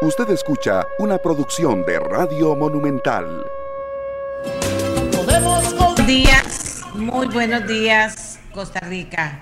[0.00, 3.44] Usted escucha una producción de Radio Monumental.
[5.26, 9.40] Buenos días, muy buenos días, Costa Rica.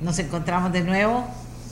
[0.00, 1.26] Nos encontramos de nuevo,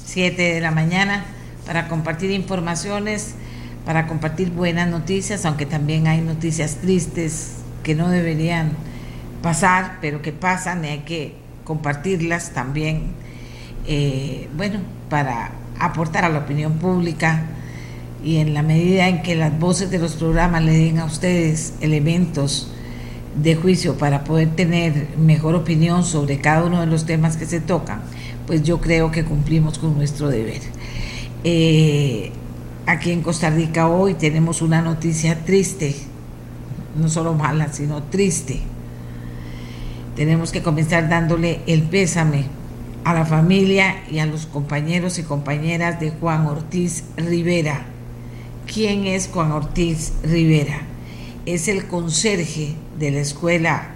[0.06, 1.24] 7 de la mañana,
[1.64, 3.36] para compartir informaciones,
[3.86, 8.72] para compartir buenas noticias, aunque también hay noticias tristes que no deberían
[9.40, 13.12] pasar, pero que pasan y hay que compartirlas también,
[13.86, 15.52] eh, bueno, para
[15.86, 17.46] aportar a la opinión pública
[18.24, 21.74] y en la medida en que las voces de los programas le den a ustedes
[21.80, 22.70] elementos
[23.42, 27.60] de juicio para poder tener mejor opinión sobre cada uno de los temas que se
[27.60, 28.00] tocan,
[28.46, 30.62] pues yo creo que cumplimos con nuestro deber.
[31.42, 32.32] Eh,
[32.86, 35.94] aquí en Costa Rica hoy tenemos una noticia triste,
[36.96, 38.60] no solo mala, sino triste.
[40.16, 42.44] Tenemos que comenzar dándole el pésame
[43.04, 47.84] a la familia y a los compañeros y compañeras de Juan Ortiz Rivera.
[48.66, 50.80] ¿Quién es Juan Ortiz Rivera?
[51.44, 53.90] Es el conserje de la escuela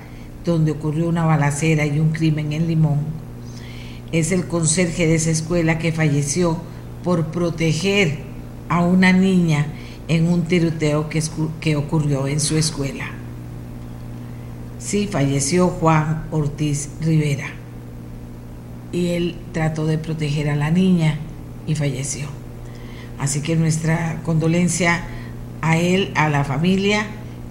[0.44, 2.98] donde ocurrió una balacera y un crimen en Limón.
[4.12, 6.58] Es el conserje de esa escuela que falleció
[7.02, 8.18] por proteger
[8.68, 9.66] a una niña
[10.08, 13.06] en un tiroteo que, ocurrió en su escuela.
[14.78, 17.57] Sí, falleció Juan Ortiz Rivera
[18.92, 21.18] y él trató de proteger a la niña
[21.66, 22.26] y falleció.
[23.18, 25.04] Así que nuestra condolencia
[25.60, 27.06] a él, a la familia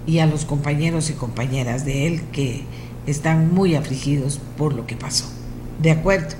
[0.06, 2.64] y a los compañeros y compañeras de él que
[3.06, 5.30] están muy afligidos por lo que pasó.
[5.80, 6.34] De acuerdo.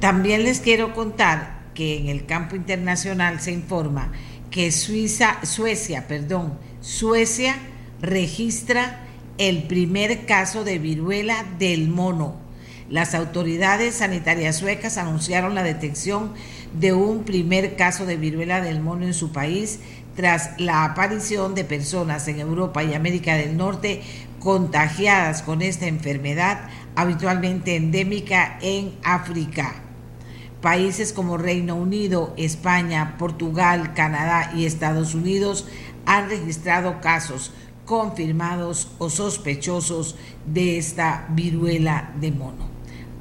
[0.00, 4.12] También les quiero contar que en el campo internacional se informa
[4.50, 7.56] que Suiza, Suecia, perdón, Suecia
[8.00, 9.00] registra
[9.38, 12.42] el primer caso de viruela del mono
[12.92, 16.34] las autoridades sanitarias suecas anunciaron la detección
[16.78, 19.80] de un primer caso de viruela del mono en su país
[20.14, 24.02] tras la aparición de personas en Europa y América del Norte
[24.40, 29.72] contagiadas con esta enfermedad habitualmente endémica en África.
[30.60, 35.66] Países como Reino Unido, España, Portugal, Canadá y Estados Unidos
[36.04, 37.54] han registrado casos
[37.86, 40.14] confirmados o sospechosos
[40.44, 42.71] de esta viruela de mono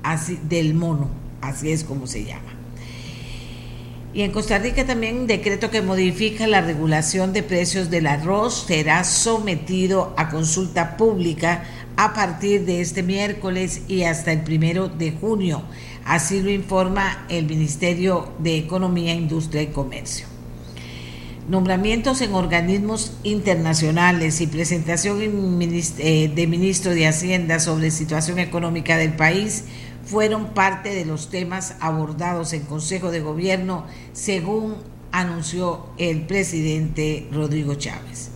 [0.03, 1.09] así, del mono,
[1.41, 2.51] así es como se llama.
[4.13, 8.65] Y en Costa Rica también un decreto que modifica la regulación de precios del arroz
[8.67, 11.63] será sometido a consulta pública
[11.95, 15.63] a partir de este miércoles y hasta el primero de junio.
[16.03, 20.25] Así lo informa el Ministerio de Economía, Industria y Comercio.
[21.47, 29.13] Nombramientos en organismos internacionales y presentación eh, de ministro de Hacienda sobre situación económica del
[29.13, 29.65] país
[30.11, 34.75] fueron parte de los temas abordados en Consejo de Gobierno, según
[35.13, 38.31] anunció el presidente Rodrigo Chávez.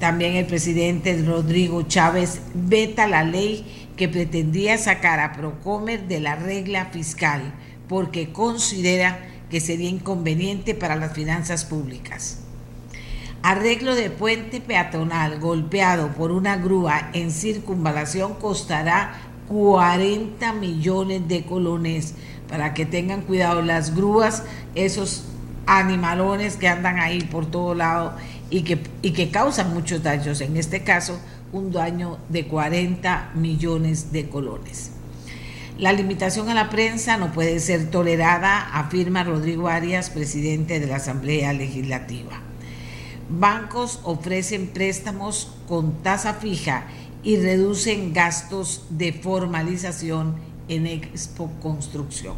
[0.00, 6.34] También el presidente Rodrigo Chávez veta la ley que pretendía sacar a Procomer de la
[6.34, 7.54] regla fiscal
[7.88, 12.38] porque considera que sería inconveniente para las finanzas públicas.
[13.42, 22.14] Arreglo de puente peatonal golpeado por una grúa en circunvalación costará 40 millones de colones
[22.48, 24.44] para que tengan cuidado las grúas,
[24.76, 25.24] esos
[25.66, 28.14] animalones que andan ahí por todo lado
[28.48, 30.40] y que, y que causan muchos daños.
[30.40, 31.18] En este caso,
[31.52, 34.92] un daño de 40 millones de colones.
[35.78, 40.96] La limitación a la prensa no puede ser tolerada, afirma Rodrigo Arias, presidente de la
[40.96, 42.40] Asamblea Legislativa.
[43.28, 46.84] Bancos ofrecen préstamos con tasa fija
[47.22, 50.36] y reducen gastos de formalización
[50.68, 52.34] en Expo Construcción.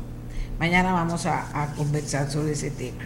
[0.59, 3.04] Mañana vamos a, conversar sobre ese tema.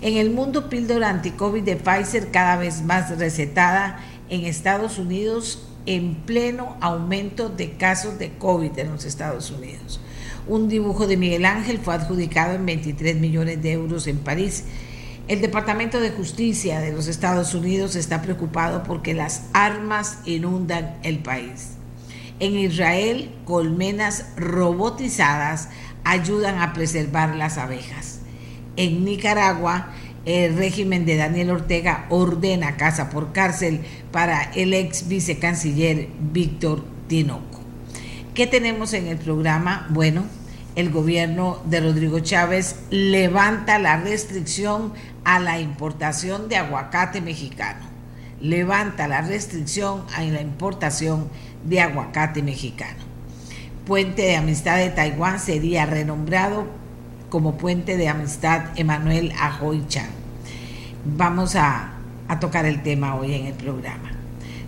[0.00, 6.14] En el mundo, píldora anti-COVID de Pfizer cada vez más recetada en Estados Unidos en
[6.14, 10.00] pleno aumento de casos de COVID en los Estados Unidos.
[10.46, 14.64] Un dibujo de Miguel Ángel fue adjudicado en 23 millones de euros en París
[15.28, 21.18] el Departamento de Justicia de los Estados Unidos está preocupado porque las armas inundan el
[21.18, 21.72] país.
[22.40, 25.68] En Israel, colmenas robotizadas
[26.04, 28.20] ayudan a preservar las abejas.
[28.76, 29.90] En Nicaragua,
[30.24, 33.80] el régimen de Daniel Ortega ordena casa por cárcel
[34.10, 37.60] para el ex vicecanciller Víctor Tinoco.
[38.34, 39.86] ¿Qué tenemos en el programa?
[39.90, 40.24] Bueno,
[40.78, 44.92] el gobierno de Rodrigo Chávez levanta la restricción
[45.24, 47.86] a la importación de aguacate mexicano.
[48.40, 51.28] Levanta la restricción a la importación
[51.64, 53.08] de aguacate mexicano.
[53.86, 56.66] Puente de Amistad de Taiwán sería renombrado
[57.28, 60.08] como puente de amistad Emanuel Ajoichan.
[61.04, 61.92] Vamos a,
[62.28, 64.12] a tocar el tema hoy en el programa.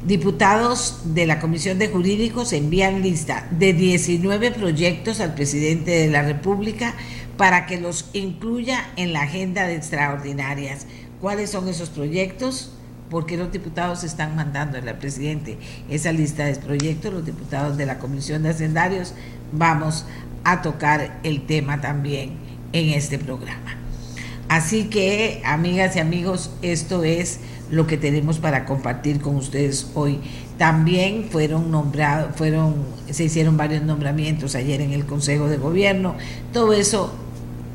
[0.04, 6.22] Diputados de la Comisión de Jurídicos envían lista de 19 proyectos al presidente de la
[6.22, 6.94] República
[7.40, 10.84] para que los incluya en la agenda de extraordinarias.
[11.22, 12.70] ¿Cuáles son esos proyectos?
[13.08, 15.56] Porque los diputados están mandando al presidente
[15.88, 19.14] esa lista de proyectos, los diputados de la Comisión de Hacendarios,
[19.52, 20.04] vamos
[20.44, 22.32] a tocar el tema también
[22.74, 23.74] en este programa.
[24.50, 27.40] Así que, amigas y amigos, esto es
[27.70, 30.20] lo que tenemos para compartir con ustedes hoy.
[30.58, 36.16] También fueron nombrados, fueron, se hicieron varios nombramientos ayer en el Consejo de Gobierno.
[36.52, 37.14] Todo eso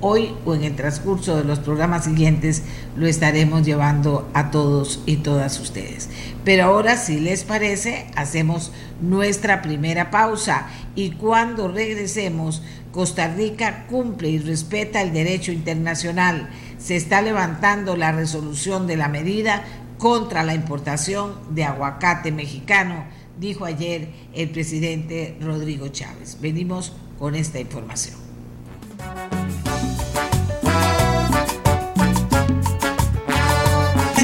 [0.01, 2.63] hoy o en el transcurso de los programas siguientes
[2.95, 6.09] lo estaremos llevando a todos y todas ustedes.
[6.43, 8.71] Pero ahora, si les parece, hacemos
[9.01, 12.61] nuestra primera pausa y cuando regresemos,
[12.91, 16.49] Costa Rica cumple y respeta el derecho internacional.
[16.77, 19.63] Se está levantando la resolución de la medida
[19.97, 23.05] contra la importación de aguacate mexicano,
[23.39, 26.37] dijo ayer el presidente Rodrigo Chávez.
[26.41, 28.15] Venimos con esta información.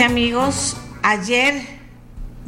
[0.03, 1.61] Amigos, ayer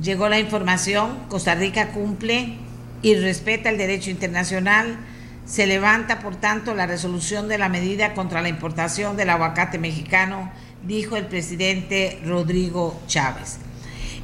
[0.01, 2.55] llegó la información, Costa Rica cumple
[3.03, 4.97] y respeta el derecho internacional.
[5.45, 10.51] Se levanta, por tanto, la resolución de la medida contra la importación del aguacate mexicano
[10.87, 13.59] dijo el presidente Rodrigo Chávez.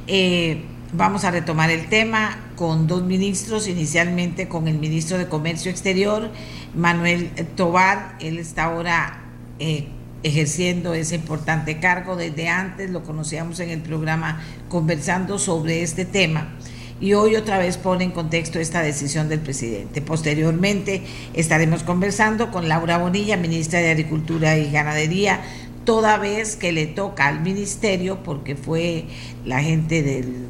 [0.08, 5.70] Eh, vamos a retomar el tema con dos ministros, inicialmente con el ministro de Comercio
[5.70, 6.32] Exterior,
[6.74, 8.16] Manuel Tobar.
[8.18, 9.22] Él está ahora
[9.60, 9.86] eh,
[10.22, 12.16] ejerciendo ese importante cargo.
[12.16, 16.54] Desde antes lo conocíamos en el programa conversando sobre este tema.
[17.00, 20.02] Y hoy otra vez pone en contexto esta decisión del presidente.
[20.02, 21.02] Posteriormente
[21.32, 25.40] estaremos conversando con Laura Bonilla, ministra de Agricultura y Ganadería,
[25.84, 29.06] toda vez que le toca al ministerio, porque fue
[29.46, 30.46] la gente del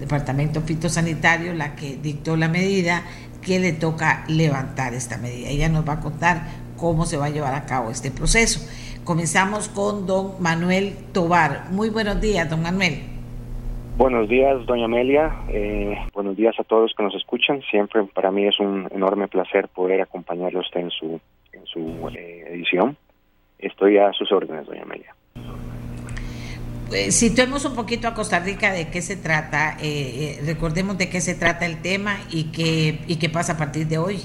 [0.00, 3.04] Departamento Fitosanitario la que dictó la medida,
[3.40, 5.48] que le toca levantar esta medida.
[5.48, 8.60] Ella nos va a contar cómo se va a llevar a cabo este proceso.
[9.04, 11.70] Comenzamos con don Manuel Tobar.
[11.70, 13.00] Muy buenos días, don Manuel.
[13.96, 15.32] Buenos días, doña Amelia.
[15.48, 17.60] Eh, buenos días a todos que nos escuchan.
[17.70, 21.20] Siempre para mí es un enorme placer poder acompañarle a usted en su,
[21.52, 22.96] en su eh, edición.
[23.58, 25.14] Estoy a sus órdenes, doña Amelia.
[26.92, 31.08] Pues, situemos un poquito a Costa Rica de qué se trata, eh, eh, recordemos de
[31.08, 34.18] qué se trata el tema y qué, y qué pasa a partir de hoy.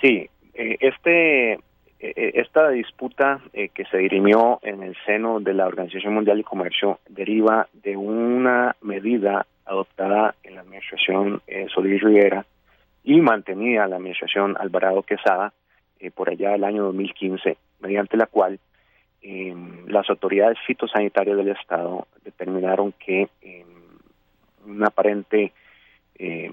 [0.00, 1.58] Sí, eh, este,
[2.00, 7.68] esta disputa que se dirimió en el seno de la Organización Mundial de Comercio deriva
[7.74, 11.42] de una medida adoptada en la administración
[11.74, 12.46] Solís Rivera
[13.04, 15.52] y mantenida en la administración Alvarado Quesada
[16.14, 18.58] por allá del año 2015 mediante la cual
[19.22, 19.54] eh,
[19.86, 23.66] las autoridades fitosanitarias del Estado determinaron que eh,
[24.64, 25.52] un aparente
[26.14, 26.50] eh,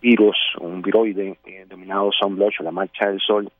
[0.00, 3.50] virus, un viroide denominado sunblush o la mancha del sol,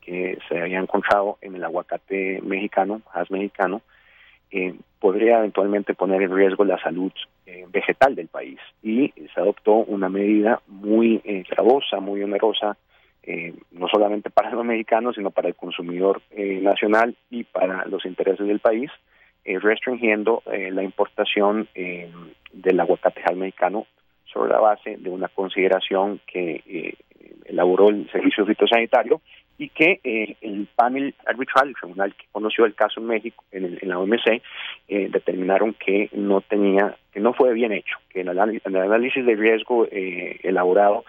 [0.00, 3.82] que se había encontrado en el aguacate mexicano, haz mexicano,
[4.98, 7.12] podría eventualmente poner en riesgo la salud
[7.68, 8.58] vegetal del país.
[8.82, 12.76] Y se adoptó una medida muy gravosa, muy onerosa,
[13.22, 18.06] eh, no solamente para los mexicanos, sino para el consumidor eh, nacional y para los
[18.06, 18.90] intereses del país,
[19.44, 21.68] eh, restringiendo la importación
[22.52, 23.86] del aguacate mexicano
[24.24, 26.96] sobre la base de una consideración que
[27.44, 29.20] elaboró el Servicio Fitosanitario
[29.60, 30.00] y que
[30.40, 34.42] el panel arbitral, el tribunal que conoció el caso en México, en, la OMC,
[34.88, 39.86] determinaron que no tenía, que no fue bien hecho, que el, el análisis de riesgo
[39.90, 41.04] elaborado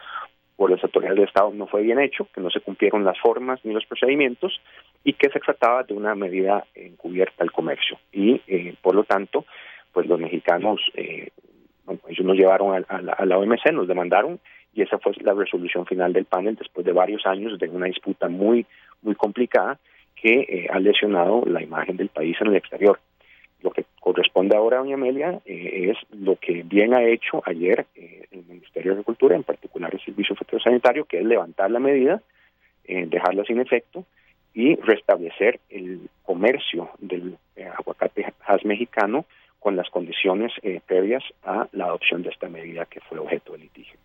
[0.61, 3.59] por las autoridades de Estado no fue bien hecho, que no se cumplieron las formas
[3.63, 4.61] ni los procedimientos
[5.03, 7.97] y que se trataba de una medida encubierta al comercio.
[8.11, 9.45] Y, eh, por lo tanto,
[9.91, 11.29] pues los mexicanos, eh,
[12.07, 14.39] ellos nos llevaron a, la, OMC, nos demandaron
[14.73, 18.29] y esa fue la resolución final del panel después de varios años de una disputa
[18.29, 18.65] muy,
[19.01, 19.79] muy complicada
[20.15, 22.99] que eh, ha lesionado la imagen del país en el exterior.
[23.61, 28.25] Lo que corresponde ahora, doña Amelia, eh, es lo que bien ha hecho ayer eh,
[28.31, 32.21] el Ministerio de Agricultura, en particular el Servicio Fitosanitario, que es levantar la medida,
[32.83, 34.03] dejarla sin efecto
[34.53, 37.37] y restablecer el comercio del
[37.77, 39.25] aguacate haz mexicano
[39.59, 40.51] con las condiciones
[40.87, 43.97] previas a la adopción de esta medida que fue objeto del litigio.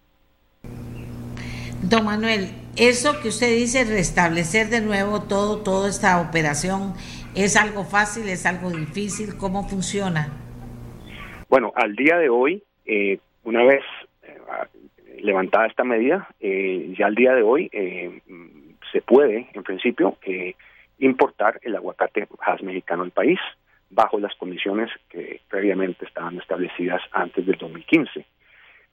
[1.88, 6.95] Don Manuel, eso que usted dice, restablecer de nuevo todo, toda esta operación,
[7.37, 8.31] ¿Es algo fácil?
[8.31, 9.37] ¿Es algo difícil?
[9.37, 10.28] ¿Cómo funciona?
[11.50, 13.83] Bueno, al día de hoy, eh, una vez
[14.23, 14.38] eh,
[15.19, 17.71] levantada esta medida, eh, ya al día de hoy
[18.90, 20.16] se puede, en principio,
[20.99, 23.38] importar el aguacate Hass mexicano al país
[23.90, 28.25] bajo las condiciones que previamente estaban establecidas antes del 2015.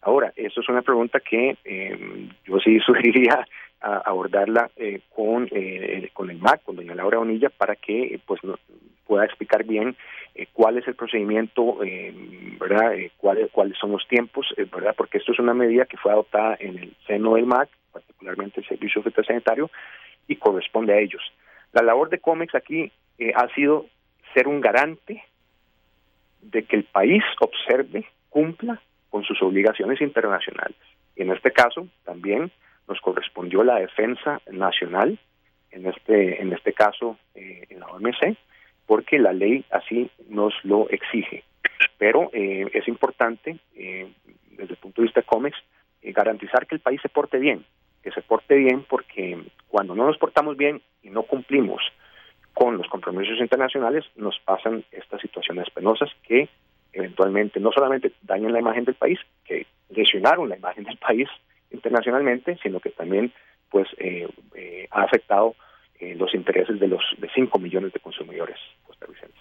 [0.04, 3.48] Ahora, esto es una pregunta que eh, yo sí sugeriría
[3.82, 8.40] abordarla eh, con, eh, con el MAC, con doña Laura Bonilla, para que pues
[9.06, 9.98] pueda explicar bien
[10.54, 11.80] cuál es el procedimiento,
[12.60, 16.56] verdad, cuáles cuáles son los tiempos, verdad, porque esto es una medida que fue adoptada
[16.62, 19.70] en el seno del MAC, particularmente el Servicio Fitosanitario,
[20.28, 21.22] y corresponde a ellos.
[21.74, 22.90] La labor de COMEX aquí
[23.36, 23.88] ha sido
[24.34, 25.22] ser un garante
[26.42, 28.82] de que el país observe, cumpla
[29.14, 30.76] con sus obligaciones internacionales.
[31.16, 32.50] Y en este caso también
[32.88, 35.20] nos correspondió la defensa nacional,
[35.70, 38.36] en este, en este caso eh, en la OMC,
[38.88, 41.44] porque la ley así nos lo exige.
[42.00, 44.12] Pero eh, es importante, eh,
[44.50, 45.58] desde el punto de vista de COMEX,
[46.02, 47.64] garantizar que el país se porte bien,
[48.02, 51.84] que se porte bien porque cuando no nos portamos bien y no cumplimos
[52.56, 56.50] con los compromisos internacionales, nos pasan estas situaciones penosas que
[56.94, 61.28] eventualmente no solamente dañan la imagen del país, que lesionaron la imagen del país
[61.72, 63.34] internacionalmente, sino que también
[63.70, 65.56] pues eh, eh, ha afectado
[66.00, 69.36] eh, los intereses de los de 5 millones de consumidores costarricenses.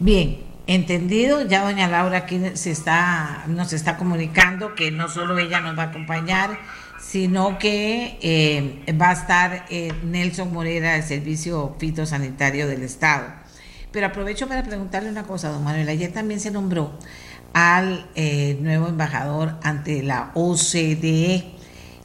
[0.00, 5.60] Bien, entendido, ya doña Laura aquí se está, nos está comunicando que no solo ella
[5.60, 6.58] nos va a acompañar,
[6.98, 9.64] sino que va a estar
[10.02, 13.45] Nelson Morera del Servicio Fitosanitario del Estado.
[13.96, 15.88] Pero aprovecho para preguntarle una cosa, don Manuel.
[15.88, 16.90] Ayer también se nombró
[17.54, 21.46] al eh, nuevo embajador ante la OCDE,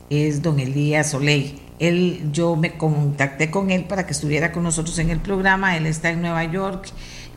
[0.09, 1.59] es don Elías Soleil.
[1.79, 5.75] Él, yo me contacté con él para que estuviera con nosotros en el programa.
[5.75, 6.87] Él está en Nueva York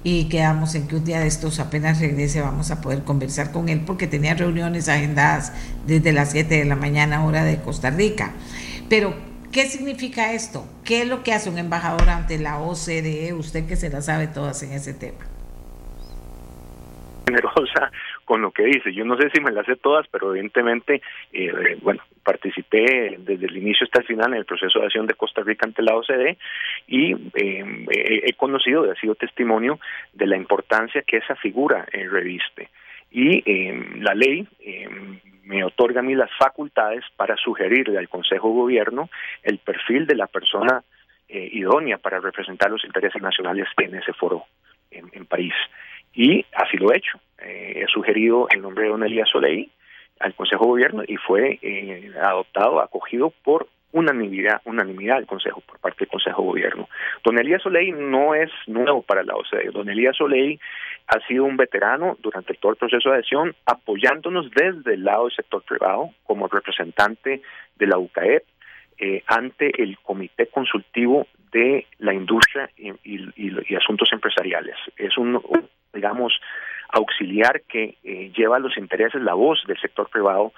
[0.05, 3.69] y quedamos en que un día de estos apenas regrese vamos a poder conversar con
[3.69, 5.51] él porque tenía reuniones agendadas
[5.85, 8.31] desde las 7 de la mañana hora de Costa Rica.
[8.89, 10.65] Pero ¿Qué significa esto?
[10.85, 13.35] ¿Qué es lo que hace un embajador ante la OCDE?
[13.35, 15.25] Usted que se la sabe todas en ese tema.
[17.25, 17.93] Generosa
[18.25, 18.93] con lo que dice.
[18.93, 21.01] Yo no sé si me las sé todas, pero evidentemente,
[21.33, 25.15] eh, bueno, participé desde el inicio hasta el final en el proceso de acción de
[25.15, 26.37] Costa Rica ante la OCDE
[26.89, 29.79] y eh, he conocido, he sido testimonio
[30.15, 32.71] de la importancia que esa figura eh, reviste.
[33.13, 33.45] Y
[34.01, 34.49] la ley
[35.45, 39.11] me otorga a mí las facultades para sugerirle al Consejo de Gobierno
[39.43, 40.83] el perfil de la persona
[41.29, 44.45] eh, idónea para representar los intereses nacionales en ese foro
[44.91, 45.55] en, París.
[46.13, 47.19] Y así lo he hecho.
[47.39, 49.71] Eh, he sugerido el nombre de don Elías Soleil
[50.21, 55.79] al Consejo de Gobierno y fue eh, adoptado, acogido por unanimidad, unanimidad del Consejo, por
[55.79, 56.89] parte del Consejo de Gobierno.
[57.25, 59.71] Don Elías Soleil no es nuevo para la OCDE.
[59.73, 60.61] Don Elías Soleil
[61.07, 65.37] ha sido un veterano durante todo el proceso de adhesión, apoyándonos desde el lado del
[65.37, 67.43] sector privado como representante
[67.77, 68.45] de la UCAEP
[68.99, 74.77] eh, ante el Comité Consultivo de la Industria y, Asuntos Empresariales.
[74.97, 75.41] Es un,
[75.93, 76.33] digamos,
[76.91, 80.53] auxiliar que eh, lleva los intereses, la voz del sector privado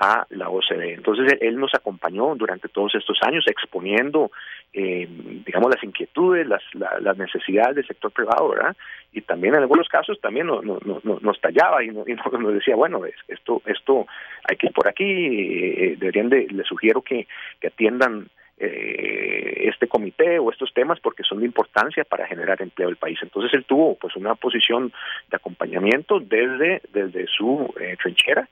[0.00, 0.94] a la OCDE.
[0.94, 4.32] Entonces él nos acompañó durante todos estos años exponiendo,
[4.72, 5.06] eh,
[5.44, 8.74] digamos, las inquietudes, las, las necesidades del sector privado, ¿verdad?
[9.12, 12.06] Y también en algunos casos también nos, nos tallaba y, nos,
[12.54, 14.06] decía, bueno, esto esto
[14.48, 17.26] hay que ir por aquí, eh, deberían de, les sugiero que,
[17.60, 22.88] que atiendan eh, este comité o estos temas porque son de importancia para generar empleo
[22.88, 23.18] del país.
[23.22, 24.92] Entonces él tuvo pues una posición
[25.30, 28.48] de acompañamiento desde, desde su eh, trinchera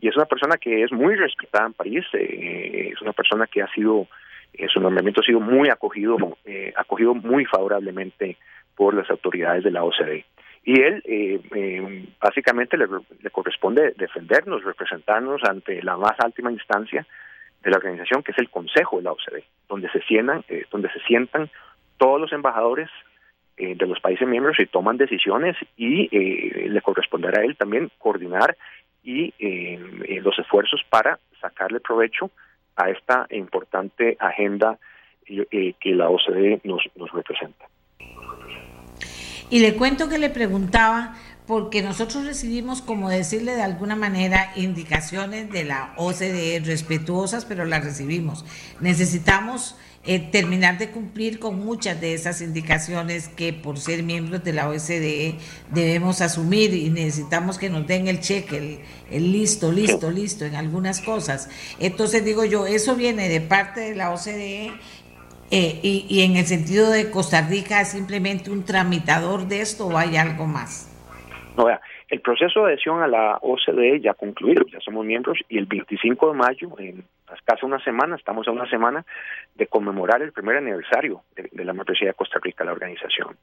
[0.00, 3.62] y es una persona que es muy respetada en París, eh, es una persona que
[3.62, 4.06] ha sido,
[4.52, 8.36] eh, su nombramiento ha sido muy acogido, eh, acogido muy favorablemente
[8.76, 10.24] por las autoridades de la OCDE.
[10.64, 12.86] Y él eh, básicamente le,
[13.32, 17.06] corresponde defendernos, representarnos ante la más última instancia
[17.62, 21.00] de la organización, que es el Consejo de la OCDE, donde se sientan, donde se
[21.00, 21.50] sientan
[21.96, 22.90] todos los embajadores
[23.56, 26.08] de los países miembros y toman decisiones y
[26.68, 28.56] le corresponderá a él también coordinar
[29.08, 32.30] y eh, los esfuerzos para sacarle provecho
[32.76, 34.78] a esta importante agenda
[35.26, 37.64] eh, que la OCDE nos, nos representa.
[39.48, 41.14] Y le cuento que le preguntaba,
[41.46, 47.82] porque nosotros recibimos, como decirle de alguna manera, indicaciones de la OCDE respetuosas, pero las
[47.82, 48.44] recibimos.
[48.78, 49.74] Necesitamos
[50.10, 54.66] eh, terminar de cumplir con muchas de esas indicaciones que por ser miembros de la
[54.66, 55.34] OSDE
[55.70, 61.02] debemos asumir y necesitamos que nos den el cheque, el, listo, listo, listo en algunas
[61.02, 61.50] cosas.
[61.78, 64.72] Entonces digo yo, eso viene de parte de la OCDE
[65.50, 69.88] eh, y, y, en el sentido de Costa Rica es simplemente un tramitador de esto
[69.88, 70.88] o hay algo más.
[71.54, 75.58] No, vea, el proceso de adhesión a la OCDE ya concluido, ya somos miembros y
[75.58, 77.04] el 25 de mayo, en
[77.44, 79.04] casi una semana, estamos a una semana
[79.54, 83.36] de conmemorar el primer aniversario de, la membresía de Costa Rica a la organización.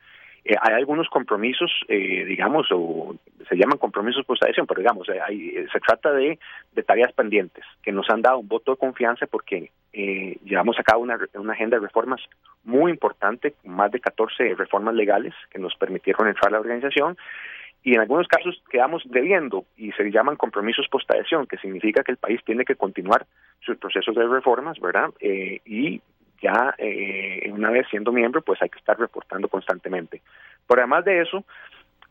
[0.43, 3.15] Eh, hay algunos compromisos, eh, digamos, o
[3.47, 6.39] se llaman compromisos post adhesión, pero digamos, eh, se trata de,
[6.73, 9.71] de, tareas pendientes que nos han dado un voto de confianza porque
[10.43, 12.21] llevamos a cabo una, una agenda de reformas
[12.65, 17.15] muy importante, más de 14 reformas legales que nos permitieron entrar a la organización
[17.85, 22.17] y en algunos casos quedamos debiendo y se llaman compromisos post-adhesión, que significa que el
[22.17, 23.27] país tiene que continuar
[23.61, 25.11] sus procesos de reformas, ¿verdad?
[25.19, 26.01] Eh, y
[26.41, 30.23] ya eh, una vez siendo miembro, pues hay que estar reportando constantemente.
[30.65, 31.45] Por además de eso,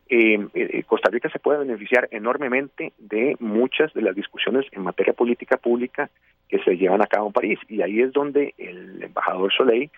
[0.07, 5.11] eh, eh, Costa Rica se puede beneficiar enormemente de muchas de las discusiones en materia
[5.13, 6.09] política pública
[6.47, 7.59] que se llevan a cabo en París.
[7.67, 9.91] Y ahí es donde el embajador Soleil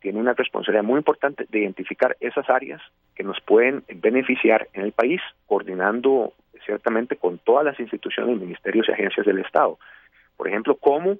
[0.00, 2.80] tiene una responsabilidad muy importante de identificar esas áreas
[3.14, 6.32] que nos pueden beneficiar en el país, coordinando
[6.64, 9.78] ciertamente con todas las instituciones, ministerios y agencias del Estado.
[10.36, 11.16] Por ejemplo, cómo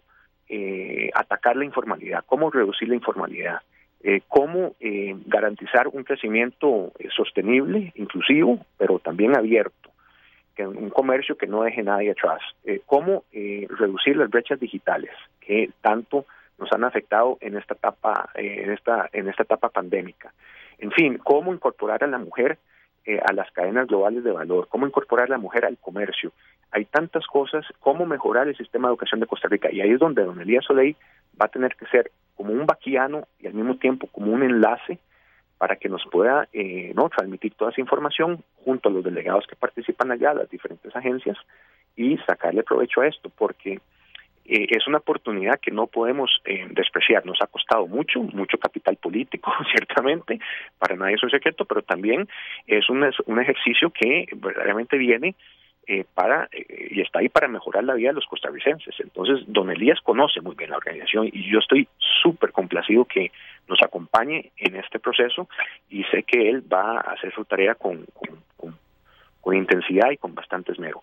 [0.48, 3.60] eh, atacar la informalidad, cómo reducir la informalidad,
[4.02, 9.90] eh, cómo eh, garantizar un crecimiento sostenible, inclusivo, pero también abierto,
[10.58, 12.40] un comercio que no deje nadie atrás,
[12.84, 16.26] cómo reducir las brechas digitales que tanto
[16.58, 20.32] nos han afectado en esta etapa, eh, en esta, en esta etapa pandémica.
[20.78, 22.58] En fin, cómo incorporar a la mujer
[23.04, 26.30] eh, a las cadenas globales de valor, cómo incorporar a la mujer al comercio.
[26.70, 29.70] Hay tantas cosas, cómo mejorar el sistema de educación de Costa Rica.
[29.72, 30.94] Y ahí es donde don Elías Soleil
[31.40, 34.98] va a tener que ser como un vaquiano y al mismo tiempo como un enlace
[35.56, 39.56] para que nos pueda eh, no transmitir toda esa información junto a los delegados que
[39.56, 41.38] participan allá, las diferentes agencias,
[41.96, 43.80] y sacarle provecho a esto, porque
[44.48, 47.26] eh, es una oportunidad que no podemos eh, despreciar.
[47.26, 50.40] Nos ha costado mucho, mucho capital político, ciertamente,
[50.78, 52.26] para nadie es un secreto, pero también
[52.66, 55.34] es un, un ejercicio que verdaderamente viene
[55.86, 58.94] eh, para y está ahí para mejorar la vida de los costarricenses.
[59.00, 61.88] Entonces, don Elías conoce muy bien la organización y yo estoy
[62.22, 63.30] súper complacido que
[63.68, 65.48] nos acompañe en este proceso
[65.90, 68.38] y sé que él va a hacer su tarea con, con
[69.56, 71.02] intensidad y con bastante esmero.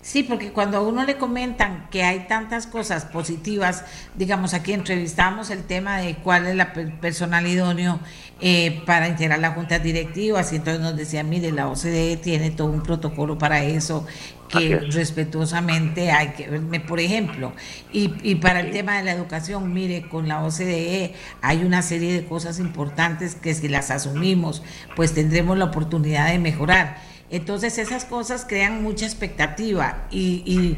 [0.00, 5.50] Sí, porque cuando a uno le comentan que hay tantas cosas positivas, digamos, aquí entrevistamos
[5.50, 7.98] el tema de cuál es la personal idóneo
[8.40, 12.68] eh, para integrar las juntas directivas, y entonces nos decía, mire, la OCDE tiene todo
[12.68, 14.06] un protocolo para eso,
[14.48, 17.52] que respetuosamente hay que verme, por ejemplo,
[17.92, 22.14] y, y para el tema de la educación, mire, con la OCDE hay una serie
[22.14, 24.62] de cosas importantes que si las asumimos,
[24.96, 26.96] pues tendremos la oportunidad de mejorar
[27.30, 30.76] entonces esas cosas crean mucha expectativa y,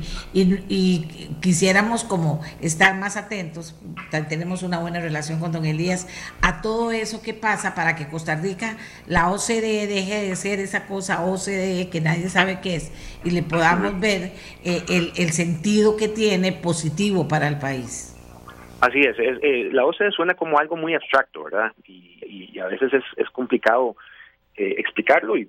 [1.41, 3.79] quisiéramos como estar más atentos,
[4.29, 6.09] tenemos una buena relación con don Elías,
[6.43, 10.87] a todo eso que pasa para que Costa Rica, la OCDE deje de ser esa
[10.87, 12.93] cosa OCDE que nadie sabe qué es
[13.25, 14.33] y le podamos ver
[14.65, 18.17] eh, el, sentido que tiene positivo para el país.
[18.81, 21.73] Así es, eh, la OCDE suena como algo muy abstracto, ¿verdad?
[21.87, 22.11] Y,
[22.61, 23.97] a veces es, es complicado
[24.61, 25.49] eh, explicarlo y,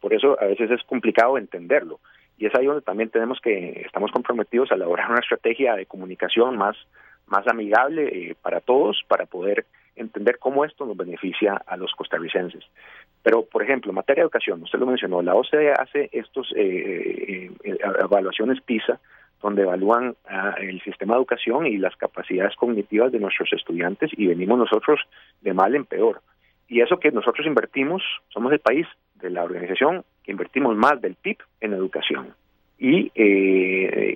[0.00, 1.98] por eso a veces es complicado entenderlo.
[2.38, 6.56] Y es ahí donde también tenemos que, estamos comprometidos a elaborar una estrategia de comunicación
[6.56, 6.76] más,
[7.26, 12.62] más amigable eh, para todos, para poder entender cómo esto nos beneficia a los costarricenses.
[13.24, 17.50] Pero, por ejemplo, en materia de educación, usted lo mencionó, la OCDE hace estos eh,
[17.64, 19.00] evaluaciones PISA,
[19.42, 24.28] donde evalúan ah, el sistema de educación y las capacidades cognitivas de nuestros estudiantes y
[24.28, 25.00] venimos nosotros
[25.40, 26.22] de mal en peor.
[26.72, 31.16] Y eso que nosotros invertimos, somos el país de la organización que invertimos más del
[31.16, 32.34] PIB en educación.
[32.78, 34.14] Y eh,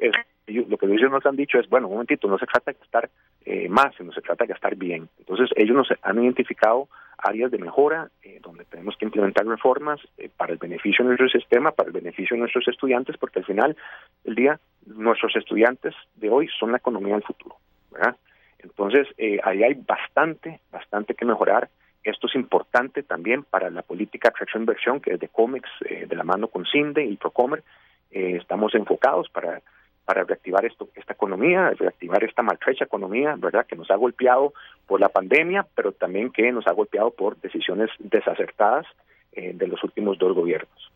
[0.00, 2.78] eh lo que ellos nos han dicho es, bueno, un momentito, no se trata de
[2.78, 3.10] gastar
[3.44, 5.06] eh, más, sino se trata de gastar bien.
[5.18, 10.00] Entonces ellos nos han identificado áreas de mejora eh, donde tenemos que implementar reformas
[10.38, 13.76] para el beneficio de nuestro sistema, para el beneficio de nuestros estudiantes, porque al final
[14.24, 17.56] del día nuestros estudiantes de hoy son la economía del futuro.
[17.90, 18.16] ¿verdad?
[18.60, 19.08] Entonces,
[19.44, 21.68] ahí hay bastante, bastante que mejorar.
[22.04, 26.16] Esto es importante también para la política de atracción-inversión, que es de COMEX, eh, de
[26.16, 27.62] la mano con CINDE y Procomer.
[28.10, 29.62] Eh, estamos enfocados para,
[30.04, 33.66] para reactivar esto, esta economía, reactivar esta maltrecha economía, ¿verdad?
[33.66, 34.52] Que nos ha golpeado
[34.86, 38.86] por la pandemia, pero también que nos ha golpeado por decisiones desacertadas
[39.32, 40.92] eh, de los últimos dos gobiernos.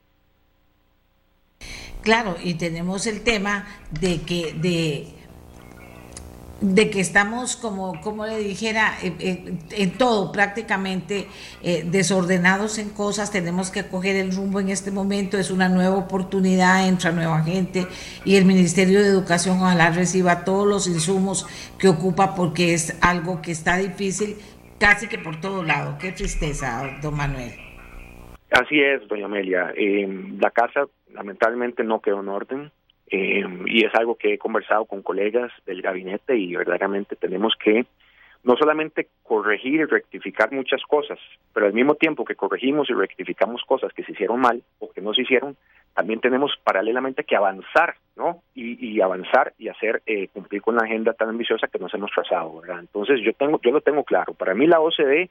[2.03, 3.67] Claro, y tenemos el tema
[4.01, 5.09] de que de
[6.61, 11.27] de que estamos como, como le dijera, eh, eh, en todo prácticamente
[11.63, 15.97] eh, desordenados en cosas, tenemos que coger el rumbo en este momento, es una nueva
[15.97, 17.87] oportunidad, entra nueva gente
[18.25, 21.47] y el Ministerio de Educación ojalá reciba todos los insumos
[21.79, 24.37] que ocupa porque es algo que está difícil
[24.79, 25.99] casi que por todo lado.
[26.01, 27.53] Qué tristeza, don Manuel.
[28.51, 29.75] Así es, doña Amelia.
[30.41, 32.73] La casa lamentablemente no quedó en orden
[33.11, 37.87] eh, y es algo que he conversado con colegas del gabinete y verdaderamente tenemos que
[38.47, 41.19] no solamente corregir y rectificar muchas cosas,
[41.53, 45.01] pero al mismo tiempo que corregimos y rectificamos cosas que se hicieron mal o que
[45.01, 45.57] no se hicieron,
[45.95, 48.43] también tenemos paralelamente que avanzar, ¿no?
[48.55, 52.61] Y, avanzar y hacer eh, cumplir con la agenda tan ambiciosa que nos hemos trazado,
[52.61, 52.81] ¿verdad?
[52.81, 54.33] Entonces yo tengo, yo lo tengo claro.
[54.35, 55.29] Para mí la OCDE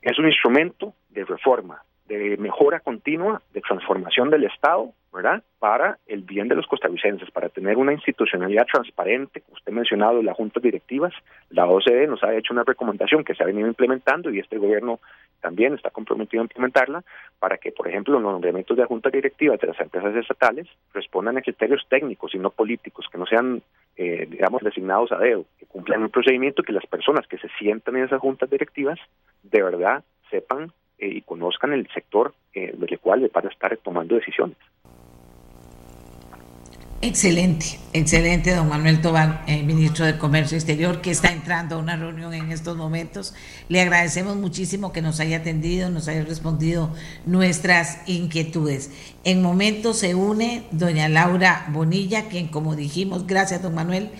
[0.00, 1.82] es un instrumento de reforma,
[2.18, 5.44] de mejora continua, de transformación del Estado, ¿verdad?
[5.60, 10.36] Para el bien de los costarricenses, para tener una institucionalidad transparente, usted ha mencionado las
[10.36, 11.12] juntas directivas,
[11.50, 14.98] la OCDE nos ha hecho una recomendación que se ha venido implementando y este gobierno
[15.40, 17.04] también está comprometido a implementarla
[17.38, 21.42] para que, por ejemplo, los nombramientos de juntas directivas de las empresas estatales respondan a
[21.42, 23.62] criterios técnicos y no políticos, que no sean,
[23.96, 27.96] eh, digamos, designados a dedo, que cumplan un procedimiento que las personas que se sientan
[27.96, 28.98] en esas juntas directivas
[29.44, 34.16] de verdad sepan eh, y conozcan el sector eh, del cual van a estar tomando
[34.16, 34.56] decisiones.
[37.02, 41.96] Excelente, excelente, don Manuel Tobán, eh, ministro de Comercio Exterior, que está entrando a una
[41.96, 43.34] reunión en estos momentos.
[43.70, 46.90] Le agradecemos muchísimo que nos haya atendido, nos haya respondido
[47.24, 48.90] nuestras inquietudes.
[49.24, 54.10] En momento se une doña Laura Bonilla, quien, como dijimos, gracias, don Manuel.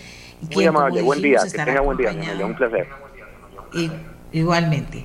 [0.54, 2.12] Muy amable, buen día, que tenga buen día,
[2.42, 2.88] un placer.
[4.32, 5.04] igualmente.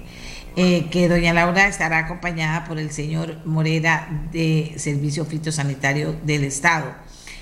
[0.58, 6.96] Eh, que doña Laura estará acompañada por el señor Morera de Servicio Fitosanitario del Estado.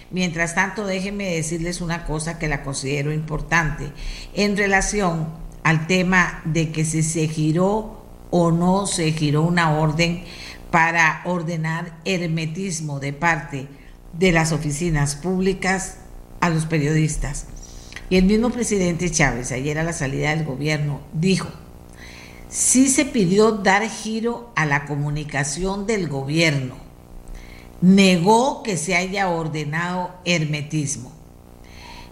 [0.10, 3.92] Mientras tanto, déjenme decirles una cosa que la considero importante
[4.34, 5.28] en relación
[5.64, 10.24] al tema de que si se giró o no se giró una orden
[10.72, 13.68] para ordenar hermetismo de parte
[14.14, 15.98] de las oficinas públicas
[16.42, 17.46] a los periodistas.
[18.10, 21.50] Y el mismo presidente Chávez, ayer a la salida del gobierno, dijo,
[22.54, 26.76] sí se pidió dar giro a la comunicación del gobierno.
[27.82, 31.12] Negó que se haya ordenado hermetismo.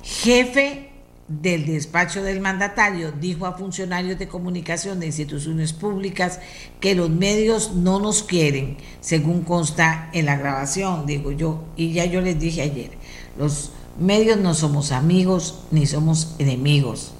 [0.01, 0.89] Jefe
[1.27, 6.39] del despacho del mandatario dijo a funcionarios de comunicación de instituciones públicas
[6.79, 12.05] que los medios no nos quieren, según consta en la grabación, digo yo, y ya
[12.05, 12.89] yo les dije ayer,
[13.37, 17.13] los medios no somos amigos ni somos enemigos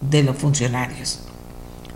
[0.00, 1.27] de los funcionarios.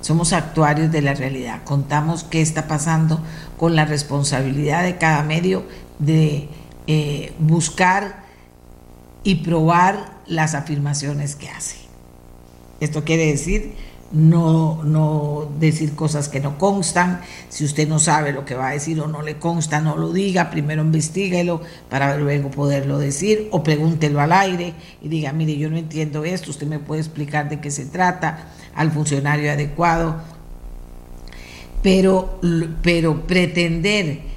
[0.02, 1.62] Somos actuarios de la realidad.
[1.64, 3.20] Contamos qué está pasando
[3.56, 5.64] con la responsabilidad de cada medio
[5.98, 6.48] de
[6.86, 8.24] eh, buscar
[9.22, 11.76] y probar las afirmaciones que hace.
[12.80, 13.74] Esto quiere decir
[14.12, 17.20] no, no decir cosas que no constan.
[17.48, 20.12] Si usted no sabe lo que va a decir o no le consta, no lo
[20.12, 20.50] diga.
[20.50, 25.76] Primero investiguelo para luego poderlo decir o pregúntelo al aire y diga, mire, yo no
[25.76, 30.16] entiendo esto, usted me puede explicar de qué se trata al funcionario adecuado,
[31.82, 32.38] pero,
[32.82, 34.31] pero pretender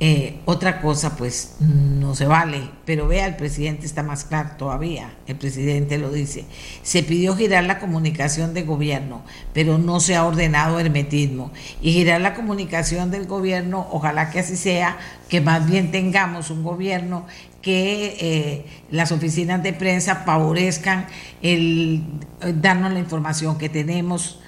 [0.00, 2.68] eh, otra cosa, pues no se vale.
[2.84, 5.14] Pero vea, el presidente está más claro todavía.
[5.26, 6.44] El presidente lo dice.
[6.82, 11.52] Se pidió girar la comunicación de gobierno, pero no se ha ordenado hermetismo.
[11.80, 16.64] Y girar la comunicación del gobierno, ojalá que así sea, que más bien tengamos un
[16.64, 17.26] gobierno
[17.62, 21.06] que eh, las oficinas de prensa favorezcan
[21.40, 22.02] el
[22.56, 24.40] darnos la información que tenemos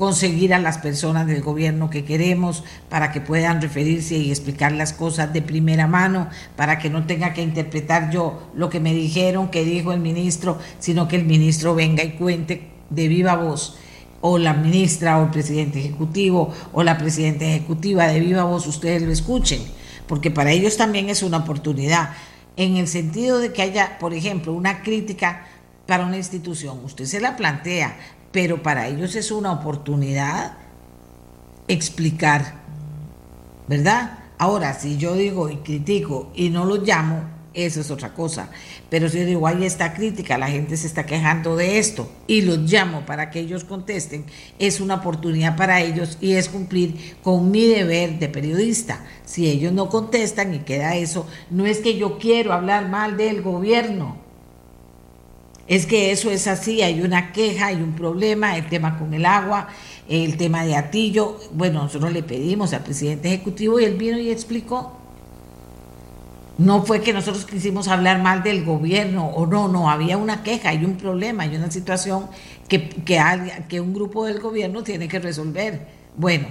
[0.00, 4.94] conseguir a las personas del gobierno que queremos para que puedan referirse y explicar las
[4.94, 9.50] cosas de primera mano, para que no tenga que interpretar yo lo que me dijeron,
[9.50, 13.76] que dijo el ministro, sino que el ministro venga y cuente de viva voz
[14.22, 19.02] o la ministra o el presidente ejecutivo o la presidenta ejecutiva de viva voz, ustedes
[19.02, 19.60] lo escuchen,
[20.06, 22.14] porque para ellos también es una oportunidad,
[22.56, 25.44] en el sentido de que haya, por ejemplo, una crítica
[25.86, 27.98] para una institución, usted se la plantea,
[28.32, 30.56] pero para ellos es una oportunidad
[31.68, 32.54] explicar,
[33.68, 34.18] ¿verdad?
[34.38, 38.50] Ahora, si yo digo y critico y no lo llamo, eso es otra cosa.
[38.88, 42.42] Pero si yo digo, ahí está crítica, la gente se está quejando de esto y
[42.42, 44.24] los llamo para que ellos contesten,
[44.58, 49.04] es una oportunidad para ellos y es cumplir con mi deber de periodista.
[49.24, 53.42] Si ellos no contestan y queda eso, no es que yo quiero hablar mal del
[53.42, 54.16] gobierno,
[55.70, 59.24] es que eso es así, hay una queja, hay un problema, el tema con el
[59.24, 59.68] agua,
[60.08, 61.38] el tema de Atillo.
[61.52, 64.98] Bueno, nosotros le pedimos al presidente ejecutivo y él vino y explicó.
[66.58, 70.70] No fue que nosotros quisimos hablar mal del gobierno o no, no, había una queja,
[70.70, 72.26] hay un problema, hay una situación
[72.66, 73.22] que, que,
[73.68, 75.86] que un grupo del gobierno tiene que resolver.
[76.16, 76.48] Bueno,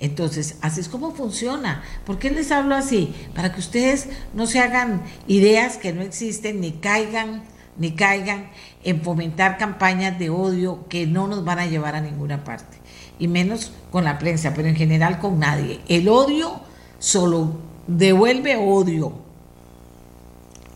[0.00, 1.82] entonces, así es como funciona.
[2.06, 3.14] ¿Por qué les hablo así?
[3.34, 8.50] Para que ustedes no se hagan ideas que no existen ni caigan ni caigan
[8.84, 12.78] en fomentar campañas de odio que no nos van a llevar a ninguna parte,
[13.18, 15.80] y menos con la prensa, pero en general con nadie.
[15.88, 16.60] El odio
[16.98, 19.12] solo devuelve odio.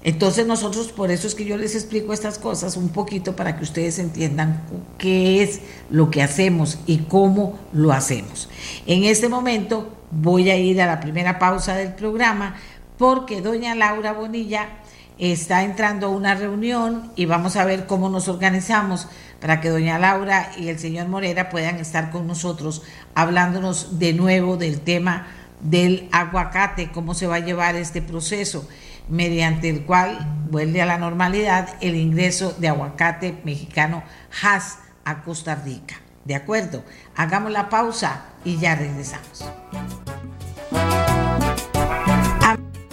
[0.02, 3.64] Entonces nosotros, por eso es que yo les explico estas cosas un poquito para que
[3.64, 4.62] ustedes entiendan
[4.98, 8.48] qué es lo que hacemos y cómo lo hacemos.
[8.86, 12.54] En este momento voy a ir a la primera pausa del programa
[12.98, 14.68] porque doña Laura Bonilla
[15.18, 19.08] está entrando una reunión y vamos a ver cómo nos organizamos
[19.40, 22.82] para que doña Laura y el señor Morera puedan estar con nosotros
[23.14, 25.28] hablándonos de nuevo del tema
[25.60, 28.68] del aguacate, cómo se va a llevar este proceso
[29.08, 30.18] mediante el cual
[30.50, 34.02] vuelve a la normalidad el ingreso de aguacate mexicano
[34.42, 35.96] Hass a Costa Rica.
[36.24, 36.82] ¿De acuerdo?
[37.14, 39.44] Hagamos la pausa y ya regresamos.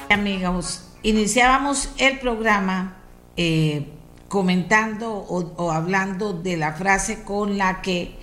[0.10, 2.96] Amigos, iniciábamos el programa
[3.38, 3.88] eh,
[4.30, 8.16] comentando o, hablando de la frase con la que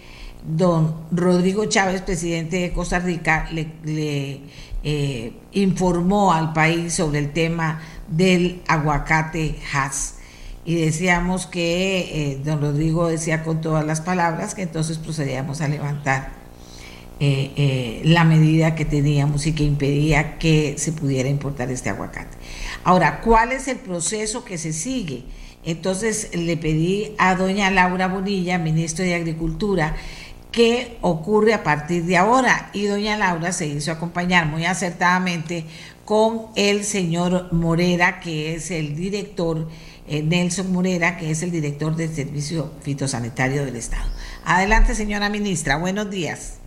[0.42, 4.40] don Rodrigo Chávez, presidente de Costa Rica, le,
[4.82, 10.14] eh, informó al país sobre el tema del aguacate Hass.
[10.64, 15.68] Y decíamos que eh, don Rodrigo decía con todas las palabras que entonces procedíamos a
[15.68, 16.40] levantar
[17.20, 22.39] la medida que teníamos y que impedía que se pudiera importar este aguacate.
[22.84, 25.24] Ahora, ¿cuál es el proceso que se sigue?
[25.64, 29.94] Entonces le pedí a doña Laura Bonilla, ministro de Agricultura,
[30.50, 32.70] qué ocurre a partir de ahora.
[32.72, 35.66] Y doña Laura se hizo acompañar muy acertadamente
[36.04, 39.68] con el señor Morera, que es el director,
[40.08, 44.10] eh, Nelson Morera, que es el director del Servicio Fitosanitario del Estado.
[44.44, 46.59] Adelante, señora ministra, buenos días.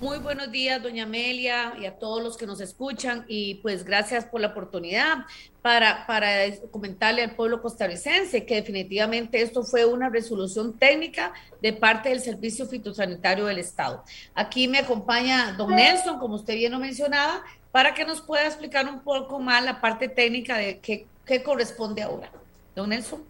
[0.00, 4.24] Muy buenos días, doña Amelia, y a todos los que nos escuchan, y pues gracias
[4.24, 5.26] por la oportunidad
[5.60, 6.28] para, para
[6.70, 12.66] comentarle al pueblo costarricense que definitivamente esto fue una resolución técnica de parte del Servicio
[12.66, 14.04] Fitosanitario del Estado.
[14.36, 18.86] Aquí me acompaña don Nelson, como usted bien lo mencionaba, para que nos pueda explicar
[18.86, 22.30] un poco más la parte técnica de qué, qué corresponde ahora.
[22.76, 23.24] Don Nelson.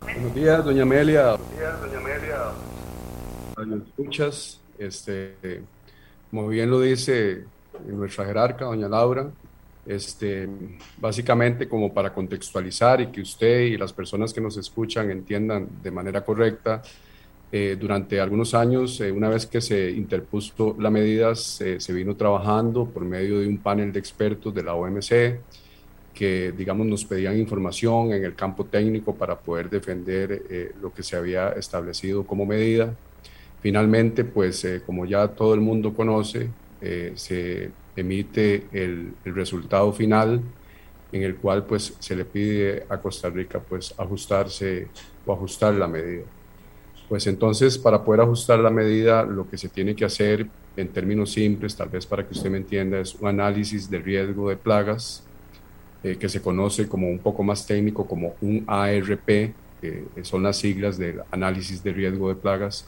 [0.00, 1.36] Buenos días, doña Amelia.
[1.36, 3.82] Buenos días, doña Amelia.
[3.86, 5.62] Escuchas, este
[6.30, 7.44] como bien lo dice
[7.86, 9.30] nuestra jerarca, doña Laura,
[9.86, 10.48] este,
[10.98, 15.90] básicamente como para contextualizar y que usted y las personas que nos escuchan entiendan de
[15.90, 16.82] manera correcta,
[17.52, 22.84] eh, durante algunos años, eh, una vez que se interpuso la medida, se, vino trabajando
[22.86, 25.40] por medio de un panel de expertos de la OMC
[26.14, 31.02] que, digamos, nos pedían información en el campo técnico para poder defender eh, lo que
[31.02, 32.94] se había establecido como medida.
[33.60, 36.48] Finalmente, pues eh, como ya todo el mundo conoce,
[36.80, 40.40] eh, se emite el, resultado final
[41.12, 44.88] en el cual pues se le pide a Costa Rica pues ajustarse
[45.26, 46.22] o ajustar la medida.
[47.08, 50.46] Pues entonces para poder ajustar la medida lo que se tiene que hacer
[50.76, 54.48] en términos simples, tal vez para que usted me entienda, es un análisis de riesgo
[54.48, 55.24] de plagas
[56.02, 60.58] eh, que se conoce como un poco más técnico como un ARP, que son las
[60.58, 62.86] siglas del análisis de riesgo de plagas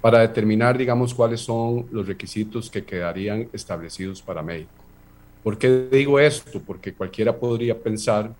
[0.00, 4.70] para determinar, digamos, cuáles son los requisitos que quedarían establecidos para México.
[5.42, 6.60] ¿Por qué digo esto?
[6.66, 8.34] Porque cualquiera podría pensar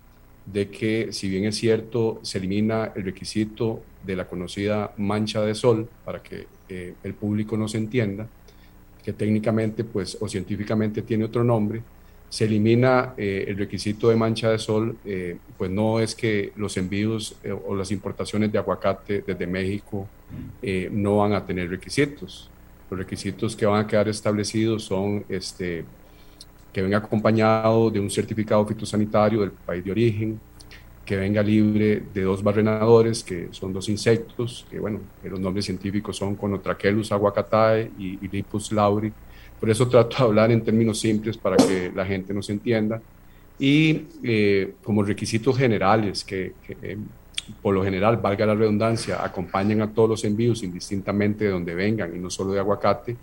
[0.47, 5.55] de que, si bien es cierto, se elimina el requisito de la conocida mancha de
[5.55, 8.27] sol, para que eh, el público nos entienda,
[9.03, 11.83] que técnicamente pues, o científicamente tiene otro nombre,
[12.31, 16.77] se elimina eh, el requisito de mancha de sol, eh, pues no es que los
[16.77, 20.09] envíos eh, o las importaciones de aguacate desde México
[20.93, 22.49] no van a tener requisitos.
[22.89, 25.85] Los requisitos que van a quedar establecidos son este,
[26.73, 30.41] que venga acompañado de un certificado fitosanitario del país de origen,
[31.05, 36.17] que venga libre de dos barrenadores, que son dos insectos, que bueno, los nombres científicos
[36.17, 39.13] son Conotraquelus aguacatae y, y Lipus lauri,
[39.61, 43.01] por eso trato de hablar en términos simples para que la gente nos entienda.
[43.59, 46.97] Y eh, como requisitos generales que, eh,
[47.61, 52.17] por lo general, valga la redundancia, acompañan a todos los envíos indistintamente de donde vengan
[52.17, 53.17] y no solo de aguacate,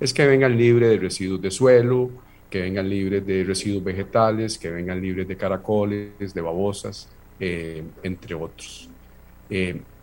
[0.00, 2.10] es que vengan libres de residuos de suelo,
[2.48, 8.34] que vengan libres de residuos vegetales, que vengan libres de caracoles, de babosas, eh, entre
[8.34, 8.88] otros.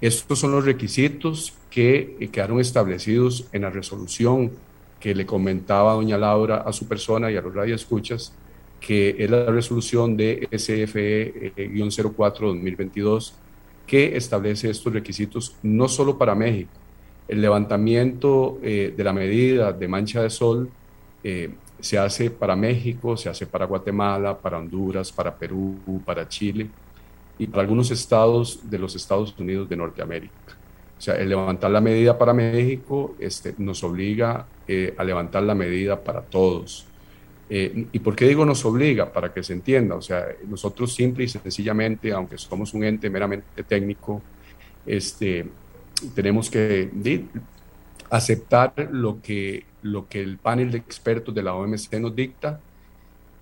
[0.01, 4.51] estos son los requisitos que quedaron establecidos en la resolución
[4.99, 8.33] que le comentaba doña Laura a su persona y a los radioescuchas,
[8.79, 13.33] que es la resolución de SFE-04-2022
[13.89, 16.69] que establece estos requisitos no solo para México.
[17.27, 20.69] El levantamiento eh, de la medida de mancha de sol
[21.23, 26.69] eh, se hace para México, se hace para Guatemala, para Honduras, para Perú, para Chile
[27.39, 30.33] y para algunos estados de los Estados Unidos de Norteamérica.
[30.97, 35.55] O sea, el levantar la medida para México este, nos obliga eh, a levantar la
[35.55, 36.85] medida para todos.
[37.49, 39.11] Eh, ¿Y por qué digo nos obliga?
[39.11, 43.63] Para que se entienda, o sea, nosotros simple y sencillamente, aunque somos un ente meramente
[43.63, 44.21] técnico,
[44.85, 45.47] este,
[46.13, 46.91] tenemos que
[48.11, 52.59] aceptar lo que, lo que el panel de expertos de la OMC nos dicta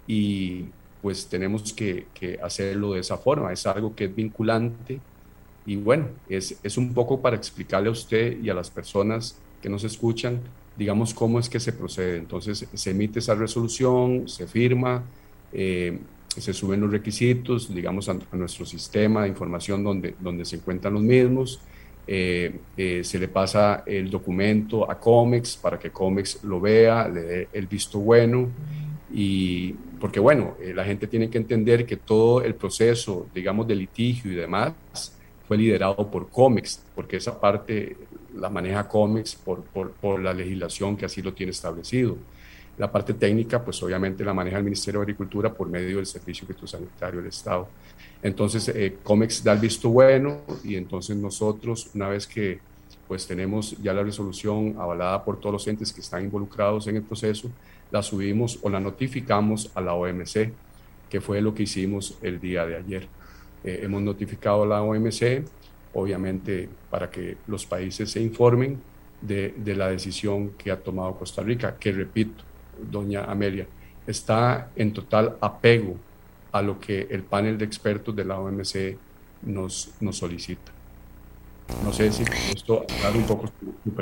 [0.08, 0.68] y
[1.02, 3.52] pues tenemos que, que hacerlo de esa forma.
[3.52, 5.02] Es algo que es vinculante
[5.66, 9.68] y bueno, es, es un poco para explicarle a usted y a las personas que
[9.68, 10.40] nos escuchan
[10.78, 12.18] digamos, cómo es que se procede.
[12.18, 15.04] Entonces, se emite esa resolución, se firma,
[15.52, 20.94] eh, se suben los requisitos, digamos, a, nuestro sistema de información donde, donde se encuentran
[20.94, 21.60] los mismos.
[22.10, 27.22] Eh, eh, se le pasa el documento a COMEX para que COMEX lo vea, le
[27.22, 28.50] dé el visto bueno.
[29.12, 34.32] Y porque, bueno, la gente tiene que entender que todo el proceso, digamos, de litigio
[34.32, 34.74] y demás
[35.48, 37.96] fue liderado por COMEX, porque esa parte
[38.40, 42.18] la maneja COMEX por, por, la legislación que así lo tiene establecido.
[42.78, 46.48] La parte técnica, pues obviamente la maneja el Ministerio de Agricultura por medio del Servicio
[46.48, 47.68] Fitosanitario del Estado.
[48.22, 52.60] Entonces, eh, COMEX da el visto bueno y entonces nosotros, una vez que
[53.08, 57.04] pues tenemos ya la resolución avalada por todos los entes que están involucrados en el
[57.04, 57.50] proceso,
[57.90, 60.52] la subimos o la notificamos a la OMC,
[61.10, 63.08] que fue lo que hicimos el día de ayer.
[63.64, 65.44] Eh, hemos notificado a la OMC,
[65.98, 68.80] obviamente para que los países se informen
[69.22, 72.44] de, la decisión que ha tomado Costa Rica, que repito,
[72.80, 73.68] doña Amelia,
[74.06, 75.98] está en total apego
[76.52, 78.96] a lo que el panel de expertos de la OMC
[79.42, 80.72] nos, nos solicita.
[81.84, 82.24] No sé si
[82.56, 83.52] esto un poco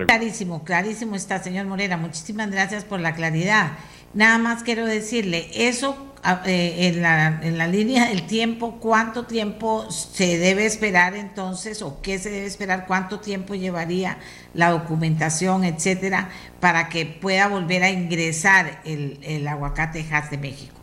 [0.05, 1.97] Clarísimo, clarísimo está, señor Morera.
[1.97, 3.71] Muchísimas gracias por la claridad.
[4.13, 6.13] Nada más quiero decirle, eso
[6.45, 12.01] eh, en, la, en la línea del tiempo, ¿cuánto tiempo se debe esperar entonces o
[12.01, 12.85] qué se debe esperar?
[12.87, 14.17] ¿Cuánto tiempo llevaría
[14.53, 20.75] la documentación, etcétera, para que pueda volver a ingresar el, el aguacate Hass de México?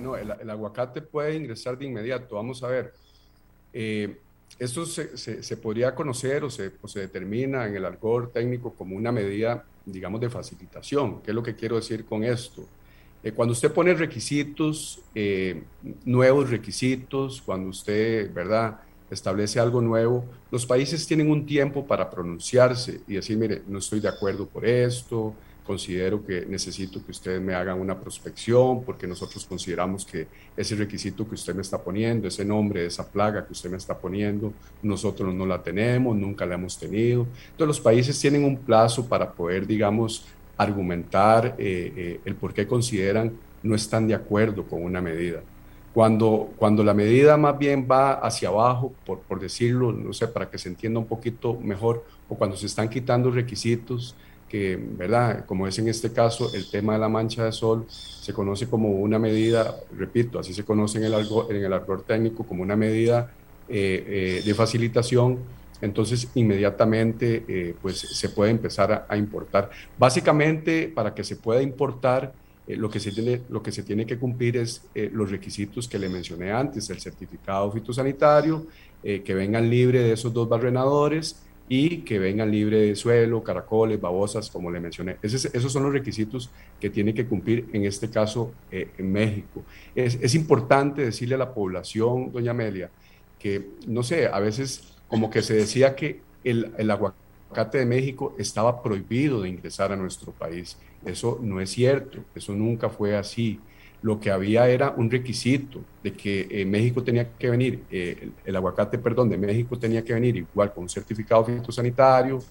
[0.00, 2.36] No, el, aguacate puede ingresar de inmediato.
[2.36, 2.94] Vamos a ver.
[3.72, 4.18] Eh,
[4.58, 8.72] esto se, se, se, podría conocer o se, o se determina en el argor técnico
[8.72, 11.22] como una medida digamos, de facilitación.
[11.22, 12.66] ¿Qué es lo que quiero decir con esto?
[13.26, 15.64] Eh, cuando usted pone requisitos, eh,
[16.04, 18.78] nuevos requisitos, cuando usted, ¿verdad?,
[19.10, 23.98] establece algo nuevo, los países tienen un tiempo para pronunciarse y decir, mire, no estoy
[23.98, 25.34] de acuerdo por esto,
[25.66, 31.28] considero que necesito que ustedes me hagan una prospección porque nosotros consideramos que ese requisito
[31.28, 35.34] que usted me está poniendo, ese nombre esa plaga que usted me está poniendo, nosotros
[35.34, 37.26] no la tenemos, nunca la hemos tenido.
[37.50, 40.24] Entonces los países tienen un plazo para poder, digamos,
[40.56, 45.42] argumentar eh, eh, el por qué consideran no están de acuerdo con una medida.
[45.92, 50.50] Cuando, cuando la medida más bien va hacia abajo, por, por decirlo, no sé, para
[50.50, 54.14] que se entienda un poquito mejor, o cuando se están quitando requisitos,
[54.48, 55.44] que, ¿verdad?
[55.46, 58.90] Como es en este caso, el tema de la mancha de sol se conoce como
[58.90, 63.32] una medida, repito, así se conoce en el, algo, en el técnico como una medida
[63.68, 65.38] eh, de facilitación,
[65.80, 69.70] entonces inmediatamente eh, pues se puede empezar a, importar.
[69.98, 72.32] Básicamente, para que se pueda importar,
[72.68, 76.08] lo, que se tiene, lo que se tiene que cumplir es los requisitos que le
[76.08, 78.66] mencioné antes, el certificado fitosanitario,
[79.02, 84.50] que vengan libre de esos dos barrenadores, y que vengan libre de suelo, caracoles, babosas,
[84.50, 85.16] como le mencioné.
[85.22, 89.64] esos son los requisitos que tiene que cumplir en este caso eh, en México.
[89.94, 92.90] Es, es, importante decirle a la población, doña Amelia,
[93.38, 98.34] que no sé, a veces como que se decía que el, el aguacate de México
[98.38, 100.76] estaba prohibido de ingresar a nuestro país.
[101.04, 103.60] Eso no es cierto, eso nunca fue así
[104.02, 108.56] lo que había era un requisito de que eh, México tenía que venir, eh, el,
[108.56, 112.42] aguacate, perdón, de México tenía que venir igual con un certificado fitosanitario,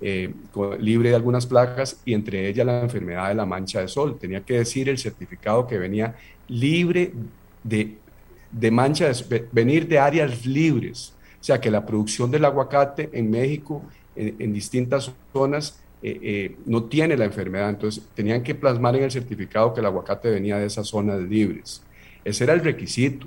[0.00, 0.32] eh,
[0.78, 4.18] libre de algunas placas y entre ellas la enfermedad de la mancha de sol.
[4.20, 6.14] Tenía que decir el certificado que venía
[6.48, 7.12] libre
[7.64, 7.96] de,
[8.50, 11.12] de mancha, de, venir de áreas libres.
[11.40, 13.82] O sea, que la producción del aguacate en México,
[14.14, 17.70] en distintas zonas, eh, eh, no tiene la enfermedad.
[17.70, 21.82] Entonces tenían que plasmar en el certificado que el aguacate venía de esas zonas libres.
[22.24, 23.26] Ese era el requisito.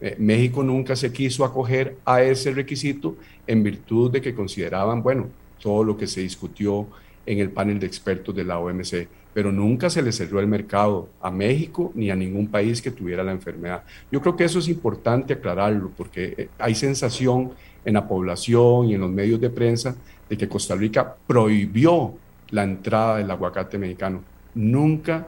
[0.00, 5.28] Eh, México nunca se quiso acoger a ese requisito en virtud de que consideraban, bueno,
[5.62, 6.86] todo lo que se discutió
[7.26, 11.08] en el panel de expertos de la OMC, pero nunca se le cerró el mercado
[11.20, 13.82] a México ni a ningún país que tuviera la enfermedad.
[14.10, 17.50] Yo creo que eso es importante aclararlo porque hay sensación
[17.84, 19.96] en la población y en los medios de prensa
[20.30, 22.14] de que Costa Rica prohibió
[22.50, 24.22] la entrada del aguacate mexicano.
[24.54, 25.26] Nunca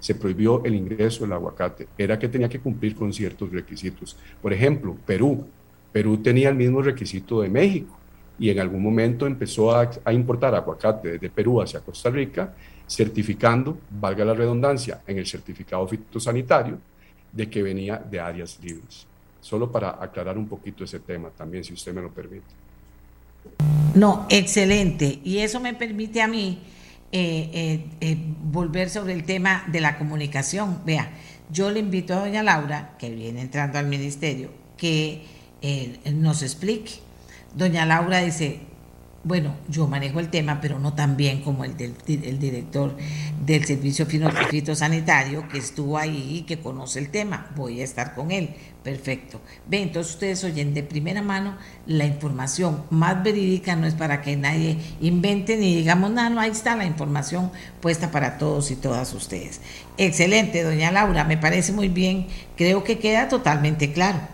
[0.00, 4.16] se prohibió el ingreso del aguacate, era que tenía que cumplir con ciertos requisitos.
[4.42, 5.46] Por ejemplo, Perú.
[5.92, 7.96] Perú tenía el mismo requisito de México
[8.36, 12.52] y en algún momento empezó a, a importar aguacate desde Perú hacia Costa Rica,
[12.86, 16.78] certificando, valga la redundancia, en el certificado fitosanitario
[17.32, 19.06] de que venía de áreas libres.
[19.40, 22.46] Solo para aclarar un poquito ese tema también, si usted me lo permite.
[23.94, 25.20] No, excelente.
[25.22, 26.60] Y eso me permite a mí
[27.12, 30.80] eh, eh, eh, volver sobre el tema de la comunicación.
[30.84, 31.10] Vea,
[31.50, 35.24] yo le invito a doña Laura, que viene entrando al ministerio, que
[36.12, 36.94] nos explique.
[37.54, 38.60] Doña Laura dice,
[39.24, 42.94] bueno, yo manejo el tema, pero no tan bien como el del el director
[43.44, 47.50] del Servicio Fitosanitario, que estuvo ahí y que conoce el tema.
[47.56, 48.54] Voy a estar con él.
[48.82, 49.40] Perfecto.
[49.66, 51.56] Ve, entonces ustedes oyen de primera mano
[51.86, 56.50] la información más verídica, no es para que nadie invente ni digamos, nada, no, ahí
[56.50, 57.50] está la información
[57.80, 59.62] puesta para todos y todas ustedes.
[59.96, 62.26] Excelente, doña Laura, me parece muy bien,
[62.58, 64.33] creo que queda totalmente claro.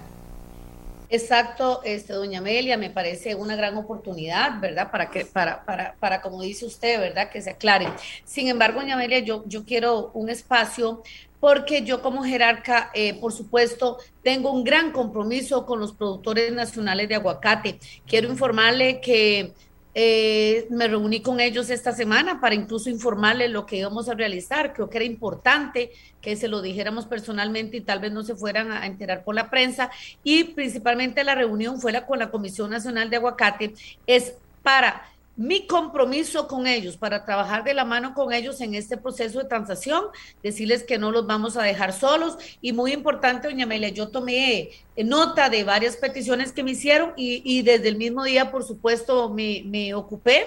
[1.12, 4.92] Exacto, este, doña Amelia, me parece una gran oportunidad, ¿verdad?
[4.92, 7.30] Para que, para, para, para, como dice usted, ¿verdad?
[7.30, 7.88] Que se aclare.
[8.24, 11.02] Sin embargo, doña Amelia, yo, yo quiero un espacio
[11.40, 17.08] porque yo como jerarca, eh, por supuesto, tengo un gran compromiso con los productores nacionales
[17.08, 17.80] de aguacate.
[18.06, 19.52] Quiero informarle que
[19.94, 24.72] eh, me reuní con ellos esta semana para incluso informarles lo que íbamos a realizar.
[24.72, 28.70] Creo que era importante que se lo dijéramos personalmente y tal vez no se fueran
[28.70, 29.90] a enterar por la prensa.
[30.22, 33.74] Y principalmente la reunión fue la, con la Comisión Nacional de Aguacate.
[34.06, 35.02] Es para
[35.40, 39.46] mi compromiso con ellos para trabajar de la mano con ellos en este proceso de
[39.48, 40.04] transacción,
[40.42, 42.36] decirles que no los vamos a dejar solos.
[42.60, 44.68] Y muy importante, doña Amelia, yo tomé
[44.98, 49.94] nota de varias peticiones que me hicieron y, desde el mismo día, por supuesto, me,
[49.94, 50.46] ocupé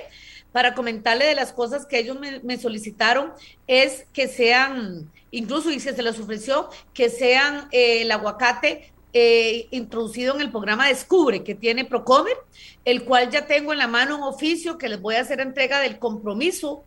[0.52, 3.34] para comentarle de las cosas que ellos me, solicitaron,
[3.66, 10.34] es que sean, incluso y se les ofreció, que sean eh, el aguacate eh, introducido
[10.36, 12.36] en el programa Descubre que tiene Procomer,
[12.84, 15.80] el cual ya tengo en la mano un oficio que les voy a hacer entrega
[15.80, 16.84] del compromiso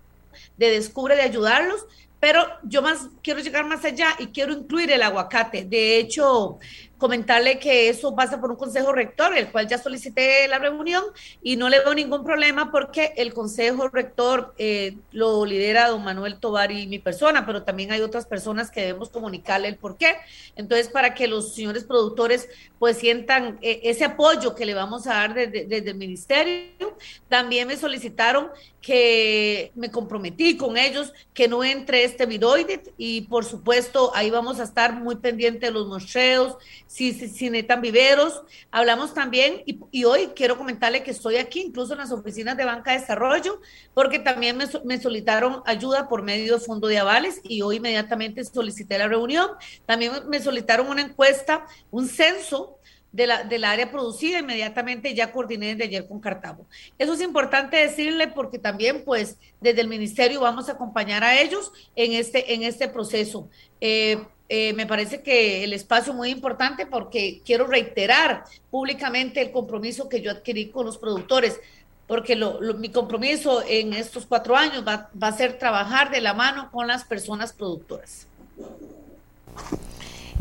[0.56, 1.86] de Descubre de ayudarlos,
[2.18, 5.64] pero yo más quiero llegar más allá y quiero incluir el aguacate.
[5.64, 6.58] De hecho,
[6.98, 11.04] comentarle que eso pasa por un consejo rector, el cual ya solicité la reunión
[11.42, 16.38] y no le veo ningún problema porque el consejo rector eh, lo lidera don Manuel
[16.38, 20.16] Tobar y mi persona, pero también hay otras personas que debemos comunicarle el por qué.
[20.56, 25.14] Entonces, para que los señores productores pues sientan eh, ese apoyo que le vamos a
[25.14, 26.96] dar desde, desde el ministerio,
[27.28, 28.48] también me solicitaron
[28.86, 34.60] que me comprometí con ellos que no entre este viroide y por supuesto ahí vamos
[34.60, 36.56] a estar muy pendientes de los museos,
[36.86, 38.42] si, si, necesitan viveros.
[38.70, 42.92] Hablamos también, y, hoy quiero comentarle que estoy aquí, incluso en las oficinas de Banca
[42.92, 43.60] de Desarrollo,
[43.92, 48.44] porque también me, me solicitaron ayuda por medio de fondo de avales y hoy inmediatamente
[48.44, 49.48] solicité la reunión.
[49.84, 52.75] También me solicitaron una encuesta, un censo
[53.12, 56.66] de la, del área producida, inmediatamente ya coordiné desde ayer con Cartago.
[56.98, 61.72] Eso es importante decirle porque también, pues, desde el ministerio vamos a acompañar a ellos
[61.94, 63.48] en este, en este proceso.
[63.80, 69.50] Eh, eh, me parece que el espacio es muy importante porque quiero reiterar públicamente el
[69.50, 71.58] compromiso que yo adquirí con los productores,
[72.06, 72.36] porque
[72.78, 76.86] mi compromiso en estos cuatro años va, va, a ser trabajar de la mano con
[76.86, 78.28] las personas productoras.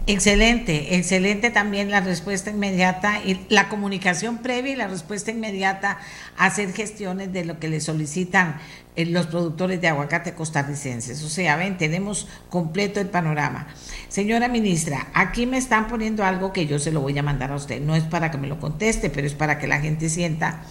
[0.07, 5.97] Excelente, excelente también la respuesta inmediata y la comunicación previa y la respuesta inmediata
[6.37, 8.57] a hacer gestiones de lo que le solicitan
[8.95, 11.23] eh, los productores de aguacate costarricenses.
[11.23, 13.65] O sea, ven, tenemos completo el panorama.
[14.07, 17.55] Señora ministra, aquí me están poniendo algo que yo se lo voy a mandar a
[17.55, 17.81] usted.
[17.81, 20.61] No es para que me lo conteste, pero es para que la gente sienta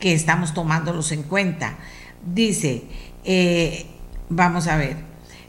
[0.00, 1.76] que estamos tomándolos en cuenta.
[2.24, 2.84] Dice,
[3.24, 3.84] eh,
[4.30, 5.07] vamos a ver,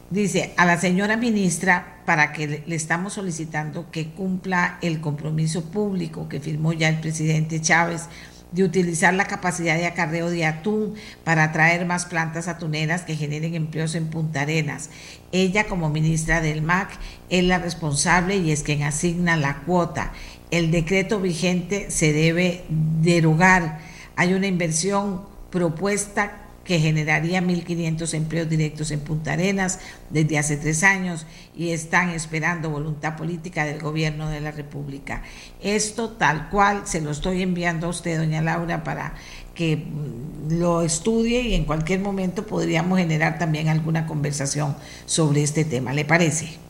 [0.10, 6.28] dice a la señora ministra para que le estamos solicitando que cumpla el compromiso público
[6.28, 8.08] que firmó ya el presidente Chávez
[8.52, 13.54] de utilizar la capacidad de acarreo de atún para atraer más plantas atuneras que generen
[13.54, 14.90] empleos en Punta Arenas.
[15.32, 16.90] Ella como ministra del MAC
[17.30, 20.14] es la responsable y es quien asigna la cuota.
[20.50, 23.80] El decreto vigente se debe derogar.
[24.16, 29.80] Hay una inversión propuesta que generaría 1.500 empleos directos en Punta Arenas
[30.12, 31.26] desde hace tres años
[31.58, 35.24] y están esperando voluntad política del gobierno de la República.
[35.64, 39.16] Esto tal cual se lo estoy enviando a usted, doña Laura, para
[39.56, 44.76] que mm, lo estudie y en cualquier momento podríamos generar también alguna conversación
[45.08, 45.92] sobre este tema.
[45.94, 46.69] ¿Le parece?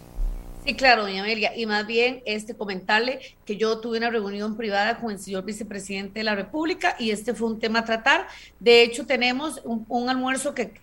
[0.70, 1.58] Sí, claro, doña Amelia.
[1.58, 6.20] Y más bien, este comentarle que yo tuve una reunión privada con el señor vicepresidente
[6.20, 8.28] de la República y este fue un tema a tratar.
[8.60, 10.80] De hecho, tenemos un, almuerzo que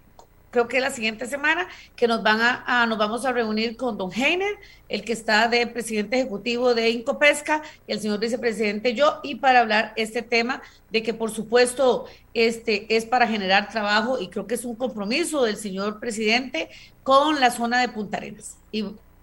[0.50, 4.10] creo que la siguiente semana, que nos van a, nos vamos a reunir con don
[4.12, 4.56] Heiner,
[4.88, 9.60] el que está de presidente ejecutivo de Incopesca, y el señor vicepresidente yo, y para
[9.60, 14.56] hablar este tema de que por supuesto este es para generar trabajo y creo que
[14.56, 16.70] es un compromiso del señor presidente
[17.04, 18.56] con la zona de Punta Arenas.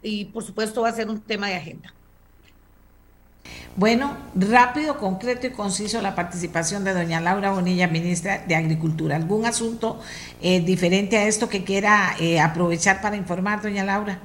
[0.04, 1.94] Y por supuesto va a ser un tema de agenda.
[3.76, 9.16] Bueno, rápido, concreto y conciso la participación de doña Laura Bonilla, ministra de Agricultura.
[9.16, 10.00] ¿Algún asunto
[10.42, 14.22] eh, diferente a esto que quiera eh, aprovechar para informar, doña Laura?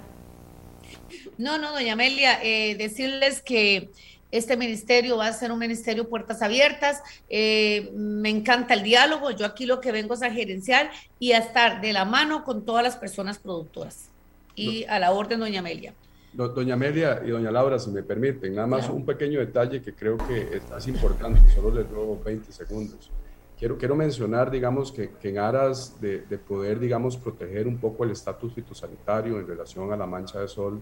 [1.38, 3.90] No, no, doña Amelia, eh, decirles que
[4.30, 7.00] este ministerio va a ser un ministerio puertas abiertas.
[7.30, 9.30] me encanta el diálogo.
[9.30, 12.66] Yo aquí lo que vengo es a gerenciar y a estar de la mano con
[12.66, 14.10] todas las personas productoras.
[14.58, 15.94] Y a la orden, doña Amelia.
[16.32, 20.18] Doña Amelia y doña Laura, si me permiten, nada más un pequeño detalle que creo
[20.18, 23.10] que es, importante, solo les robo 20 segundos.
[23.58, 28.52] Quiero, quiero mencionar, digamos, que, en aras de, poder, digamos, proteger un poco el estatus
[28.52, 30.80] fitosanitario en relación a la mancha de sol,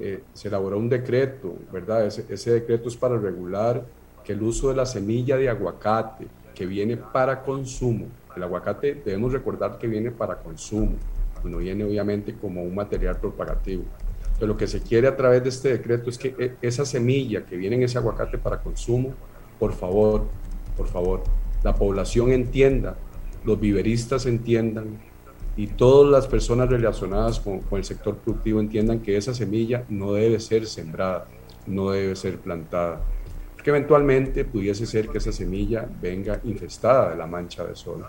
[0.00, 2.06] eh, se elaboró un decreto, ¿verdad?
[2.06, 3.84] Ese, ese decreto es para regular
[4.24, 9.32] que el uso de la semilla de aguacate que viene para consumo, el aguacate debemos
[9.32, 10.96] recordar que viene para consumo,
[11.44, 13.84] no viene obviamente como un material propagativo
[14.46, 17.56] lo que se quiere a través de este decreto es que e, esa semilla que
[17.56, 19.14] viene en ese aguacate para consumo,
[19.58, 20.26] por favor,
[20.76, 21.24] por favor,
[21.64, 22.96] la población entienda,
[23.44, 25.00] los viveristas entiendan
[25.56, 30.38] y todas las personas relacionadas con, el sector productivo entiendan que esa semilla no debe
[30.38, 31.26] ser sembrada,
[31.66, 33.00] no debe ser plantada.
[33.54, 38.04] Porque eventualmente pudiese ser que esa semilla venga infestada de la mancha de sol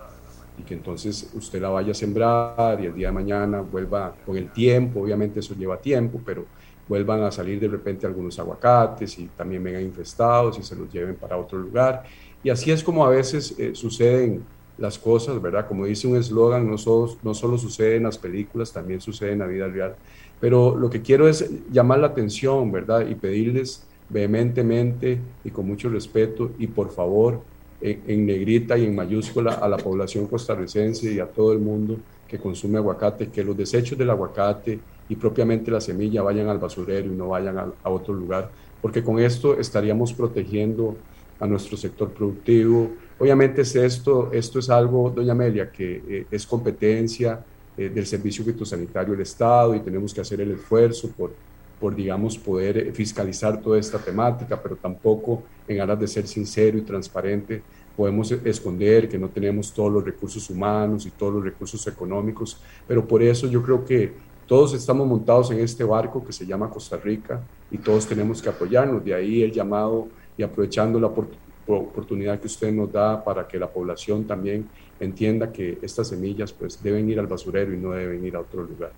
[0.59, 4.35] y que entonces usted la vaya a sembrar y el día de mañana vuelva con
[4.35, 6.45] el tiempo, obviamente eso lleva tiempo, pero
[6.87, 11.15] vuelvan a salir de repente algunos aguacates y también vengan infestados y se los lleven
[11.15, 12.03] para otro lugar.
[12.43, 14.43] Y así es como a veces eh, suceden
[14.77, 15.67] las cosas, ¿verdad?
[15.67, 19.39] Como dice un eslogan, no solo, no solo sucede en las películas, también sucede en
[19.39, 19.95] la vida real.
[20.39, 23.07] Pero lo que quiero es llamar la atención, ¿verdad?
[23.07, 27.41] Y pedirles vehementemente y con mucho respeto y por favor,
[27.81, 32.37] en, negrita y en mayúscula a la población costarricense y a todo el mundo que
[32.37, 37.15] consume aguacate, que los desechos del aguacate y propiamente la semilla vayan al basurero y
[37.15, 38.49] no vayan a, otro lugar,
[38.81, 40.95] porque con esto estaríamos protegiendo
[41.39, 42.91] a nuestro sector productivo.
[43.17, 47.43] Obviamente es esto, esto es algo, doña Amelia, que eh, es competencia
[47.75, 51.31] eh, del Servicio Fitosanitario del Estado y tenemos que hacer el esfuerzo por,
[51.79, 56.77] por, digamos, poder eh, fiscalizar toda esta temática, pero tampoco en aras de ser sincero
[56.77, 57.61] y transparente
[57.95, 62.57] podemos esconder que no tenemos todos los recursos humanos y todos los recursos económicos,
[62.87, 64.13] pero por eso yo creo que
[64.47, 68.49] todos estamos montados en este barco que se llama Costa Rica y todos tenemos que
[68.49, 69.03] apoyarnos.
[69.03, 70.07] De ahí el llamado
[70.37, 74.67] y aprovechando la oportunidad que usted nos da para que la población también
[74.99, 78.63] entienda que estas semillas pues deben ir al basurero y no deben ir a otro
[78.63, 78.91] lugar.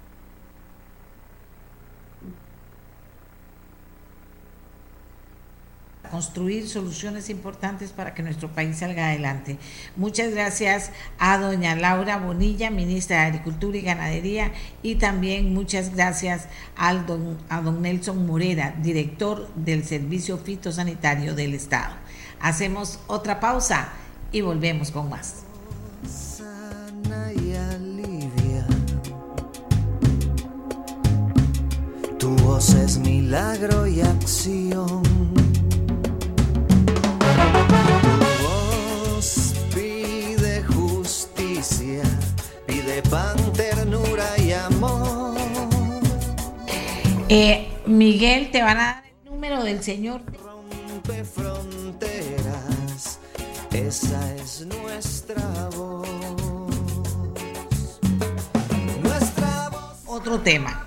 [6.12, 9.58] Construir soluciones importantes para que nuestro país salga adelante.
[9.96, 14.52] Muchas gracias a doña Laura Bonilla, ministra de Agricultura y Ganadería,
[14.84, 21.54] y también muchas gracias al don, a don Nelson Morera, director del Servicio Fitosanitario del
[21.54, 21.96] Estado.
[22.42, 23.90] Hacemos otra pausa
[24.32, 25.44] y volvemos con más.
[32.20, 35.51] Tu voz es milagro y acción
[43.10, 45.38] pan, ternura y amor.
[47.30, 50.22] Eh, Miguel, te van a dar el número del Señor.
[50.44, 53.20] Rompe fronteras,
[53.72, 56.08] esa es nuestra voz.
[59.02, 59.98] Nuestra voz.
[60.08, 60.86] Otro tema,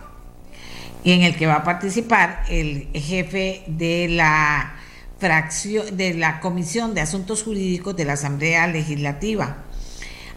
[1.03, 4.75] y en el que va a participar el jefe de la
[5.19, 9.64] fracción de la Comisión de Asuntos Jurídicos de la Asamblea Legislativa,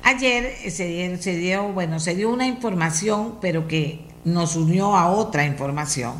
[0.10, 6.14] Ayer se dio, bueno, se dio una información, pero que nos unió a otra información.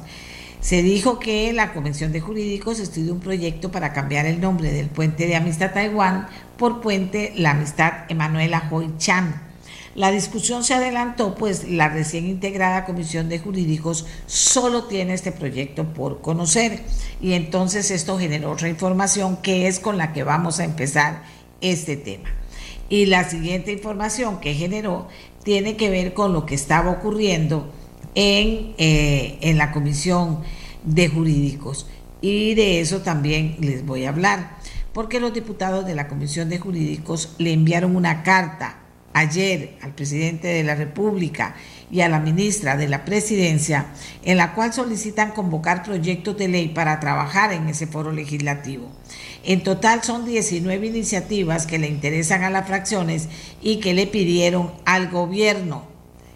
[0.60, 4.90] Se dijo que la Convención de Jurídicos estudió un proyecto para cambiar el nombre del
[4.90, 6.28] puente de Amistad Taiwán
[6.58, 9.42] por puente La Amistad Emanuela Hoy Chan.
[9.96, 15.86] La discusión se adelantó, pues la recién integrada Comisión de Jurídicos solo tiene este proyecto
[15.94, 16.84] por conocer
[17.22, 21.24] y entonces esto generó otra información que es con la que vamos a empezar
[21.62, 22.30] este tema.
[22.90, 25.08] Y la siguiente información que generó
[25.44, 27.72] tiene que ver con lo que estaba ocurriendo
[28.16, 30.40] en, eh, en la Comisión
[30.84, 31.88] de Jurídicos.
[32.22, 34.58] Y de eso también les voy a hablar,
[34.94, 38.80] porque los diputados de la Comisión de Jurídicos le enviaron una carta
[39.18, 41.56] ayer al presidente de la República
[41.90, 43.88] y a la ministra de la Presidencia,
[44.24, 48.92] en la cual solicitan convocar proyectos de ley para trabajar en ese foro legislativo.
[49.44, 53.30] En total son 19 iniciativas que le interesan a las fracciones
[53.62, 55.86] y que le pidieron al gobierno.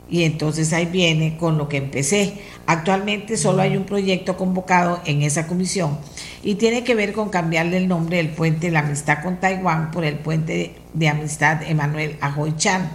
[0.10, 2.34] Y entonces ahí viene con lo que empecé.
[2.66, 5.98] Actualmente solo hay un proyecto convocado en esa comisión
[6.44, 9.92] y tiene que ver con cambiarle el nombre del puente de la amistad con Taiwán
[9.92, 12.90] por el puente de amistad Emanuel Ajoy Chan.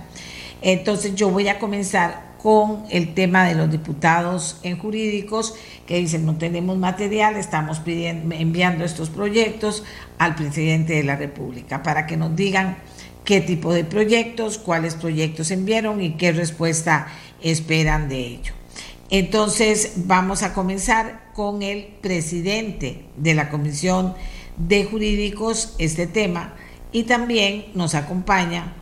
[0.63, 5.55] Entonces yo voy a comenzar con el tema de los diputados en jurídicos
[5.87, 9.85] que dicen no tenemos material, estamos enviando estos proyectos
[10.19, 12.77] al presidente de la República para que nos digan
[13.25, 17.09] qué tipo de proyectos, cuáles proyectos enviaron y qué respuesta
[17.43, 18.53] esperan de ello.
[19.11, 24.15] Entonces vamos a comenzar con el presidente de la Comisión
[24.57, 26.55] de Jurídicos este tema
[26.93, 28.73] y también nos acompaña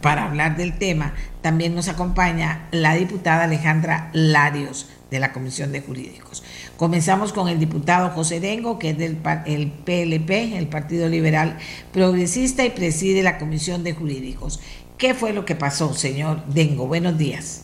[0.00, 5.80] para hablar del tema, también nos acompaña la diputada Alejandra Larios de la Comisión de
[5.80, 6.42] Jurídicos.
[6.76, 11.56] Comenzamos con el diputado José Dengo, que es del el PLP, el Partido Liberal
[11.92, 14.58] Progresista, y preside la Comisión de Jurídicos.
[14.98, 16.88] ¿Qué fue lo que pasó, señor Dengo?
[16.88, 17.61] Buenos días.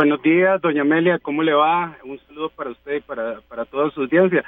[0.00, 1.98] Buenos días, doña Amelia, ¿cómo le va?
[2.04, 4.42] Un saludo para usted y para, para toda su audiencia.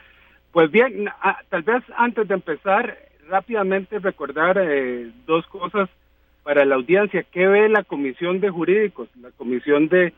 [0.51, 1.11] Pues bien,
[1.51, 2.97] tal vez antes de empezar,
[3.29, 5.91] rápidamente recordar eh, dos cosas
[6.43, 7.27] para la audiencia.
[7.31, 9.11] ¿Qué ve la Comisión de Jurídicos?
[9.21, 10.15] La Comisión de,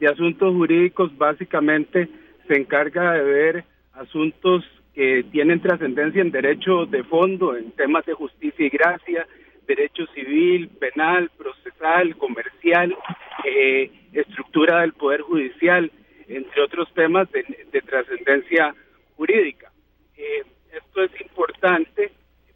[0.00, 2.08] de Asuntos Jurídicos básicamente
[2.46, 4.64] se encarga de ver asuntos
[4.94, 9.26] que tienen trascendencia en derecho de fondo, en temas de justicia y gracia,
[9.68, 12.96] derecho civil, penal, procesal, comercial,
[13.44, 15.92] eh, estructura del Poder Judicial,
[16.26, 17.44] entre otros temas de,
[17.82, 18.74] trascendencia
[19.16, 19.70] jurídica.
[20.16, 20.42] Eh,
[20.72, 22.10] esto es importante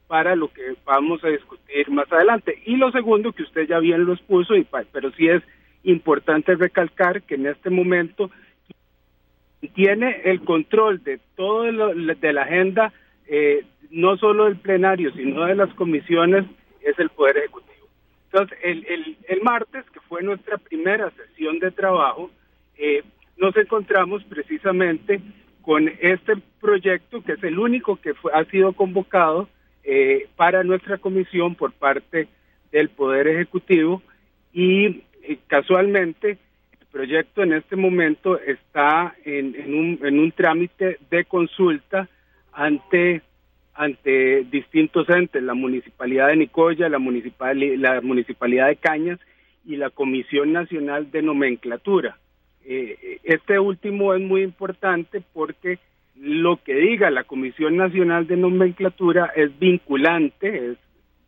[0.09, 2.61] para lo que vamos a discutir más adelante.
[2.67, 5.43] Y lo segundo, que usted ya bien lo expuso, y, pero sí es
[5.85, 8.31] importante recalcar que en este momento
[9.75, 12.93] tiene el control de todo de la agenda,
[13.27, 16.45] eh, no solo del plenario, sino de las comisiones,
[16.85, 17.89] es el Poder Ejecutivo.
[18.33, 22.30] Entonces, el, el, martes, que fue nuestra primera sesión de trabajo,
[22.76, 23.03] eh,
[23.37, 25.20] nos encontramos precisamente
[25.61, 29.49] con este proyecto, que es el único que fue, ha sido convocado
[29.85, 32.28] eh, para nuestra comisión por parte
[32.70, 34.03] del Poder Ejecutivo
[34.53, 36.39] y eh, casualmente
[36.80, 42.09] el proyecto en este momento está en, un, en un trámite de consulta
[42.53, 43.22] ante
[43.75, 49.18] ante distintos entes, la Municipalidad de Nicoya, la, municipal, la Municipalidad de Cañas
[49.64, 52.18] y la Comisión Nacional de Nomenclatura.
[52.64, 55.79] Eh, este último es muy importante porque
[56.16, 60.79] lo que diga la Comisión Nacional de Nomenclatura es vinculante, es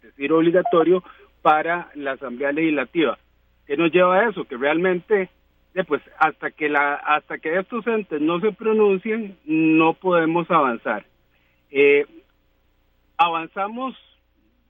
[0.03, 1.03] decir, obligatorio
[1.43, 3.19] para la Asamblea Legislativa.
[3.67, 4.45] ¿Qué nos lleva a eso?
[4.45, 5.31] Que realmente,
[5.87, 11.05] pues hasta que la, hasta que estos entes no se pronuncien, no podemos avanzar.
[11.71, 12.07] Eh,
[13.17, 13.95] avanzamos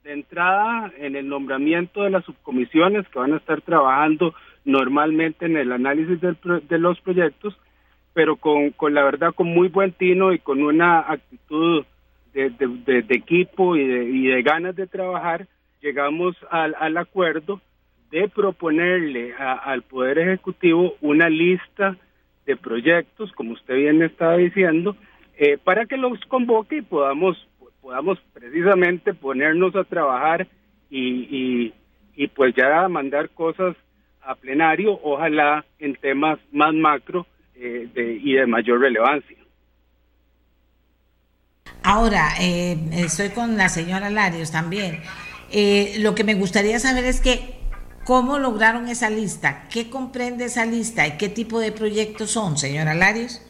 [0.02, 4.34] de entrada en el nombramiento de las subcomisiones que van a estar trabajando
[4.64, 7.56] normalmente en el análisis de los proyectos
[8.14, 11.84] pero con, con la verdad con muy buen tino y con una actitud
[12.32, 15.46] de, de, equipo y de, y de ganas de trabajar,
[15.80, 17.60] llegamos al, al acuerdo
[18.10, 21.96] de proponerle al Poder Ejecutivo una lista
[22.46, 24.96] de proyectos, como usted bien estaba diciendo,
[25.36, 27.36] eh, para que los convoque y podamos,
[27.84, 30.48] podamos precisamente ponernos a trabajar
[30.88, 31.70] y,
[32.16, 33.76] y, pues ya mandar cosas
[34.22, 37.86] a plenario, ojalá en temas más macro eh,
[38.22, 39.36] y de mayor relevancia.
[41.82, 45.00] Ahora, eh, estoy con la señora Larios también.
[45.52, 47.58] Eh, lo que me gustaría saber es que,
[48.06, 49.68] ¿cómo lograron esa lista?
[49.68, 53.43] ¿Qué comprende esa lista y qué tipo de proyectos son, señora Larios?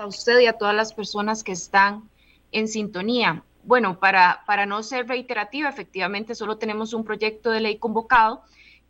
[0.00, 2.08] A usted y a todas las personas que están
[2.52, 3.44] en sintonía.
[3.64, 8.42] Bueno, para, para no ser reiterativa, efectivamente solo tenemos un proyecto de ley convocado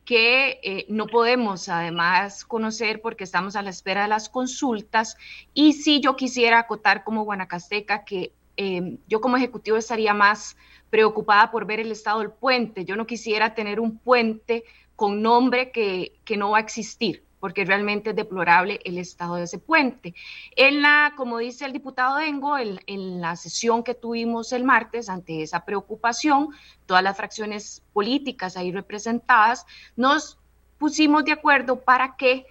[0.05, 5.17] que eh, no podemos además conocer porque estamos a la espera de las consultas.
[5.53, 10.57] Y si yo quisiera acotar como guanacasteca que em, yo como ejecutivo estaría más
[10.91, 12.85] preocupada por ver el estado del puente.
[12.85, 14.63] Yo no quisiera tener un puente
[14.95, 19.45] con nombre que, que no va a existir porque realmente es deplorable el estado de
[19.45, 20.15] ese puente.
[20.55, 25.43] En la, como dice el diputado Dengo, en la sesión que tuvimos el martes, ante
[25.43, 26.51] esa preocupación,
[26.87, 29.67] todas las fracciones políticas ahí representadas,
[29.97, 30.39] nos
[30.79, 32.47] pusimos de acuerdo para que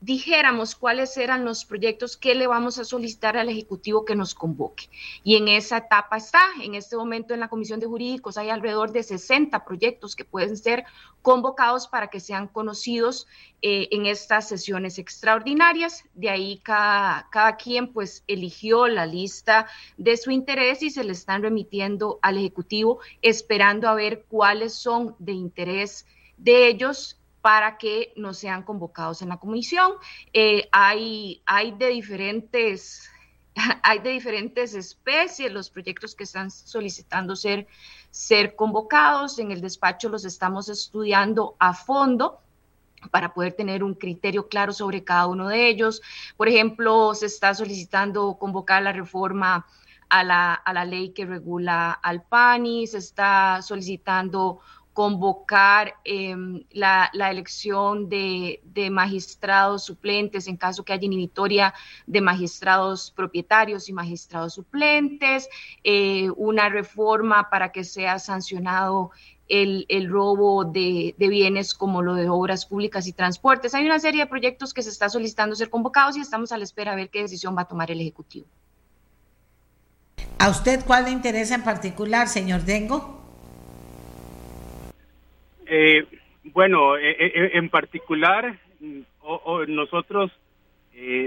[0.00, 4.88] dijéramos cuáles eran los proyectos que le vamos a solicitar al Ejecutivo que nos convoque.
[5.24, 8.92] Y en esa etapa está, en este momento en la Comisión de Jurídicos hay alrededor
[8.92, 10.84] de 60 proyectos que pueden ser
[11.22, 13.26] convocados para que sean conocidos
[13.60, 16.04] eh, en estas sesiones extraordinarias.
[16.14, 21.12] De ahí cada, cada quien pues eligió la lista de su interés y se le
[21.12, 28.12] están remitiendo al Ejecutivo esperando a ver cuáles son de interés de ellos para que
[28.16, 29.92] no sean convocados en la comisión.
[30.32, 33.08] Eh, hay, hay, de diferentes,
[33.82, 37.66] hay de diferentes especies los proyectos que están solicitando ser,
[38.10, 39.38] ser convocados.
[39.38, 42.40] En el despacho los estamos estudiando a fondo
[43.12, 46.02] para poder tener un criterio claro sobre cada uno de ellos.
[46.36, 49.66] Por ejemplo, se está solicitando convocar la reforma
[50.08, 54.60] a la, a la ley que regula al PANI, se está solicitando
[54.98, 61.72] convocar em, la, elección de, magistrados suplentes en caso que haya inhibitoria
[62.08, 65.48] de magistrados propietarios y magistrados suplentes,
[65.84, 69.12] eh, una reforma para que sea sancionado
[69.46, 73.76] el, robo de, de, bienes como lo de obras públicas y transportes.
[73.76, 76.64] Hay una serie de proyectos que se está solicitando ser convocados y estamos a la
[76.64, 78.48] espera a ver qué decisión va a tomar el Ejecutivo.
[80.40, 83.17] ¿A usted cuál le interesa en particular, señor Dengo?
[85.68, 86.06] Eh,
[86.44, 88.58] bueno, eh, eh, en particular,
[89.68, 90.32] nosotros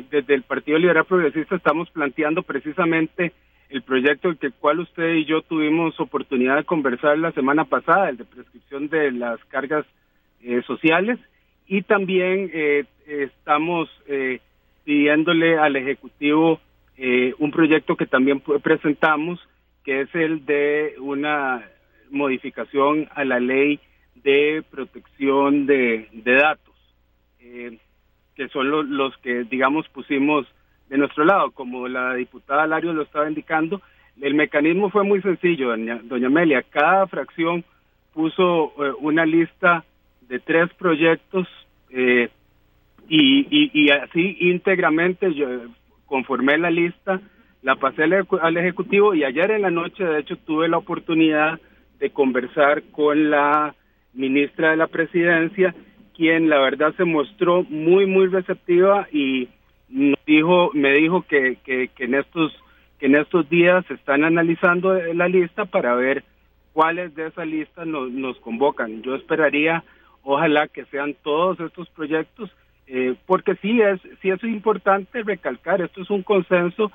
[0.10, 3.32] desde el Partido Liberal Progresista estamos planteando precisamente
[3.70, 8.18] el proyecto del cual usted y yo tuvimos oportunidad de conversar la semana pasada, el
[8.18, 9.86] de prescripción de las cargas
[10.68, 11.20] sociales,
[11.68, 12.52] y también
[13.06, 13.90] estamos
[14.84, 16.60] pidiéndole al Ejecutivo
[17.38, 19.40] un proyecto que también presentamos,
[19.86, 21.66] que es el de una
[22.10, 23.80] modificación a la ley
[24.16, 26.76] de protección de, datos,
[27.40, 27.78] eh,
[28.36, 30.48] que son los que, digamos, pusimos
[30.90, 31.52] de nuestro lado.
[31.52, 33.82] Como la diputada Lario lo estaba indicando,
[34.22, 36.64] el mecanismo fue muy sencillo, doña, Amelia.
[36.64, 37.64] Cada fracción
[38.14, 39.84] puso eh, una lista
[40.28, 41.48] de tres proyectos
[41.90, 42.30] eh,
[43.08, 45.48] y, así íntegramente yo
[46.06, 47.20] conformé la lista,
[47.62, 51.60] la pasé al Ejecutivo y ayer en la noche, de hecho, tuve la oportunidad
[52.00, 53.76] de conversar con la
[54.14, 55.74] ministra de la Presidencia,
[56.16, 59.50] quien la verdad se mostró muy, muy receptiva y
[60.26, 62.52] dijo, me dijo que, que, en estos
[63.00, 66.24] que en estos días se están analizando la lista para ver
[66.72, 69.02] cuáles de esa lista nos, nos convocan.
[69.02, 69.84] Yo esperaría,
[70.22, 72.52] ojalá que sean todos estos proyectos,
[72.86, 76.92] eh, porque sí es, sí es importante recalcar, esto es un consenso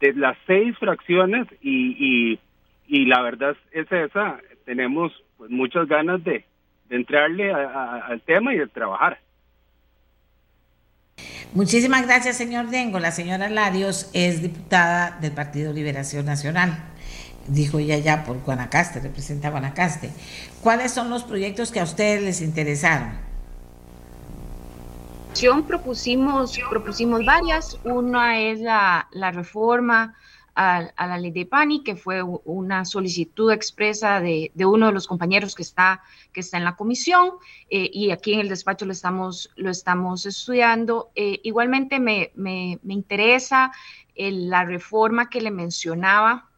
[0.00, 2.38] de las seis fracciones y, y,
[2.86, 6.44] y la verdad es esa, tenemos pues muchas ganas de,
[6.88, 9.18] de entrarle al tema y de trabajar.
[11.52, 12.98] Muchísimas gracias, señor Dengo.
[12.98, 16.76] La señora Larios es diputada del Partido Liberación Nacional.
[17.46, 20.10] Dijo ella ya por Guanacaste, representa a Guanacaste.
[20.62, 23.12] ¿Cuáles son los proyectos que a ustedes les interesaron?
[25.66, 27.78] Propusimos, propusimos varias.
[27.84, 30.14] Una es la, la reforma
[30.56, 35.54] a, la ley de PANI, que fue una solicitud expresa de, uno de los compañeros
[35.54, 36.02] que está,
[36.32, 37.32] que está en la comisión
[37.68, 41.10] eh, y aquí en el despacho lo estamos, lo estamos estudiando.
[41.14, 43.70] Eh, igualmente me, me, interesa
[44.16, 46.48] la reforma que le mencionaba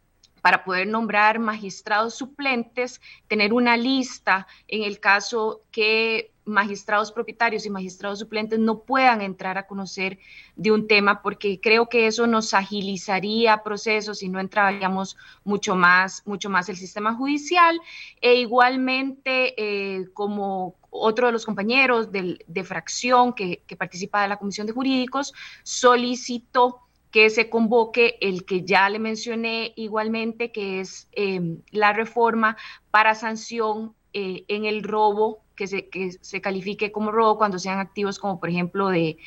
[0.41, 7.71] para poder nombrar magistrados suplentes, tener una lista en el caso que magistrados propietarios y
[7.71, 10.19] magistrados suplentes no puedan entrar a conocer
[10.57, 16.23] de un tema, porque creo que eso nos agilizaría procesos y no entraríamos mucho más,
[16.27, 17.81] mucho más el sistema judicial.
[18.21, 24.67] E igualmente, eh, como otro de los compañeros de fracción que, participa de la Comisión
[24.67, 26.81] de Jurídicos, solicitó
[27.11, 32.57] que se convoque el que ya le mencioné igualmente, que es eh, la reforma
[32.91, 37.81] para sanción eh, en el robo que se, que se califique como robo cuando sean
[37.81, 39.19] activos como por ejemplo de,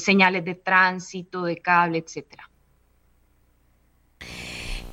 [0.00, 2.48] señales de tránsito, de cable, etcétera.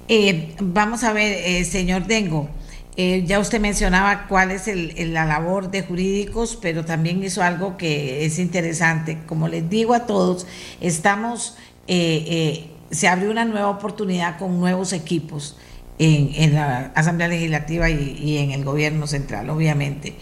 [0.09, 2.49] Eh, vamos a ver, eh, señor Dengo,
[2.97, 8.25] eh, ya usted mencionaba cuál es la labor de jurídicos, pero también hizo algo que
[8.25, 9.19] es interesante.
[9.25, 10.47] Como les digo a todos,
[10.81, 11.55] estamos,
[11.87, 15.57] se abrió una nueva oportunidad con nuevos equipos
[15.99, 20.13] en, la Asamblea Legislativa y, en el gobierno central, obviamente.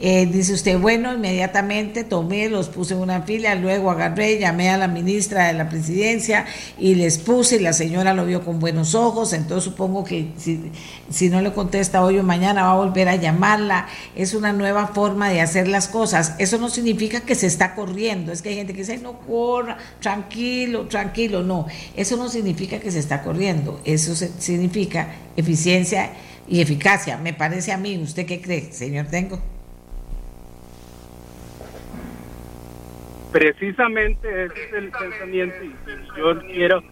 [0.00, 4.78] Eh, dice usted, bueno, inmediatamente tomé, los puse en una fila, luego agarré, llamé a
[4.78, 6.46] la ministra de la presidencia
[6.78, 10.70] y les puse y la señora lo vio con buenos ojos, entonces supongo que si,
[11.10, 13.88] si no le contesta hoy o mañana va a volver a llamarla.
[14.14, 16.34] Es una nueva forma de hacer las cosas.
[16.38, 19.78] Eso no significa que se está corriendo, es que hay gente que dice, no corra,
[20.00, 21.66] tranquilo, tranquilo, no,
[21.96, 26.12] eso no significa que se está corriendo, eso significa eficiencia
[26.48, 27.96] y eficacia, me parece a mí.
[27.98, 29.38] ¿Usted qué cree, señor Tengo?
[33.32, 35.74] Precisamente ese es el pensamiento y
[36.16, 36.82] yo quiero,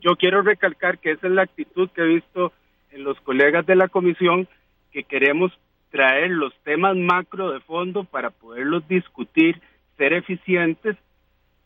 [0.00, 2.52] yo quiero recalcar que esa es la actitud que he visto
[2.90, 4.48] en los colegas de la comisión,
[4.92, 5.52] que queremos
[5.90, 9.60] traer los temas macro de fondo para poderlos discutir,
[9.98, 10.96] ser eficientes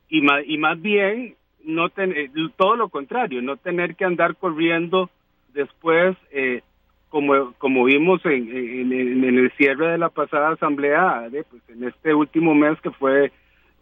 [0.09, 5.11] y más, y más bien no tener, todo lo contrario, no tener que andar corriendo
[5.53, 6.63] después, eh,
[7.09, 12.55] como, como vimos en, en, el cierre de la pasada asamblea, pues en este último
[12.55, 13.31] mes que fue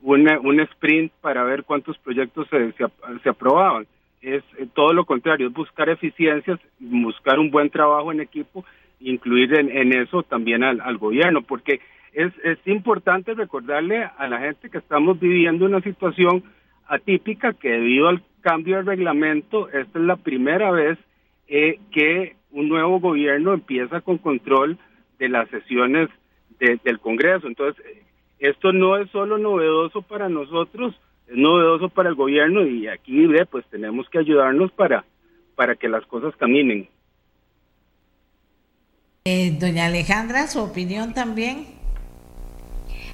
[0.03, 3.87] un sprint para ver cuántos proyectos se, se, aprobaban.
[4.21, 8.65] Es eh, todo lo contrario, es buscar eficiencias, buscar un buen trabajo en equipo,
[8.99, 11.81] incluir en, en eso también al, al gobierno, porque
[12.13, 16.43] es, es importante recordarle a la gente que estamos viviendo una situación
[16.89, 20.99] atípica que debido al cambio de reglamento, esta es la primera vez
[21.51, 24.79] eh, que un nuevo gobierno empieza con control
[25.19, 26.09] de las sesiones
[26.61, 27.49] del Congreso.
[27.49, 27.85] Entonces,
[28.39, 30.95] esto no es solo novedoso para nosotros,
[31.27, 35.05] es novedoso para el gobierno y aquí pues tenemos que ayudarnos para,
[35.57, 36.89] para que las cosas caminen.
[39.25, 41.67] Eh, doña Alejandra, su opinión también.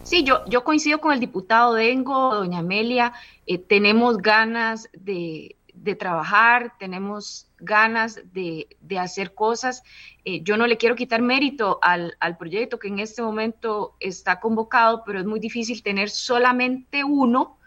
[0.02, 3.12] Sí, yo, yo coincido con el diputado Dengo, doña Amelia,
[3.46, 8.68] eh, tenemos ganas de, de trabajar, tenemos ganas de,
[8.98, 9.82] hacer cosas.
[10.24, 15.02] Eh, yo no le quiero quitar mérito al, proyecto que en este momento está convocado,
[15.04, 17.58] pero es muy difícil tener solamente uno.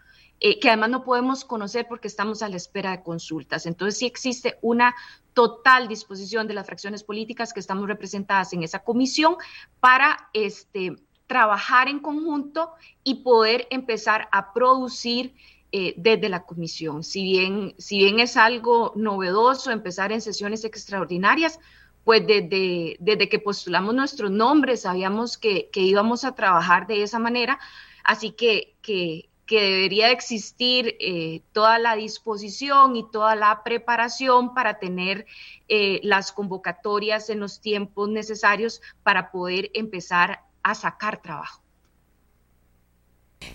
[0.42, 3.66] Eh, que además no podemos conocer porque estamos a la espera de consultas.
[3.66, 4.94] Entonces sí existe una
[5.34, 9.36] total disposición de las fracciones políticas que estamos representadas en esa comisión
[9.80, 10.96] para este,
[11.26, 12.72] trabajar en conjunto
[13.04, 15.34] y poder empezar a producir
[15.72, 17.04] eh, desde la comisión.
[17.04, 21.60] Si bien, es algo novedoso empezar en sesiones extraordinarias,
[22.02, 27.60] pues desde, que postulamos nuestros nombres sabíamos que, íbamos a trabajar de esa manera,
[28.02, 35.26] así que, que, debería existir eh, toda la disposición y toda la preparación para tener
[35.68, 41.62] eh, las convocatorias en los tiempos necesarios para poder empezar a sacar trabajo.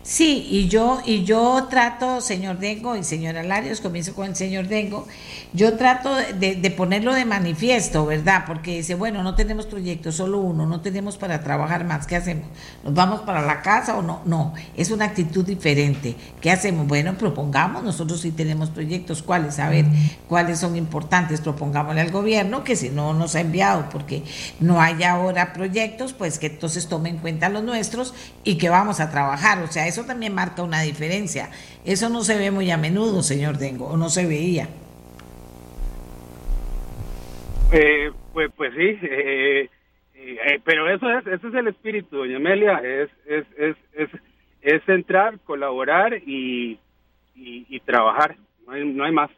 [0.05, 4.67] Sí, y yo, y yo trato, señor Dengo y señora Larios, comienzo con el señor
[4.67, 5.07] Dengo,
[5.51, 8.43] yo trato de, ponerlo de manifiesto, ¿verdad?
[8.45, 12.45] Porque dice, bueno, no tenemos proyecto, solo uno, no tenemos para trabajar más, ¿qué hacemos?
[12.83, 14.21] ¿Nos vamos para la casa o no?
[14.25, 16.15] No, es una actitud diferente.
[16.39, 16.87] ¿Qué hacemos?
[16.87, 19.57] Bueno, propongamos, nosotros sí tenemos proyectos, ¿cuáles?
[19.57, 19.85] A ver,
[20.27, 21.41] ¿cuáles son importantes?
[21.41, 24.23] Propongámosle al gobierno que si no nos ha enviado, porque
[24.59, 28.13] no hay ahora proyectos, pues que entonces tome en cuenta los nuestros
[28.43, 29.63] y que vamos a trabajar.
[29.63, 31.49] O sea, eso también marca una diferencia.
[31.83, 34.69] Eso no se ve muy a menudo, señor Dengo, o no se veía.
[37.71, 39.69] Eh, pues, pues sí, eh,
[40.15, 44.09] eh, pero eso es, ese es el espíritu, doña Amelia, es, es, es, es,
[44.61, 46.79] es entrar, colaborar y,
[47.35, 49.29] y, trabajar, no hay, no hay más.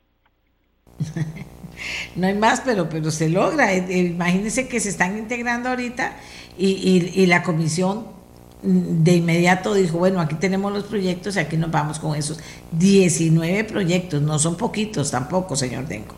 [2.16, 3.74] no hay más, pero, pero se logra.
[3.76, 6.16] Imagínense que se están integrando ahorita
[6.58, 8.17] y, y, y la comisión
[8.62, 12.40] de inmediato dijo, bueno, aquí tenemos los proyectos y aquí nos vamos con esos
[12.72, 16.16] 19 proyectos, no son poquitos tampoco, señor Denko.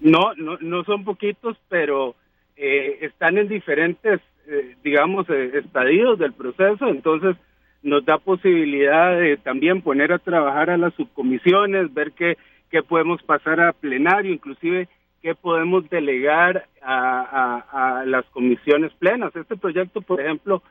[0.00, 2.14] No, no, no son poquitos, pero
[2.56, 7.36] eh, están en diferentes, eh, digamos, eh, estadios del proceso, entonces
[7.82, 12.36] nos da posibilidad de también poner a trabajar a las subcomisiones, ver qué,
[12.70, 14.88] qué podemos pasar a plenario, inclusive
[15.24, 19.34] qué podemos delegar a, las comisiones plenas.
[19.34, 20.62] Este proyecto, por ejemplo,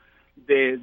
[0.46, 0.78] de,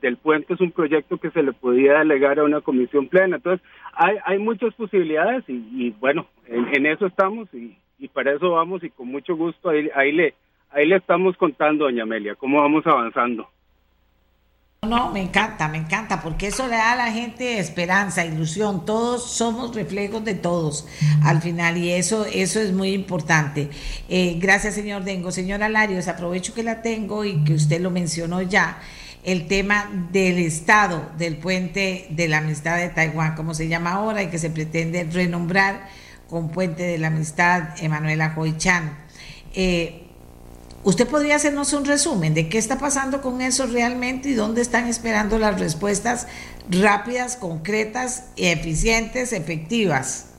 [0.00, 3.36] del puente es un proyecto que se le podía delegar a una comisión plena.
[3.36, 8.82] Entonces, hay, hay muchas posibilidades y, bueno, en, eso estamos y, y, para eso vamos
[8.82, 10.34] y con mucho gusto ahí, ahí, le,
[10.70, 13.48] ahí le estamos contando, doña Amelia, cómo vamos avanzando.
[14.86, 18.86] No, me encanta, me encanta, porque eso le da a la gente esperanza, ilusión.
[18.86, 20.86] Todos somos reflejos de todos
[21.24, 23.70] al final y eso, eso es muy importante.
[24.08, 25.32] Eh, gracias, señor Dengo.
[25.32, 28.78] Señora Larios, aprovecho que la tengo y que usted lo mencionó ya,
[29.24, 34.22] el tema del estado del puente de la amistad de Taiwán, como se llama ahora,
[34.22, 35.88] y que se pretende renombrar
[36.30, 38.96] con Puente de la Amistad, Emanuela Joichan.
[39.54, 40.07] Eh,
[40.84, 44.86] ¿Usted podría hacernos un resumen de qué está pasando con eso realmente y dónde están
[44.86, 46.28] esperando las respuestas
[46.70, 50.34] rápidas, concretas, eficientes, efectivas?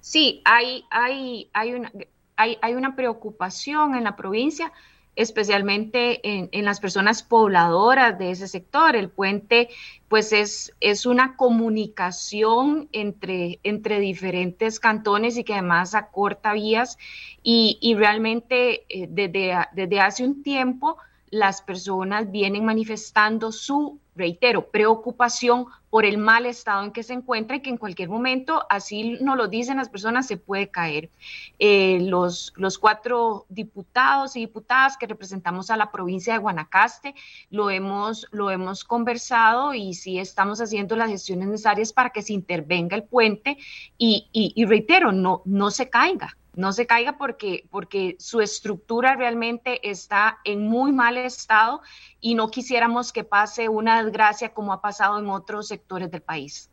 [0.00, 1.92] Sí, hay, hay, hay, una,
[2.36, 4.72] hay, hay una preocupación en la provincia
[5.16, 8.96] especialmente en, las personas pobladoras de ese sector.
[8.96, 9.68] El puente,
[10.08, 16.98] pues, es, es una comunicación entre, entre diferentes cantones y que además acorta vías
[17.44, 20.96] y, y realmente eh, desde, desde hace un tiempo
[21.30, 27.56] las personas vienen manifestando su reitero, preocupación por el mal estado en que se encuentra
[27.56, 31.10] y que en cualquier momento, así nos lo dicen las personas, se puede caer.
[31.58, 37.14] Eh, los, los cuatro diputados y diputadas que representamos a la provincia de Guanacaste
[37.50, 42.32] lo hemos, lo hemos conversado y sí estamos haciendo las gestiones necesarias para que se
[42.32, 43.58] intervenga el puente
[43.98, 49.88] y, y reitero, no, no se caiga no se caiga porque, porque su estructura realmente
[49.88, 51.82] está en muy mal estado
[52.20, 56.70] y no quisiéramos que pase una desgracia como ha pasado en otros sectores del país.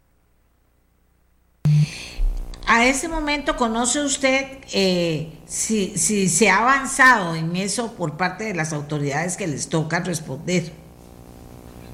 [2.67, 8.45] A ese momento, ¿conoce usted eh, si, si se ha avanzado en eso por parte
[8.45, 10.71] de las autoridades que les toca responder?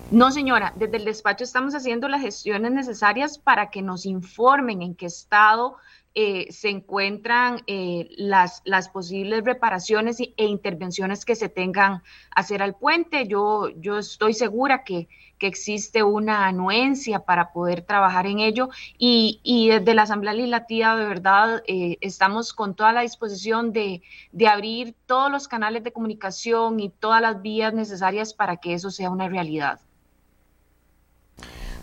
[0.09, 4.95] No, señora, desde el despacho estamos haciendo las gestiones necesarias para que nos informen en
[4.95, 5.75] qué estado
[6.15, 12.73] eh, se encuentran eh, las, las posibles reparaciones e intervenciones que se tengan hacer al
[12.75, 13.27] puente.
[13.27, 19.93] Yo, yo estoy segura que, existe una anuencia para poder trabajar en ello y, desde
[19.93, 24.01] la Asamblea Legislativa de verdad eh, estamos con toda la disposición de,
[24.31, 28.89] de abrir todos los canales de comunicación y todas las vías necesarias para que eso
[28.89, 29.79] sea una realidad.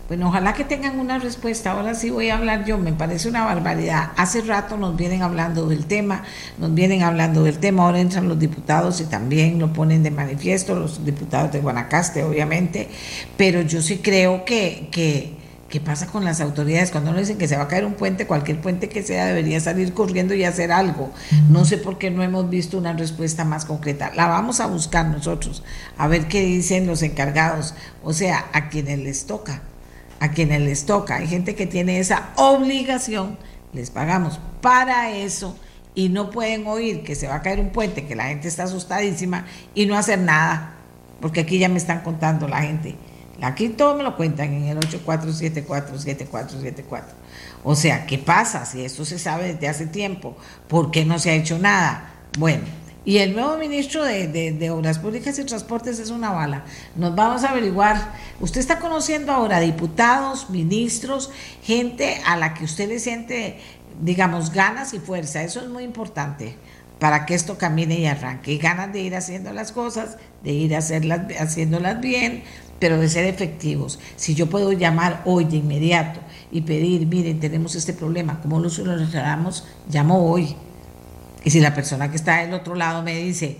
[0.07, 1.71] Bueno, ojalá que tengan una respuesta.
[1.71, 4.11] Ahora sí voy a hablar yo, me parece una barbaridad.
[4.17, 6.23] Hace rato nos vienen hablando del tema,
[6.59, 10.75] nos vienen hablando del tema, ahora entran los diputados y también lo ponen de manifiesto,
[10.75, 12.87] los diputados de Guanacaste, obviamente,
[13.35, 15.33] pero yo sí creo que, que
[15.69, 16.91] ¿Qué pasa con las autoridades?
[16.91, 19.59] Cuando nos dicen que se va a caer un puente, cualquier puente que sea debería
[19.59, 21.11] salir corriendo y hacer algo.
[21.49, 24.11] No sé por qué no hemos visto una respuesta más concreta.
[24.15, 25.63] La vamos a buscar nosotros,
[25.97, 29.63] a ver qué dicen los encargados, o sea, a quienes les toca
[30.19, 31.17] a quienes les toca.
[31.17, 33.37] Hay gente que tiene esa obligación,
[33.73, 35.57] les pagamos para eso
[35.93, 38.63] y no pueden oír que se va a caer un puente, que la gente está
[38.63, 40.75] asustadísima y no hacer nada,
[41.21, 42.95] porque aquí ya me están contando la gente.
[43.41, 47.03] Aquí todo me lo cuentan en el 84747474.
[47.63, 50.37] O sea, ¿qué pasa si esto se sabe desde hace tiempo?
[50.67, 52.13] ¿Por qué no se ha hecho nada?
[52.37, 52.63] Bueno,
[53.05, 56.65] y el nuevo ministro de, Obras Públicas y Transportes es una bala.
[56.95, 58.13] Nos vamos a averiguar.
[58.39, 61.29] Usted está conociendo ahora diputados, ministros,
[61.61, 63.59] gente a la que usted le siente,
[64.01, 65.43] digamos, ganas y fuerza.
[65.43, 66.55] Eso es muy importante
[66.97, 68.53] para que esto camine y arranque.
[68.53, 72.43] Y ganas de ir haciendo las cosas, de ir hacerlas, haciéndolas bien,
[72.79, 73.99] pero de ser efectivos.
[74.15, 78.71] Si yo puedo llamar hoy de inmediato y pedir, miren, tenemos este problema, ¿cómo lo
[78.71, 79.63] solucionamos?
[79.91, 80.55] Llamo hoy
[81.45, 83.57] y si la persona que está del otro lado me dice,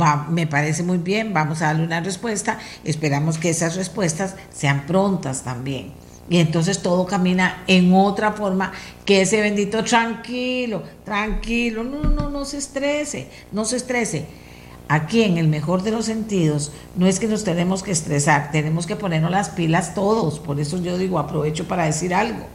[0.00, 4.86] va, me parece muy bien, vamos a darle una respuesta, esperamos que esas respuestas sean
[4.86, 5.92] prontas también.
[6.30, 8.72] Y entonces todo camina en otra forma
[9.04, 14.24] que ese bendito tranquilo, tranquilo, no, no, no se estrese, no se estrese.
[14.88, 18.86] Aquí en el mejor de los sentidos, no es que nos tenemos que estresar, tenemos
[18.86, 20.38] que ponernos las pilas todos.
[20.38, 22.46] Por eso yo digo, aprovecho para decir algo.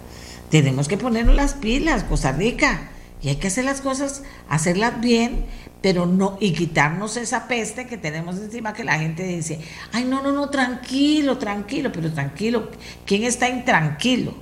[0.50, 2.90] Tenemos que ponernos las pilas, Costa Rica.
[3.24, 5.46] Y hay que hacer las cosas, hacerlas bien,
[5.82, 9.60] pero no, y quitarnos esa peste que tenemos encima que la gente dice,
[9.94, 12.70] ay, no, no, no, tranquilo, tranquilo, pero tranquilo,
[13.06, 14.34] ¿quién está intranquilo?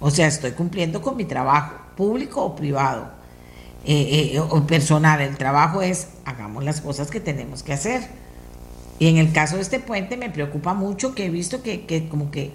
[0.00, 3.10] O sea, estoy cumpliendo con mi trabajo, público o privado,
[3.84, 5.22] eh, eh, o personal.
[5.22, 8.02] El trabajo es, hagamos las cosas que tenemos que hacer.
[8.98, 12.08] Y en el caso de este puente me preocupa mucho que he visto que, que
[12.08, 12.50] como que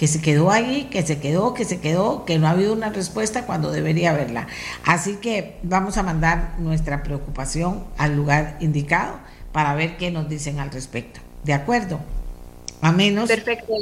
[0.00, 2.88] que se quedó ahí, que se quedó, que se quedó, que no ha habido una
[2.88, 4.46] respuesta cuando debería haberla.
[4.86, 9.20] Así que vamos a mandar nuestra preocupación al lugar indicado
[9.52, 11.20] para ver qué nos dicen al respecto.
[11.44, 12.00] ¿De acuerdo?
[12.80, 13.28] A menos.
[13.28, 13.74] Perfecto,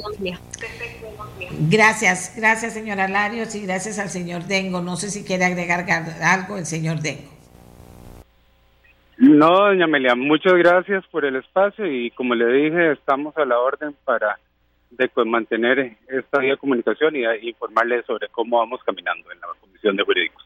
[1.70, 4.80] Gracias, gracias, señora Larios, y gracias al señor Dengo.
[4.80, 5.86] No sé si quiere agregar
[6.20, 7.30] algo el señor Dengo.
[9.18, 13.60] No, doña Amelia, muchas gracias por el espacio y como le dije, estamos a la
[13.60, 14.36] orden para
[14.90, 20.04] de mantener esta vía comunicación y informarles sobre cómo vamos caminando en la Comisión de
[20.04, 20.44] Jurídicos.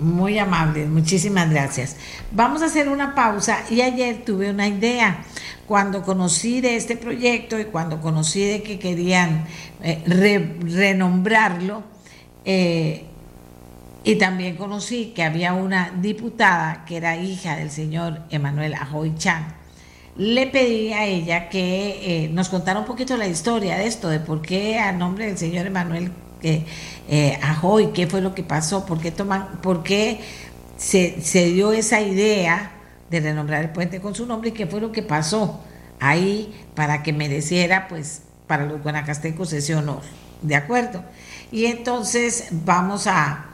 [0.00, 1.98] Muy amable, muchísimas gracias.
[2.30, 5.24] Vamos a hacer una pausa y ayer tuve una idea.
[5.66, 9.46] Cuando conocí de este proyecto y cuando conocí de que querían
[9.82, 11.82] eh, renombrarlo,
[12.44, 13.04] eh,
[14.04, 19.12] Y también conocí que había una diputada que era hija del señor Emanuel Ajoy.
[20.18, 24.18] Le pedí a ella que eh, nos contara un poquito la historia de esto, de
[24.18, 26.10] por qué a nombre del señor Emanuel
[26.42, 26.64] eh,
[27.08, 30.20] eh, Ajoy, qué fue lo que pasó, por qué, toman, por qué
[30.76, 32.72] se, se dio esa idea
[33.10, 35.60] de renombrar el puente con su nombre y qué fue lo que pasó
[36.00, 40.02] ahí para que mereciera, pues, para los guanacastecos ese honor.
[40.42, 41.04] ¿De acuerdo?
[41.52, 43.46] Y entonces vamos a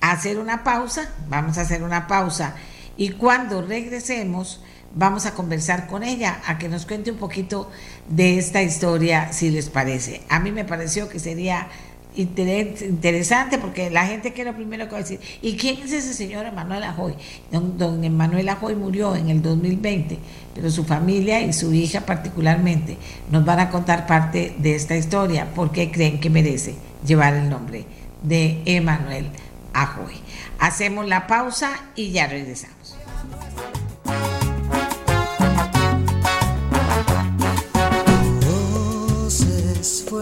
[0.00, 2.54] hacer una pausa, vamos a hacer una pausa
[2.96, 4.62] y cuando regresemos
[4.96, 7.70] vamos a conversar con ella, a que nos cuente un poquito
[8.08, 10.22] de esta historia, si les parece.
[10.28, 11.68] A mí me pareció que sería
[12.16, 16.14] interesante porque la gente que lo primero que va a decir, ¿y quién es ese
[16.14, 17.14] señor Emanuel Ajoy?
[17.52, 20.18] Don, don Emanuel Ajoy murió en el 2020,
[20.54, 22.96] pero su familia y su hija particularmente
[23.30, 26.74] nos van a contar parte de esta historia, porque creen que merece
[27.06, 27.84] llevar el nombre
[28.22, 29.28] de Emanuel
[29.74, 30.14] Ajoy.
[30.58, 32.75] Hacemos la pausa y ya regresamos.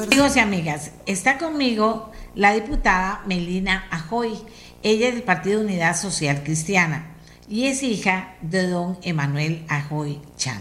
[0.03, 4.33] Amigos y amigas, está conmigo la diputada Melina Ajoy.
[4.83, 7.07] Ella es del Partido Unidad Social Cristiana
[7.49, 10.61] y es hija de don Emanuel Ajoy Chan.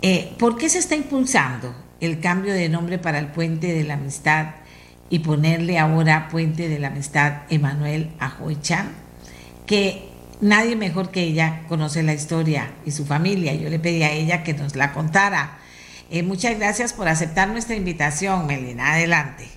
[0.00, 3.94] Eh, ¿Por qué se está impulsando el cambio de nombre para el Puente de la
[3.94, 4.54] Amistad
[5.10, 8.90] y ponerle ahora Puente de la Amistad Emanuel Ajoy Chan?
[9.66, 10.08] Que
[10.40, 13.54] nadie mejor que ella conoce la historia y su familia.
[13.54, 15.58] Yo le pedí a ella que nos la contara
[16.10, 18.94] eh, muchas gracias por aceptar nuestra invitación, Melina.
[18.94, 19.48] Adelante.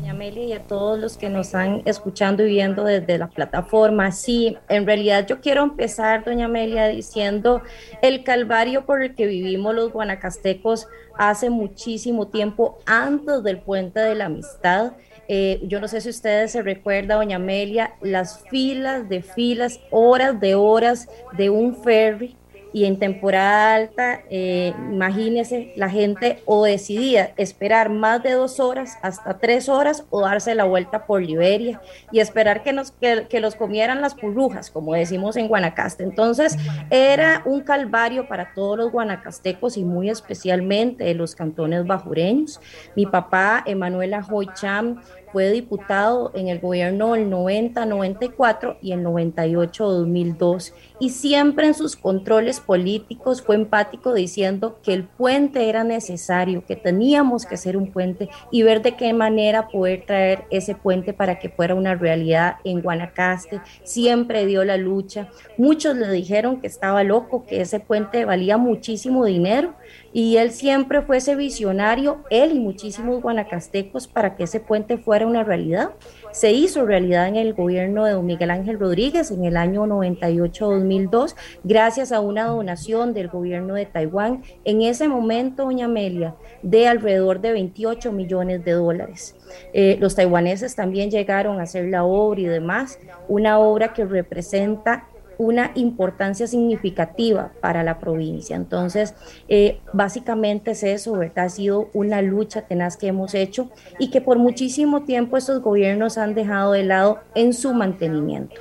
[0.00, 4.10] Doña Amelia y a todos los que nos están escuchando y viendo desde la plataforma.
[4.12, 7.62] Sí, en realidad yo quiero empezar, doña Amelia, diciendo
[8.02, 14.14] el calvario por el que vivimos los guanacastecos hace muchísimo tiempo antes del puente de
[14.14, 14.92] la amistad.
[15.28, 20.38] Eh, yo no sé si ustedes se recuerdan, doña Amelia, las filas de filas, horas
[20.40, 22.36] de horas de un ferry
[22.74, 28.98] y en temporada alta, eh, imagínese la gente o decidía esperar más de dos horas,
[29.00, 33.38] hasta tres horas, o darse la vuelta por Liberia y esperar que, nos, que, que
[33.38, 36.02] los comieran las purrujas, como decimos en Guanacaste.
[36.02, 36.58] Entonces,
[36.90, 42.60] era un calvario para todos los guanacastecos y muy especialmente de los cantones bajureños.
[42.96, 45.00] Mi papá, Emanuela Hoycham,
[45.34, 52.60] fue diputado en el gobierno del 90-94 y el 98-2002 y siempre en sus controles
[52.60, 58.28] políticos fue empático diciendo que el puente era necesario, que teníamos que hacer un puente
[58.50, 62.80] y ver de qué manera poder traer ese puente para que fuera una realidad en
[62.80, 63.60] Guanacaste.
[63.82, 65.28] Siempre dio la lucha.
[65.58, 69.74] Muchos le dijeron que estaba loco, que ese puente valía muchísimo dinero
[70.12, 75.26] y él siempre fue ese visionario, él y muchísimos guanacastecos, para que ese puente fuera
[75.26, 75.90] una realidad.
[76.34, 81.36] Se hizo realidad en el gobierno de don Miguel Ángel Rodríguez en el año 98-2002,
[81.62, 87.40] gracias a una donación del gobierno de Taiwán, en ese momento, doña Amelia, de alrededor
[87.40, 89.36] de 28 millones de dólares.
[89.72, 95.06] Eh, los taiwaneses también llegaron a hacer la obra y demás, una obra que representa
[95.38, 98.56] una importancia significativa para la provincia.
[98.56, 99.14] Entonces,
[99.48, 101.46] eh, básicamente es eso, ¿verdad?
[101.46, 106.18] Ha sido una lucha tenaz que hemos hecho y que por muchísimo tiempo estos gobiernos
[106.18, 108.60] han dejado de lado en su mantenimiento.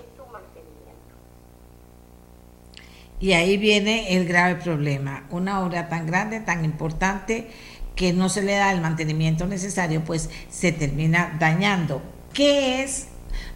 [3.20, 5.28] Y ahí viene el grave problema.
[5.32, 7.48] Una obra tan grande, tan importante,
[7.96, 12.02] que no se le da el mantenimiento necesario, pues se termina dañando.
[12.34, 13.08] ¿Qué es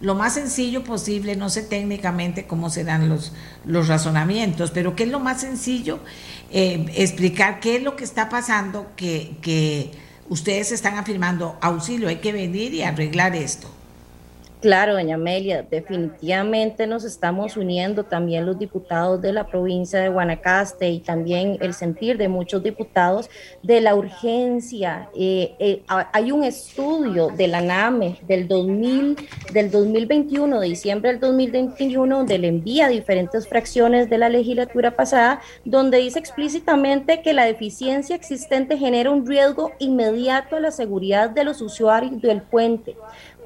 [0.01, 3.33] lo más sencillo posible, no sé técnicamente cómo serán los,
[3.65, 5.99] los razonamientos, pero qué es lo más sencillo,
[6.51, 9.91] eh, explicar qué es lo que está pasando, que, que
[10.29, 13.69] ustedes están afirmando auxilio, hay que venir y arreglar esto.
[14.67, 20.89] Claro, doña Amelia, definitivamente nos estamos uniendo también los diputados de la provincia de Guanacaste
[20.89, 23.29] y también el sentir de muchos diputados
[23.63, 25.07] de la urgencia.
[25.17, 29.15] Eh, eh, hay un estudio de la NAME del 2000,
[29.53, 35.39] del 2021, de diciembre del 2021, donde le envía diferentes fracciones de la legislatura pasada,
[35.63, 41.45] donde dice explícitamente que la deficiencia existente genera un riesgo inmediato a la seguridad de
[41.45, 42.97] los usuarios del puente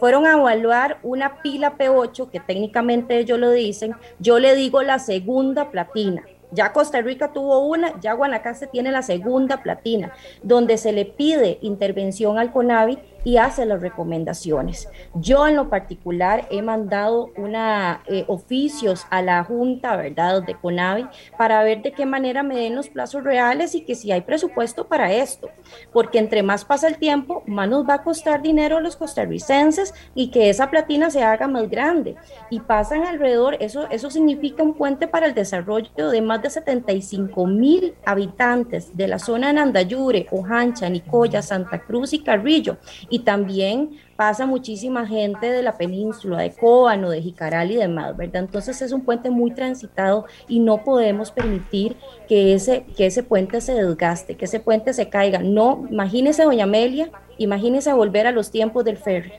[0.01, 4.97] fueron a evaluar una pila P8, que técnicamente ellos lo dicen, yo le digo la
[4.97, 6.23] segunda platina.
[6.51, 10.11] Ya Costa Rica tuvo una, ya Guanacaste tiene la segunda platina,
[10.41, 14.89] donde se le pide intervención al CONAVI y hace las recomendaciones.
[15.14, 21.07] Yo en lo particular he mandado una, eh, oficios a la Junta, ¿verdad?, de CONAVI
[21.38, 24.88] para ver de qué manera me den los plazos reales y que si hay presupuesto
[24.88, 25.49] para esto,
[25.93, 29.93] porque entre más pasa el tiempo, más nos va a costar dinero a los costarricenses
[30.15, 32.15] y que esa platina se haga más grande.
[32.49, 37.45] Y pasan alrededor, eso, eso significa un puente para el desarrollo de más de 75
[37.45, 42.77] mil habitantes de la zona de Nandayure, Ojancha, Nicoya, Santa Cruz y Carrillo
[43.11, 48.43] y también pasa muchísima gente de la península, de Cóbano, de Jicaral y demás, ¿verdad?
[48.43, 51.97] Entonces es un puente muy transitado y no podemos permitir
[52.27, 55.39] que ese, que ese puente se desgaste, que ese puente se caiga.
[55.39, 59.33] No, imagínese, doña Amelia, imagínese volver a los tiempos del ferry.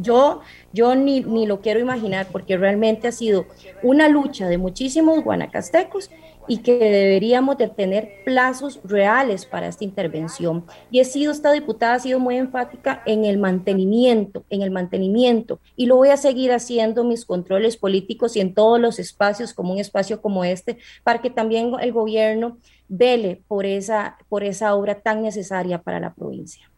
[0.00, 0.40] Yo,
[0.72, 3.46] yo ni, ni lo quiero imaginar porque realmente ha sido
[3.82, 6.10] una lucha de muchísimos guanacastecos
[6.48, 10.64] y que deberíamos de tener plazos reales para esta intervención.
[10.90, 15.60] Y he sido, esta diputada ha sido muy enfática en el mantenimiento, en el mantenimiento,
[15.76, 19.72] y lo voy a seguir haciendo mis controles políticos y en todos los espacios, como
[19.72, 22.58] un espacio como este, para que también el gobierno
[22.88, 26.70] vele por esa, por esa obra tan necesaria para la provincia.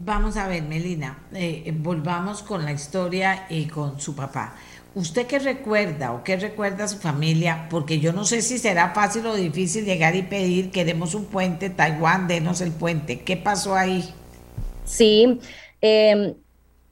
[0.00, 4.54] Vamos a ver, Melina, eh, volvamos con la historia y con su papá.
[4.94, 7.68] ¿Usted qué recuerda o qué recuerda a su familia?
[7.70, 11.70] Porque yo no sé si será fácil o difícil llegar y pedir, queremos un puente,
[11.70, 13.22] Taiwán, denos el puente.
[13.24, 14.14] ¿Qué pasó ahí?
[14.84, 15.40] Sí,
[15.80, 16.36] eh,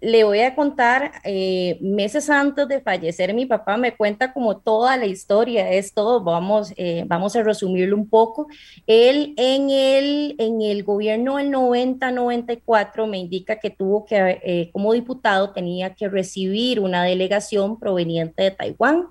[0.01, 4.97] le voy a contar, eh, meses antes de fallecer, mi papá me cuenta como toda
[4.97, 8.47] la historia, es todo, vamos, eh, vamos a resumirlo un poco.
[8.87, 14.93] Él en el, en el gobierno del 90-94 me indica que tuvo que, eh, como
[14.93, 19.09] diputado, tenía que recibir una delegación proveniente de Taiwán.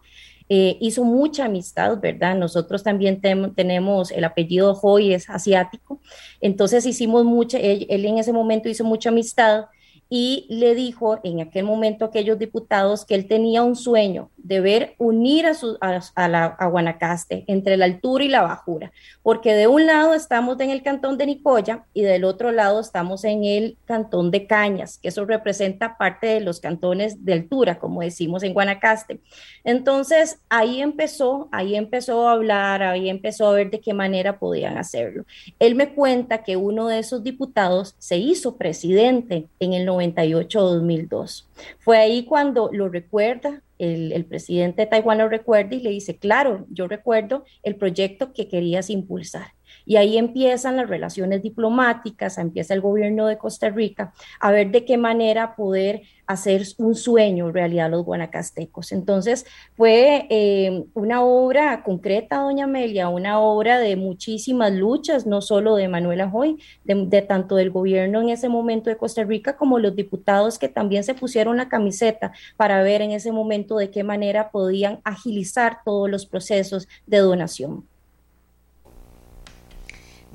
[0.47, 2.35] hizo mucha amistad, ¿verdad?
[2.35, 3.19] Nosotros también
[3.55, 5.99] tenemos el apellido Hoy, es asiático,
[6.39, 9.65] entonces hicimos mucha, él en ese momento hizo mucha amistad
[10.09, 14.61] y le dijo en aquel momento a aquellos diputados que él tenía un sueño de
[14.61, 18.91] ver unir a, su, a, la, a Guanacaste entre la altura y la bajura,
[19.23, 23.23] porque de un lado estamos en el cantón de Nicoya y del otro lado estamos
[23.23, 28.01] en el cantón de Cañas, que eso representa parte de los cantones de altura, como
[28.01, 29.19] decimos en Guanacaste.
[29.63, 34.77] Entonces ahí empezó, ahí empezó a hablar, ahí empezó a ver de qué manera podían
[34.77, 35.25] hacerlo.
[35.57, 41.45] Él me cuenta que uno de esos diputados se hizo presidente en el 98-2002.
[41.79, 46.65] Fue ahí cuando lo recuerda, el, presidente de Taiwán lo recuerda y le dice, claro,
[46.69, 49.54] yo recuerdo el proyecto que querías impulsar.
[49.85, 54.85] Y ahí empiezan las relaciones diplomáticas, empieza el gobierno de Costa Rica a ver de
[54.85, 58.91] qué manera poder hacer un sueño realidad los guanacastecos.
[58.91, 59.45] Entonces
[59.75, 65.87] fue eh, una obra concreta, doña Amelia, una obra de muchísimas luchas, no solo de
[65.87, 70.57] Manuela Hoy, de, tanto del gobierno en ese momento de Costa Rica como los diputados
[70.57, 74.99] que también se pusieron la camiseta para ver en ese momento de qué manera podían
[75.03, 77.94] agilizar todos los procesos de donación.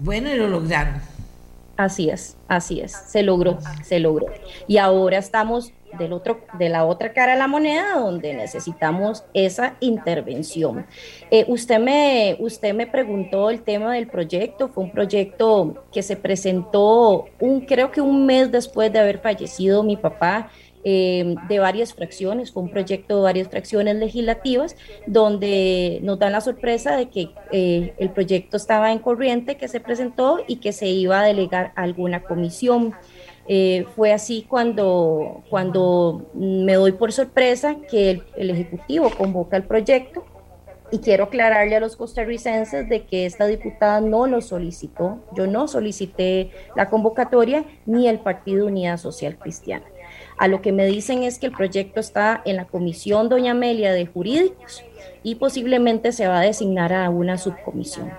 [0.02, 0.94] Bueno, y lo lograron.
[1.77, 4.27] Así es, así es, se logró, se logró.
[4.66, 9.77] Y ahora estamos del otro, de la otra cara de la moneda donde necesitamos esa
[9.81, 10.86] intervención.
[11.31, 16.16] Eh, usted, me, usted me preguntó el tema del proyecto, fue un proyecto que se
[16.16, 20.51] presentó un, creo que un mes después de haber fallecido mi papá
[20.82, 24.77] eh, de varias fracciones, fue un proyecto de varias fracciones legislativas,
[25.07, 29.81] donde nos dan la sorpresa de que eh, el proyecto estaba en corriente, que se
[29.81, 32.94] presentó y que se iba a delegar a alguna comisión.
[33.47, 39.65] Eh, fue así cuando, cuando me doy por sorpresa que el, el Ejecutivo convoca el
[39.65, 40.24] proyecto
[40.93, 45.19] y quiero aclararle a los costarricenses de que esta diputada no lo solicitó.
[45.35, 49.85] Yo no solicité la convocatoria ni el Partido Unidad Social Cristiana.
[50.41, 53.93] A lo que me dicen es que el proyecto está en la Comisión Doña Amelia
[53.93, 54.83] de Jurídicos
[55.23, 58.11] y posiblemente se va a designar a una subcomisión.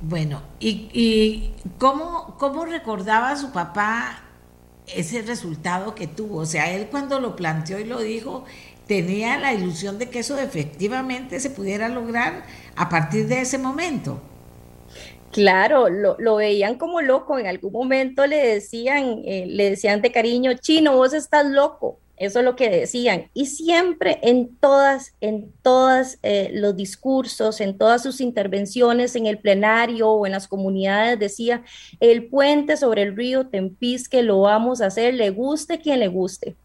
[0.00, 4.22] Bueno, ¿y, cómo, cómo recordaba su papá
[4.86, 6.38] ese resultado que tuvo?
[6.38, 8.44] O sea, él cuando lo planteó y lo dijo,
[8.86, 12.44] tenía la ilusión de que eso efectivamente se pudiera lograr
[12.76, 14.22] a partir de ese momento.
[15.32, 17.38] Claro, lo, veían como loco.
[17.38, 21.98] En algún momento le decían, eh, le decían de cariño, chino, vos estás loco.
[22.16, 23.30] Eso es lo que decían.
[23.32, 29.38] Y siempre en todas, en todos eh, los discursos, en todas sus intervenciones en el
[29.38, 31.62] plenario o en las comunidades, decía,
[32.00, 36.56] el puente sobre el río Tempisque lo vamos a hacer, le guste quien le guste.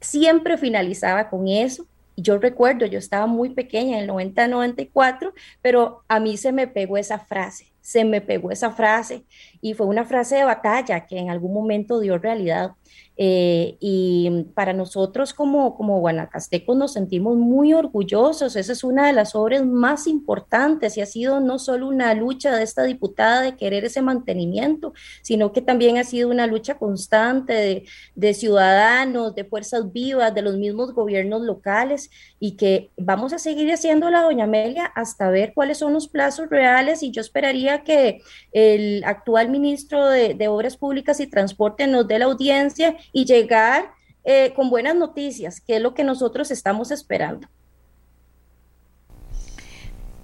[0.00, 1.86] Siempre finalizaba con eso
[2.16, 5.32] yo recuerdo, yo estaba muy pequeña, en el 90-94,
[5.62, 9.24] pero a mí se me pegó esa frase, se me pegó esa frase
[9.60, 12.72] y fue una frase de batalla que en algún momento dio realidad.
[13.18, 18.56] Eh, y para nosotros como, como guanacastecos nos sentimos muy orgullosos.
[18.56, 22.54] Esa es una de las obras más importantes y ha sido no solo una lucha
[22.54, 24.92] de esta diputada de querer ese mantenimiento,
[25.22, 30.42] sino que también ha sido una lucha constante de, de ciudadanos, de fuerzas vivas, de
[30.42, 35.78] los mismos gobiernos locales y que vamos a seguir haciéndola, doña Amelia, hasta ver cuáles
[35.78, 38.20] son los plazos reales y yo esperaría que
[38.52, 43.92] el actual ministro de, de Obras Públicas y Transporte nos dé la audiencia y llegar
[44.24, 47.48] eh, con buenas noticias, que es lo que nosotros estamos esperando.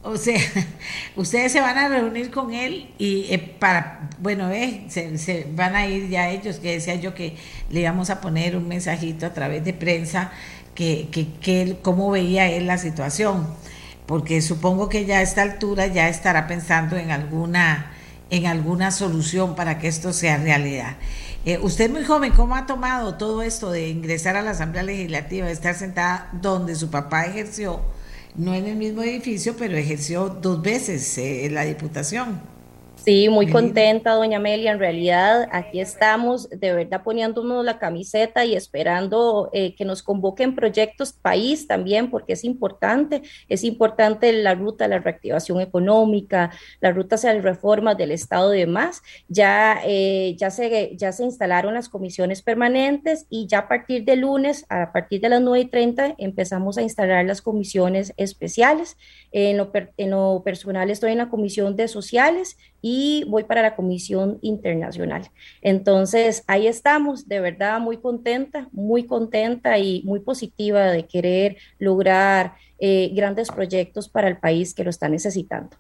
[0.05, 0.41] O sea,
[1.17, 5.87] ustedes se van a reunir con él y eh, para, bueno, eh, se, van a
[5.87, 7.37] ir ya ellos, que decía yo que
[7.71, 10.33] le íbamos a poner un mensajito a través de prensa,
[10.75, 13.47] que, que, que cómo veía él la situación,
[14.07, 17.93] porque supongo que ya a esta altura ya estará pensando en alguna,
[18.31, 20.97] en alguna solución para que esto sea realidad.
[21.45, 25.47] Eh, usted muy joven, ¿cómo ha tomado todo esto de ingresar a la Asamblea Legislativa,
[25.47, 27.81] de estar sentada donde su papá ejerció,
[28.37, 32.41] no en el mismo edificio, pero ejerció dos veces eh, la Diputación?
[33.05, 34.71] Sí, muy contenta, doña Amelia.
[34.71, 40.55] En realidad, aquí estamos de verdad poniéndonos la camiseta y esperando eh, que nos convoquen
[40.55, 43.23] proyectos país también, porque es importante.
[43.49, 48.55] Es importante la ruta de la reactivación económica, la ruta hacia las reformas del Estado
[48.55, 49.03] y demás.
[49.27, 54.15] Ya, eh, ya, se, ya se instalaron las comisiones permanentes y ya a partir de
[54.15, 58.97] lunes, a partir de las 9 y 30, empezamos a instalar las comisiones especiales.
[59.33, 63.77] En lo, en lo personal, estoy en la comisión de sociales y voy para la
[63.77, 65.31] Comisión Internacional.
[65.63, 72.55] Entonces, ahí estamos, de verdad muy contenta, muy contenta y muy positiva de querer lograr
[72.79, 75.77] eh, grandes proyectos para el país que lo está necesitando.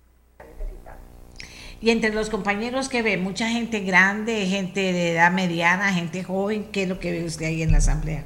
[1.81, 6.69] Y entre los compañeros que ve, mucha gente grande, gente de edad mediana, gente joven,
[6.70, 8.24] ¿qué es lo que ve usted ahí en la asamblea?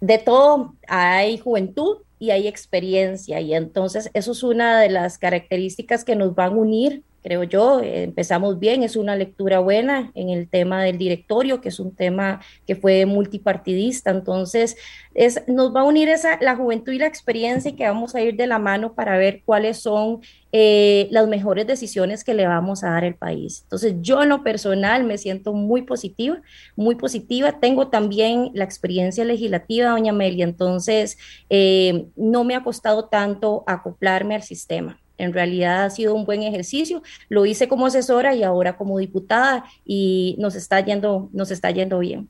[0.00, 6.04] De todo, hay juventud y hay experiencia y entonces eso es una de las características
[6.04, 7.80] que nos van a unir creo yo.
[7.82, 12.40] Empezamos bien, es una lectura buena en el tema del directorio, que es un tema
[12.66, 14.10] que fue multipartidista.
[14.10, 14.76] Entonces,
[15.14, 18.20] es, nos va a unir esa, la juventud y la experiencia y que vamos a
[18.20, 20.20] ir de la mano para ver cuáles son
[20.52, 23.60] eh, las mejores decisiones que le vamos a dar al país.
[23.64, 26.40] Entonces, yo en lo personal me siento muy positiva,
[26.76, 27.60] muy positiva.
[27.60, 31.18] Tengo también la experiencia legislativa, doña Amelia, entonces
[31.50, 36.42] eh, no me ha costado tanto acoplarme al sistema en realidad ha sido un buen
[36.42, 37.02] ejercicio.
[37.28, 41.98] Lo hice como asesora y ahora como diputada y nos está yendo, nos está yendo
[41.98, 42.28] bien.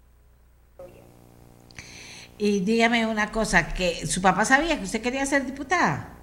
[2.39, 6.17] Y dígame una cosa, que su papá sabía que usted quería ser diputada.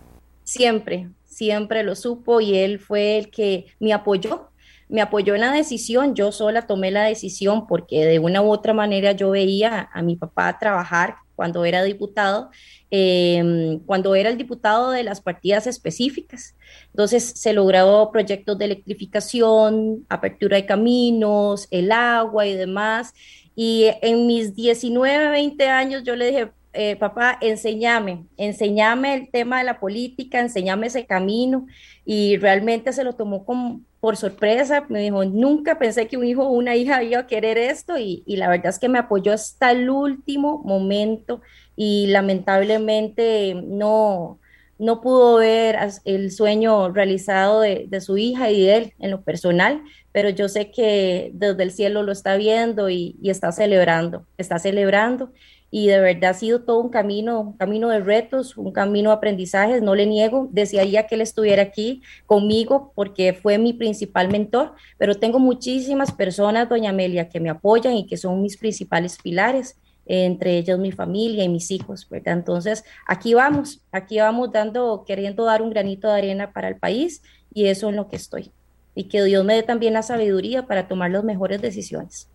[0.43, 4.49] Siempre, siempre lo supo y él fue el que me apoyó,
[4.89, 6.15] me apoyó en la decisión.
[6.15, 10.15] Yo sola tomé la decisión porque de una u otra manera yo veía a mi
[10.15, 12.49] papá trabajar cuando era diputado
[12.97, 16.55] Em, cuando era el diputado de las partidas específicas.
[16.91, 23.13] Entonces se logró proyectos de electrificación, apertura de caminos, el agua y demás.
[23.53, 29.59] Y en mis 19, 20 años yo le dije, eh, papá, enséñame, enséñame el tema
[29.59, 31.65] de la política, enséñame ese camino.
[32.05, 34.85] Y realmente se lo tomó como por sorpresa.
[34.87, 37.97] Me dijo, nunca pensé que un hijo o una hija iba a querer esto.
[37.97, 41.41] Y, y la verdad es que me apoyó hasta el último momento
[41.75, 44.39] y lamentablemente no,
[44.77, 49.81] no pudo ver el sueño realizado de, su hija y de él en lo personal,
[50.11, 55.31] pero yo sé que desde el cielo lo está viendo y, está celebrando, está celebrando
[55.77, 59.17] y de verdad ha sido todo un camino, un camino de retos, un camino de
[59.17, 64.71] aprendizajes, no le niego, desearía que él estuviera aquí conmigo porque fue mi principal mentor,
[64.97, 69.77] pero tengo muchísimas personas, doña Amelia, que me apoyan y que son mis principales pilares
[70.05, 72.35] entre ellos mi familia y mis hijos, ¿verdad?
[72.35, 77.21] Entonces, aquí vamos, aquí vamos dando, queriendo dar un granito de arena para el país
[77.53, 78.53] y eso es lo que estoy.
[78.95, 82.29] Y que Dios me dé también la sabiduría para tomar las mejores decisiones.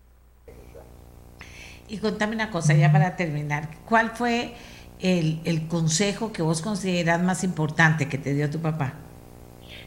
[1.91, 4.53] Y contame una cosa, ya para terminar, ¿cuál fue
[4.99, 8.93] el, consejo que vos consideras más importante que te dio tu papá?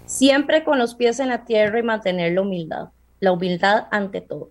[0.04, 2.88] Siempre con los pies en la tierra y mantener la humildad,
[3.20, 4.50] la humildad ante todo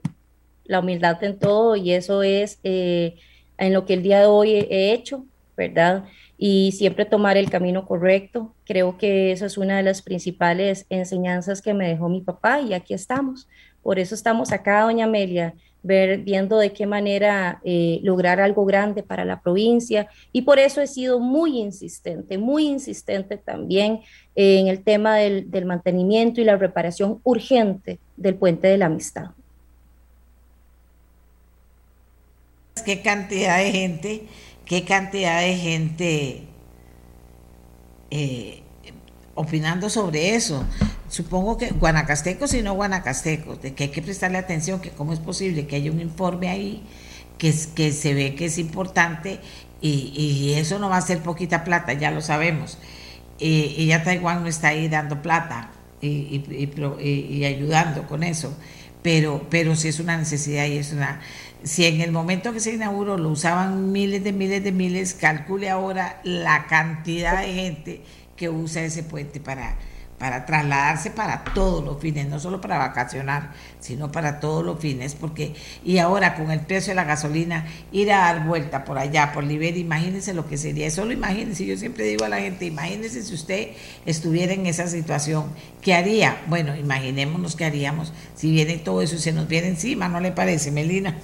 [0.66, 3.16] la humildad en todo y eso es eh,
[3.58, 5.26] en lo que el día de hoy he hecho,
[5.56, 6.06] ¿verdad?
[6.38, 8.54] Y siempre tomar el camino correcto.
[8.66, 12.74] Creo que eso es una de las principales enseñanzas que me dejó mi papá y
[12.74, 13.48] aquí estamos.
[13.82, 15.54] Por eso estamos acá, doña Amelia,
[15.84, 20.08] ver, viendo de qué manera eh, lograr algo grande para la provincia.
[20.32, 24.00] Y por eso he sido muy insistente, muy insistente también
[24.36, 29.32] en el tema del, del mantenimiento y la reparación urgente del puente de la amistad.
[32.86, 34.28] Qué cantidad de gente,
[34.66, 36.44] qué cantidad de gente
[38.10, 38.62] eh,
[39.36, 40.66] opinando sobre eso.
[41.14, 45.20] Supongo que guanacastecos y no guanacastecos, de que hay que prestarle atención, que cómo es
[45.20, 46.82] posible que haya un informe ahí
[47.38, 49.40] que, se ve que es importante
[49.80, 52.80] y, eso no va a ser poquita plata, ya lo sabemos.
[53.38, 55.70] y ya Taiwán no está ahí dando plata
[56.02, 58.58] y, y, ayudando con eso,
[59.04, 61.22] pero, pero sí es una necesidad y es una...
[61.64, 65.70] Si en el momento que se inauguró lo usaban miles de miles de miles, calcule
[65.70, 68.02] ahora la cantidad de gente
[68.36, 69.78] que usa ese puente para,
[70.24, 73.52] para trasladarse para todos los fines, no solo para vacacionar,
[73.82, 78.10] sino para todos los fines, porque y ahora con el precio de la gasolina, ir
[78.10, 82.06] a dar vuelta por allá, por Liberia, imagínense lo que sería, solo imagínense, yo siempre
[82.06, 83.72] digo a la gente, imagínense si usted
[84.06, 85.48] estuviera en esa situación,
[85.82, 86.42] ¿qué haría?
[86.48, 90.32] Bueno, imaginémonos qué haríamos si viene todo eso y se nos viene encima, ¿no le
[90.32, 91.18] parece, Melina?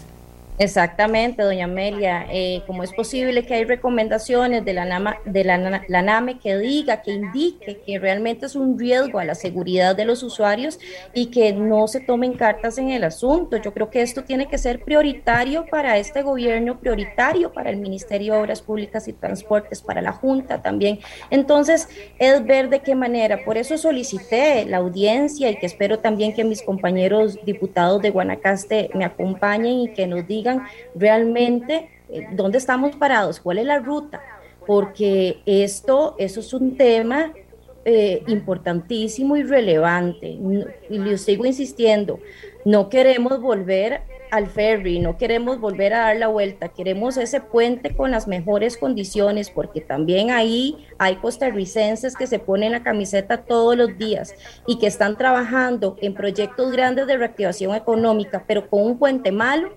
[0.60, 2.28] Exactamente, doña Amelia.
[2.30, 6.58] Eh, ¿Cómo es posible que hay recomendaciones de, la, NAMA, de la, la, NAME que
[6.58, 10.78] diga, que indique que realmente es un riesgo a la seguridad de los usuarios
[11.14, 13.56] y que no se tomen cartas en el asunto?
[13.56, 18.34] Yo creo que esto tiene que ser prioritario para este gobierno, prioritario para el Ministerio
[18.34, 21.00] de Obras Públicas y Transportes, para la Junta también.
[21.30, 21.88] Entonces,
[22.18, 23.46] es ver de qué manera.
[23.46, 28.90] Por eso solicité la audiencia y que espero también que mis compañeros diputados de Guanacaste
[28.94, 30.49] me acompañen y que nos digan
[30.96, 34.22] realmente eh, dónde estamos parados, cuál es la ruta,
[34.66, 37.34] porque esto, eso es un tema
[37.86, 40.38] eh, importantísimo y relevante.
[40.90, 42.20] Y lo sigo insistiendo,
[42.66, 44.02] no queremos volver
[44.32, 48.78] al ferry, no queremos volver a dar la vuelta, queremos ese puente con las mejores
[48.78, 54.36] condiciones, porque también ahí hay costarricenses que se ponen la camiseta todos los días
[54.68, 59.74] y que están trabajando en proyectos grandes de reactivación económica, pero con un puente malo,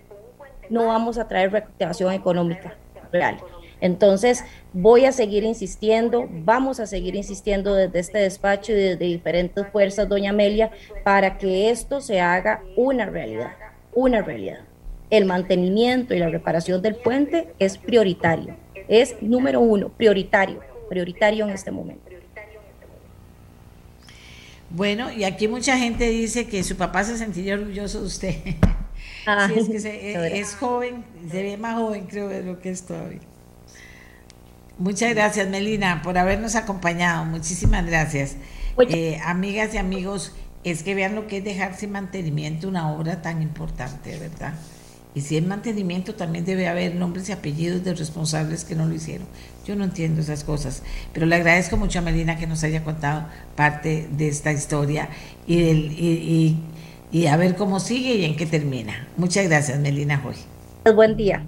[0.73, 2.75] no vamos a traer recuperación económica
[3.13, 3.37] real.
[3.83, 9.67] Entonces, voy a seguir insistiendo, vamos a seguir insistiendo desde este despacho y desde diferentes
[9.69, 10.71] fuerzas, doña Amelia,
[11.05, 13.53] para que esto se haga una realidad,
[13.93, 14.61] una realidad.
[15.11, 18.57] El mantenimiento y la reparación del puente es prioritario,
[18.89, 22.09] es número uno, prioritario, prioritario en este momento.
[24.71, 28.37] Bueno, y aquí mucha gente dice que su papá se sentiría orgulloso de usted.
[29.27, 32.83] Ah, es que e, es, joven, se ve más joven creo de lo que es
[32.83, 33.21] todavía.
[34.79, 38.37] Muchas gracias Melina por habernos acompañado, muchísimas gracias.
[38.89, 40.33] Eh, amigas y amigos,
[40.65, 44.55] es que vean lo que es dejar sin mantenimiento una obra tan importante, ¿verdad?
[45.15, 48.95] Y si es mantenimiento también debe haber nombres y apellidos de responsables que no lo
[48.95, 49.27] hicieron.
[49.67, 50.83] Yo no entiendo esas cosas,
[51.13, 55.11] pero le agradezco mucho a Melina que nos haya contado parte de esta historia
[55.47, 56.57] y, del, y y
[57.27, 59.07] a ver cómo sigue y en qué termina.
[59.17, 60.37] Muchas gracias, Melina Joy.
[60.95, 61.47] Buen día.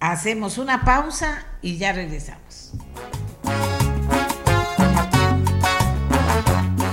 [0.00, 2.72] Hacemos una pausa y ya regresamos.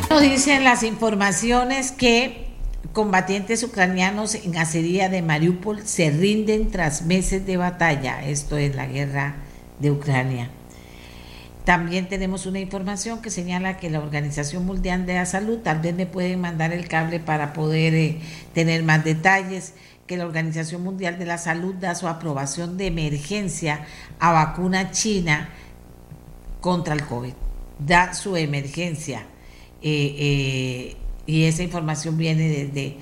[0.10, 2.48] Nos dicen las informaciones que
[2.94, 8.23] combatientes ucranianos en acería de Mariupol se rinden tras meses de batalla.
[8.23, 9.35] Esto es la guerra
[9.80, 10.49] de Ucrania.
[11.65, 15.95] También tenemos una información que señala que la Organización Mundial de la Salud, tal vez
[15.95, 18.19] me pueden mandar el cable para poder eh,
[18.53, 19.73] tener más detalles,
[20.06, 23.85] que la Organización Mundial de la Salud da su aprobación de emergencia
[24.19, 25.49] a vacuna china
[26.60, 27.34] contra el COVID.
[27.80, 29.26] Da su emergencia.
[29.81, 32.98] Eh, eh, y esa información viene desde,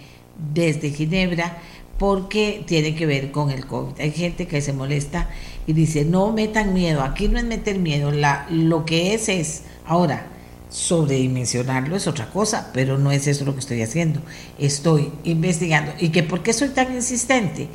[0.54, 1.58] desde Ginebra
[2.02, 4.02] porque tiene que ver con el COVID.
[4.02, 5.30] Hay gente que se molesta
[5.68, 8.12] y dice, no metan miedo, aquí no es meter miedo,
[8.50, 10.26] lo que es es, ahora,
[10.70, 14.20] sobredimensionarlo es otra cosa, pero no es eso lo que estoy haciendo,
[14.58, 15.94] estoy investigando.
[16.00, 17.70] ¿Y que por qué soy tan insistente?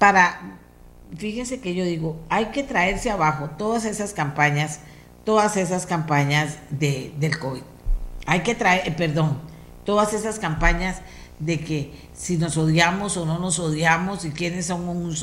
[0.00, 0.58] Para,
[1.16, 4.80] fíjense que yo digo, hay que traerse abajo todas esas campañas,
[5.22, 7.62] todas esas campañas de, del COVID.
[8.26, 9.38] Hay que traer, eh, perdón,
[9.84, 11.02] todas esas campañas
[11.40, 15.14] de que si nos odiamos o no nos odiamos y quiénes son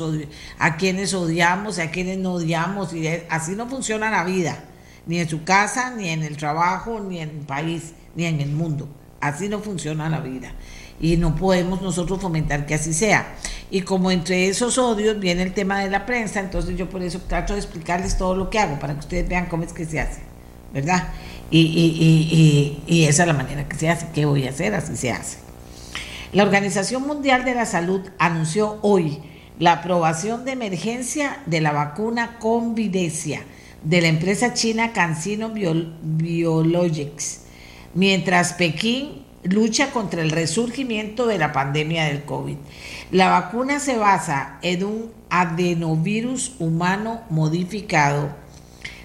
[0.58, 4.64] a quienes odiamos y a quienes no odiamos y así no funciona la vida
[5.06, 8.50] ni en su casa ni en el trabajo ni en el país ni en el
[8.50, 8.88] mundo.
[9.20, 10.52] Así no funciona la vida.
[11.00, 13.34] Y no podemos nosotros fomentar que así sea.
[13.70, 17.20] Y como entre esos odios viene el tema de la prensa entonces yo por eso
[17.28, 20.00] trato de explicarles todo lo que hago para que ustedes vean cómo es que se
[20.00, 20.22] hace
[20.72, 21.08] verdad
[21.50, 24.74] y, y, y, y esa es la manera que se hace qué voy a hacer
[24.74, 25.47] así se hace
[26.32, 29.18] La Organización Mundial de la Salud anunció hoy
[29.58, 33.44] la aprobación de emergencia de la vacuna Convidencia
[33.82, 35.50] de la empresa china CanSino
[36.02, 37.44] Biologics,
[37.94, 42.56] mientras Pekín lucha contra el resurgimiento de la pandemia del COVID.
[43.10, 48.36] La vacuna se basa en un adenovirus humano modificado,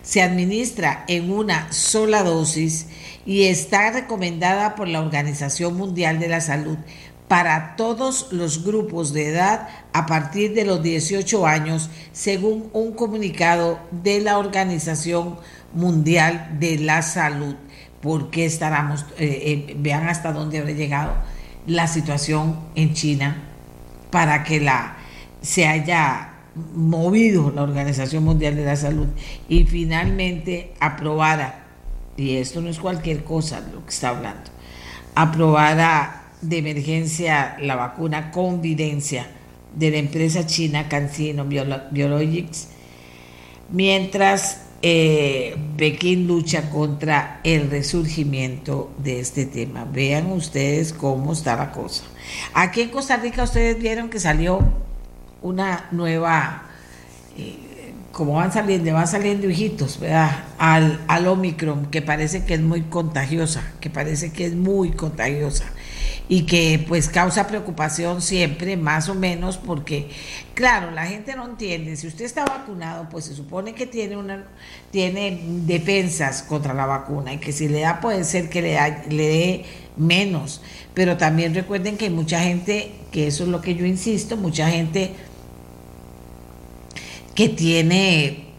[0.01, 2.87] se administra en una sola dosis
[3.25, 6.77] y está recomendada por la Organización Mundial de la Salud
[7.27, 13.79] para todos los grupos de edad a partir de los 18 años, según un comunicado
[13.91, 15.37] de la Organización
[15.73, 17.55] Mundial de la Salud.
[18.01, 19.05] ¿Por qué estaremos?
[19.17, 21.13] Eh, eh, vean hasta dónde habrá llegado
[21.65, 23.41] la situación en China
[24.11, 24.97] para que la,
[25.41, 26.33] se haya
[26.75, 29.07] movido la Organización Mundial de la Salud
[29.47, 31.63] y finalmente aprobada,
[32.15, 34.51] y esto no es cualquier cosa lo que está hablando,
[35.15, 39.27] aprobada de emergencia la vacuna Convidencia
[39.75, 42.67] de la empresa china CanSino Biologics,
[43.71, 49.85] mientras eh, Pekín lucha contra el resurgimiento de este tema.
[49.85, 52.03] Vean ustedes cómo está la cosa.
[52.53, 54.59] Aquí en Costa Rica ustedes vieron que salió
[55.41, 56.63] una nueva,
[57.37, 57.57] eh,
[58.11, 60.43] como van saliendo, van saliendo hijitos, ¿verdad?
[60.59, 65.65] Al, al Omicron, que parece que es muy contagiosa, que parece que es muy contagiosa
[66.29, 70.09] y que pues causa preocupación siempre, más o menos, porque
[70.53, 74.45] claro, la gente no entiende, si usted está vacunado, pues se supone que tiene una
[74.91, 78.77] tiene defensas contra la vacuna y que si le da puede ser que le,
[79.09, 79.65] le dé
[79.97, 80.61] menos,
[80.93, 84.69] pero también recuerden que hay mucha gente, que eso es lo que yo insisto, mucha
[84.69, 85.13] gente
[87.35, 88.53] que tiene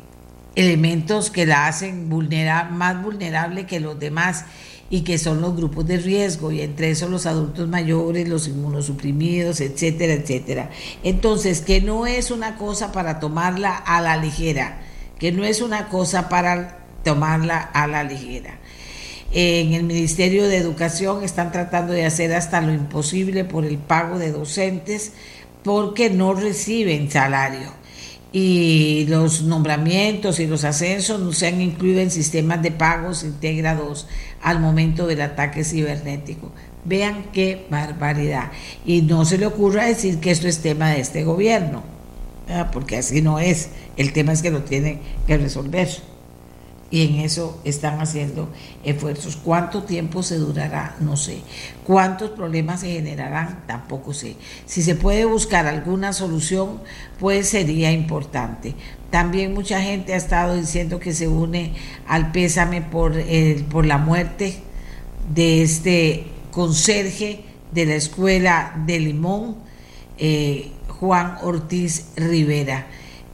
[0.54, 4.44] elementos que la hacen más vulnerable que los demás
[4.94, 9.60] y que son los grupos de riesgo, y entre esos los adultos mayores, los inmunosuprimidos,
[9.60, 10.70] etcétera, etcétera.
[11.02, 14.82] Entonces, que no es una cosa para tomarla a la ligera,
[15.18, 18.60] que no es una cosa para tomarla a la ligera.
[19.32, 24.20] En el Ministerio de Educación están tratando de hacer hasta lo imposible por el pago
[24.20, 25.10] de docentes
[25.64, 27.83] porque no reciben salario
[28.36, 34.08] y los nombramientos y los ascensos no se han incluido en sistemas de pagos integrados
[34.42, 36.50] al momento del ataque cibernético.
[36.84, 38.50] Vean qué barbaridad.
[38.84, 41.84] Y no se le ocurra decir que esto es tema de este gobierno,
[42.72, 43.68] porque así no es.
[43.96, 44.98] El tema es que lo tienen
[45.28, 45.88] que resolver
[46.94, 48.48] y en eso están haciendo
[48.84, 49.34] esfuerzos.
[49.34, 50.94] ¿Cuánto tiempo se durará?
[51.00, 51.38] No sé.
[51.82, 53.64] ¿Cuántos problemas se generarán?
[53.66, 54.36] Tampoco sé.
[54.64, 56.80] Si se puede buscar alguna solución,
[57.18, 58.76] pues sería importante.
[59.10, 61.72] También mucha gente ha estado diciendo que se une
[62.06, 63.14] al pésame por,
[63.72, 64.60] por la muerte
[65.34, 67.40] de este conserje
[67.72, 69.56] de la escuela de Limón,
[70.16, 72.86] eh, Juan Ortiz Rivera,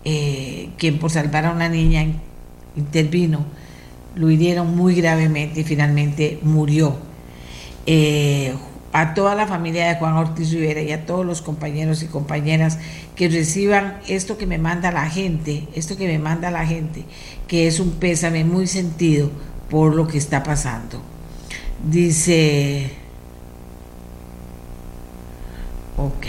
[0.03, 2.07] eh, quien por salvar a una niña
[2.81, 3.45] intervino,
[4.15, 6.97] lo hirieron muy gravemente y finalmente murió.
[7.87, 8.53] Eh,
[8.93, 12.79] a toda la familia de Juan Ortiz Rivera y a todos los compañeros y compañeras
[13.15, 17.05] que reciban esto que me manda la gente, esto que me manda la gente,
[17.47, 19.31] que es un pésame muy sentido
[19.69, 21.01] por lo que está pasando.
[21.85, 22.91] Dice,
[25.97, 26.27] ok,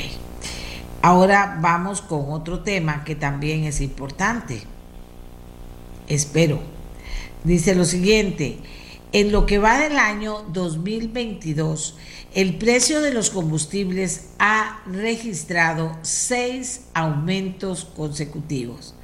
[1.01, 4.61] ahora vamos con otro tema que también es importante
[6.13, 6.59] espero.
[7.43, 8.57] Dice lo siguiente,
[9.13, 11.97] en lo que va del año 2022,
[12.33, 18.95] el precio de los combustibles ha registrado seis aumentos consecutivos.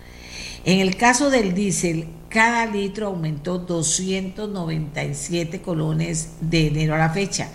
[0.63, 7.49] En el caso del diésel, cada litro aumentó 297 colones de enero a la fecha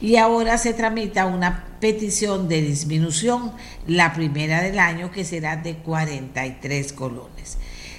[0.00, 3.52] y ahora se tramita una petición de disminución,
[3.86, 7.56] la primera del año que será de 43 colones.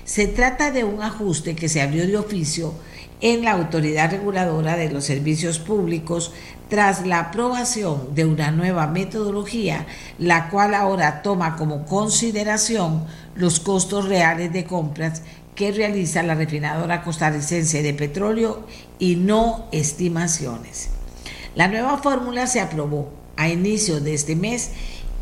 [0.10, 2.74] Se trata de un ajuste que se abrió de oficio
[3.22, 6.34] en la Autoridad Reguladora de los Servicios Públicos
[6.68, 9.86] tras la aprobación de una nueva metodología,
[10.18, 13.06] la cual ahora toma como consideración
[13.36, 15.22] los costos reales de compras
[15.54, 18.66] que realiza la refinadora costarricense de petróleo
[18.98, 20.90] y no estimaciones.
[21.54, 24.72] La nueva fórmula se aprobó a inicio de este mes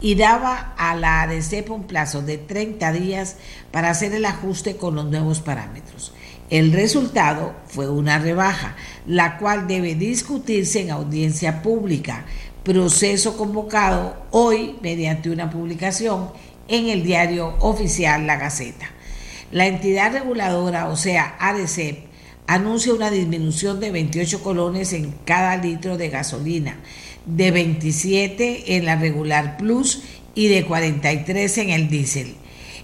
[0.01, 3.37] y daba a la ADCEP un plazo de 30 días
[3.71, 6.13] para hacer el ajuste con los nuevos parámetros.
[6.49, 8.75] El resultado fue una rebaja,
[9.05, 12.25] la cual debe discutirse en audiencia pública,
[12.63, 16.31] proceso convocado hoy mediante una publicación
[16.67, 18.87] en el diario oficial La Gaceta.
[19.51, 22.07] La entidad reguladora, o sea, ADCEP,
[22.47, 26.77] anuncia una disminución de 28 colones en cada litro de gasolina
[27.27, 30.01] de 27 en la regular plus
[30.33, 32.35] y de 43 en el diésel.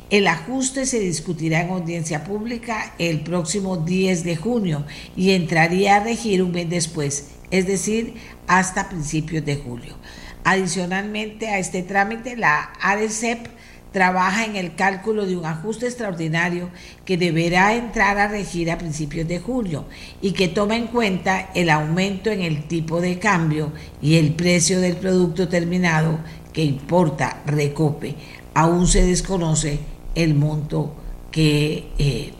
[0.10, 6.04] El ajuste se discutirá en audiencia pública el próximo 10 de junio y entraría a
[6.04, 8.14] regir un mes después, es decir,
[8.46, 9.96] hasta principios de julio.
[10.44, 13.48] Adicionalmente a este trámite, la ARECEP
[13.94, 16.70] trabaja en el cálculo de un ajuste extraordinario
[17.06, 19.86] que deberá entrar a regir a principios de julio
[20.22, 23.72] y que toma en cuenta el aumento en el tipo de cambio
[24.02, 26.20] y el precio del producto terminado
[26.52, 28.16] que importa Recope.
[28.56, 29.80] Aún se desconoce
[30.16, 30.96] el monto
[31.32, 32.34] que eh,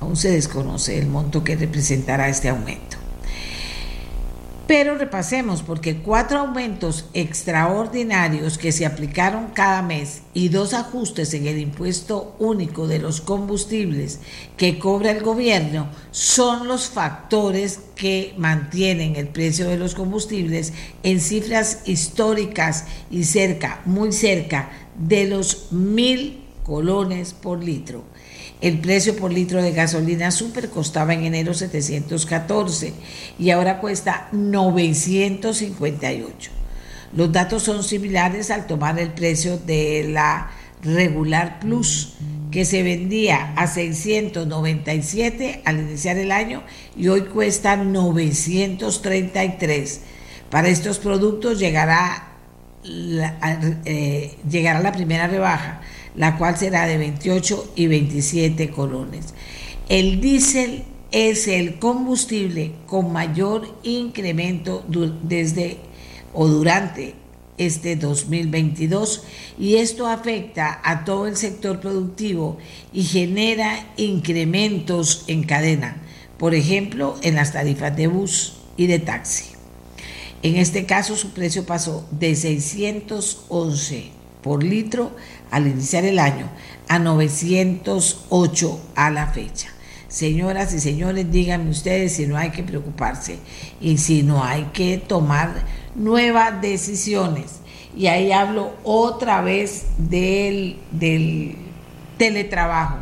[0.00, 3.01] aún se desconoce el monto que representará este aumento.
[4.72, 11.46] Pero repasemos, porque cuatro aumentos extraordinarios que se aplicaron cada mes y dos ajustes en
[11.46, 14.20] el impuesto único de los combustibles
[14.56, 20.72] que cobra el gobierno son los factores que mantienen el precio de los combustibles
[21.02, 28.04] en cifras históricas y cerca, muy cerca de los mil colones por litro.
[28.62, 32.92] El precio por litro de gasolina super costaba en enero 714
[33.36, 36.52] y ahora cuesta 958.
[37.16, 42.14] Los datos son similares al tomar el precio de la regular plus
[42.52, 46.62] que se vendía a 697 al iniciar el año
[46.96, 50.02] y hoy cuesta 933.
[50.50, 52.28] Para estos productos llegará
[52.84, 53.36] la,
[53.84, 55.80] eh, llegará la primera rebaja
[56.14, 59.34] la cual será de 28 y 27 colones.
[59.88, 64.84] El diésel es el combustible con mayor incremento
[65.22, 65.78] desde
[66.32, 67.14] o durante
[67.58, 69.24] este 2022
[69.58, 72.58] y esto afecta a todo el sector productivo
[72.92, 75.96] y genera incrementos en cadena,
[76.38, 79.52] por ejemplo, en las tarifas de bus y de taxi.
[80.42, 84.10] En este caso su precio pasó de 611
[84.42, 85.12] por litro
[85.52, 86.48] al iniciar el año
[86.88, 89.68] a 908 a la fecha.
[90.08, 93.38] Señoras y señores, díganme ustedes si no hay que preocuparse
[93.80, 95.52] y si no hay que tomar
[95.94, 97.60] nuevas decisiones.
[97.96, 100.78] Y ahí hablo otra vez del,
[102.18, 102.96] teletrabajo.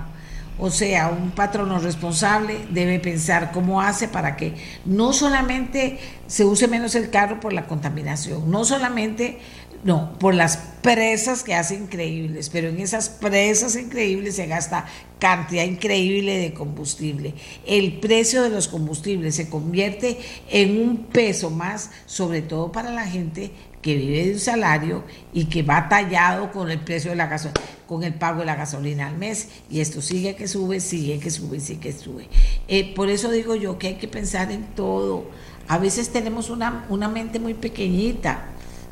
[0.59, 4.55] O sea, un patrono responsable debe pensar cómo hace para que
[4.85, 9.39] no solamente se use menos el carro por la contaminación, no solamente
[9.83, 14.87] no, por las presas que hace increíbles, pero en esas presas increíbles se gasta
[15.19, 17.35] cantidad increíble de combustible.
[17.67, 20.19] El precio de los combustibles se convierte
[20.51, 25.47] en un peso más, sobre todo para la gente que vive de un salario y
[25.47, 29.07] que va tallado con el precio de la gasolina, con el pago de la gasolina
[29.07, 32.29] al mes, y esto sigue que sube, sigue que sube, sigue que sube.
[32.69, 35.25] Eh, por eso digo yo que hay que pensar en todo.
[35.69, 38.51] A veces tenemos una, una mente muy pequeñita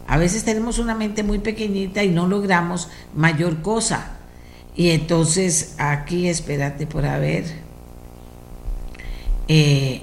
[0.09, 4.17] a veces tenemos una mente muy pequeñita y no logramos mayor cosa.
[4.75, 7.45] Y entonces aquí, espérate por haber.
[9.49, 10.01] Eh,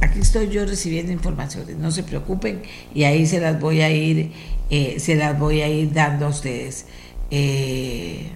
[0.00, 2.62] aquí estoy yo recibiendo informaciones, no se preocupen
[2.94, 4.32] y ahí se las voy a ir,
[4.70, 6.86] eh, se las voy a ir dando a ustedes.
[7.30, 8.30] Eh,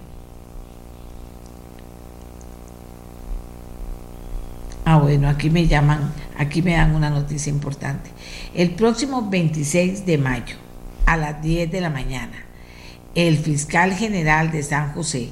[4.87, 8.11] Ah, bueno, aquí me llaman, aquí me dan una noticia importante.
[8.53, 10.57] El próximo 26 de mayo,
[11.07, 12.45] a las 10 de la mañana,
[13.15, 15.29] el fiscal general de San José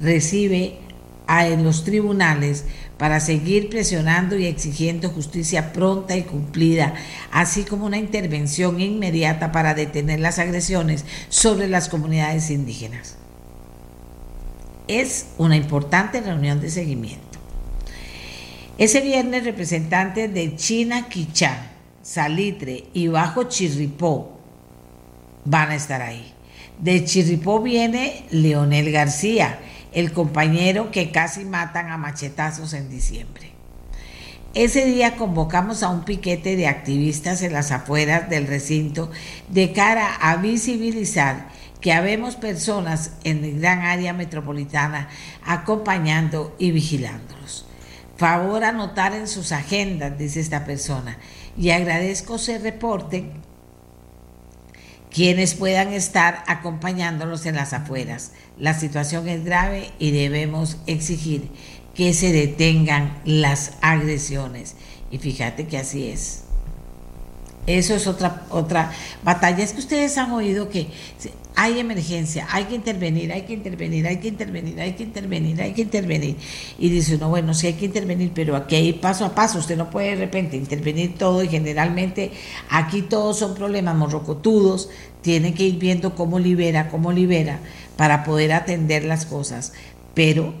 [0.00, 0.78] recibe
[1.26, 2.64] a los tribunales
[2.96, 6.94] para seguir presionando y exigiendo justicia pronta y cumplida,
[7.30, 13.16] así como una intervención inmediata para detener las agresiones sobre las comunidades indígenas.
[14.88, 17.23] Es una importante reunión de seguimiento.
[18.76, 21.56] Ese viernes representantes de China Quichán,
[22.02, 24.40] Salitre y Bajo Chirripó
[25.44, 26.34] van a estar ahí.
[26.80, 29.60] De Chirripó viene Leonel García,
[29.92, 33.52] el compañero que casi matan a machetazos en diciembre.
[34.54, 39.08] Ese día convocamos a un piquete de activistas en las afueras del recinto
[39.50, 41.48] de cara a visibilizar
[41.80, 45.08] que habemos personas en el gran área metropolitana
[45.44, 47.63] acompañando y vigilándolos.
[48.16, 51.18] Favor anotar en sus agendas, dice esta persona,
[51.58, 53.32] y agradezco se reporten
[55.10, 58.32] quienes puedan estar acompañándolos en las afueras.
[58.58, 61.50] La situación es grave y debemos exigir
[61.94, 64.74] que se detengan las agresiones.
[65.10, 66.43] Y fíjate que así es.
[67.66, 68.92] Eso es otra, otra
[69.22, 69.64] batalla.
[69.64, 70.88] Es que ustedes han oído que
[71.56, 75.72] hay emergencia, hay que intervenir, hay que intervenir, hay que intervenir, hay que intervenir, hay
[75.72, 76.36] que intervenir.
[76.78, 79.60] Y dice uno, bueno, sí hay que intervenir, pero aquí hay paso a paso.
[79.60, 82.32] Usted no puede de repente intervenir todo y generalmente
[82.68, 84.90] aquí todos son problemas morrocotudos.
[85.22, 87.60] Tiene que ir viendo cómo libera, cómo libera
[87.96, 89.72] para poder atender las cosas.
[90.12, 90.52] Pero,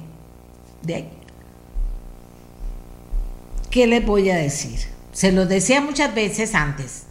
[3.70, 4.93] ¿qué les voy a decir?
[5.14, 7.04] Se lo decía muchas veces antes,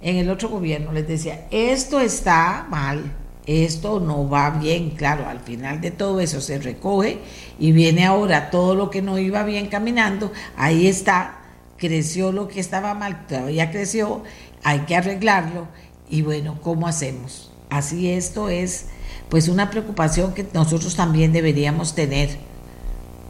[0.00, 3.12] en el otro gobierno, les decía, esto está mal,
[3.44, 7.18] esto no va bien, claro, al final de todo eso se recoge
[7.58, 11.40] y viene ahora todo lo que no iba bien caminando, ahí está,
[11.76, 14.22] creció lo que estaba mal, todavía creció,
[14.64, 15.68] hay que arreglarlo
[16.08, 17.52] y bueno, ¿cómo hacemos?
[17.68, 18.86] Así esto es
[19.28, 22.30] pues una preocupación que nosotros también deberíamos tener,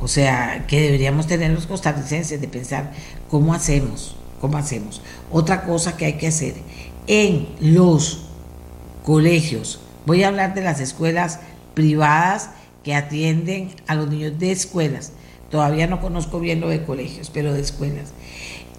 [0.02, 2.92] o sea, que deberíamos tener los costarricenses de pensar
[3.30, 4.16] ¿Cómo hacemos?
[4.40, 5.00] ¿Cómo hacemos?
[5.30, 6.54] Otra cosa que hay que hacer
[7.06, 8.26] en los
[9.04, 11.40] colegios, voy a hablar de las escuelas
[11.74, 12.50] privadas
[12.84, 15.12] que atienden a los niños de escuelas.
[15.50, 18.12] Todavía no conozco bien lo de colegios, pero de escuelas.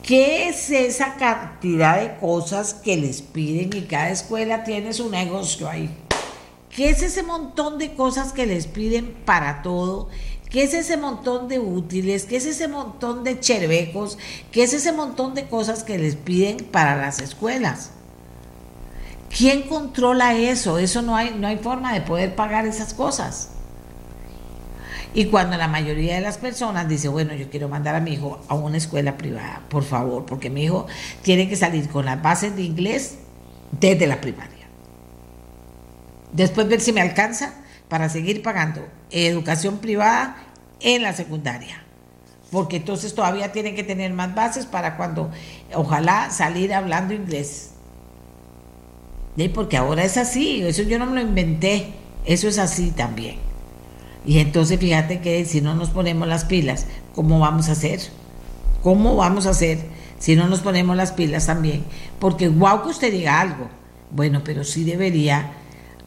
[0.04, 5.70] ¿Qué es esa cantidad de cosas que les piden y cada escuela tiene su negocio
[5.70, 5.90] ahí?
[6.76, 10.10] ¿Qué es ese montón de cosas que les piden para todo?
[10.54, 12.26] ¿Qué es ese montón de útiles?
[12.26, 14.20] ¿Qué es ese montón de cherbecos?
[14.52, 17.90] ¿Qué es ese montón de cosas que les piden para las escuelas?
[19.36, 20.78] ¿Quién controla eso?
[20.78, 23.50] Eso no hay, no hay forma de poder pagar esas cosas.
[25.16, 28.40] Y cuando la mayoría de las personas dice, bueno, yo quiero mandar a mi hijo
[28.48, 30.86] a una escuela privada, por favor, porque mi hijo
[31.24, 33.16] tiene que salir con las bases de inglés
[33.72, 34.68] desde la primaria.
[36.32, 37.56] Después ver si me alcanza
[37.88, 40.38] para seguir pagando educación privada
[40.80, 41.84] en la secundaria.
[42.52, 45.32] Porque entonces todavía tienen que tener más bases para cuando,
[45.74, 47.72] ojalá, salir hablando inglés.
[49.54, 51.94] Porque ahora es así, eso yo no me lo inventé,
[52.26, 53.38] eso es así también.
[54.26, 56.86] Y entonces fíjate que si no nos ponemos las pilas,
[57.16, 58.00] ¿cómo vamos a hacer?
[58.84, 59.80] ¿Cómo vamos a hacer
[60.20, 61.84] si no nos ponemos las pilas también?
[62.20, 63.70] Porque guau que usted diga algo.
[64.12, 65.54] Bueno, pero sí debería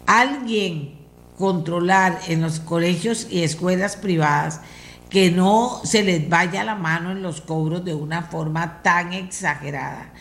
[0.06, 0.95] alguien
[1.38, 4.60] controlar en los colegios y escuelas privadas
[5.08, 10.12] que no se les vaya la mano en los cobros de una forma tan exagerada.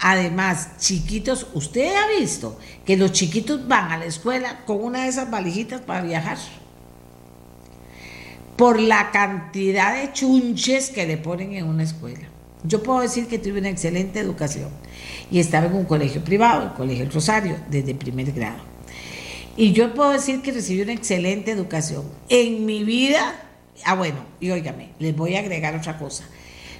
[0.00, 5.08] Además, chiquitos, usted ha visto que los chiquitos van a la escuela con una de
[5.08, 6.38] esas valijitas para viajar.
[8.56, 12.28] Por la cantidad de chunches que le ponen en una escuela.
[12.64, 14.70] Yo puedo decir que tuve una excelente educación
[15.30, 18.71] y estaba en un colegio privado, el Colegio Rosario, desde primer grado.
[19.56, 22.04] Y yo puedo decir que recibí una excelente educación.
[22.28, 23.34] En mi vida,
[23.84, 26.24] ah bueno, y óigame, les voy a agregar otra cosa.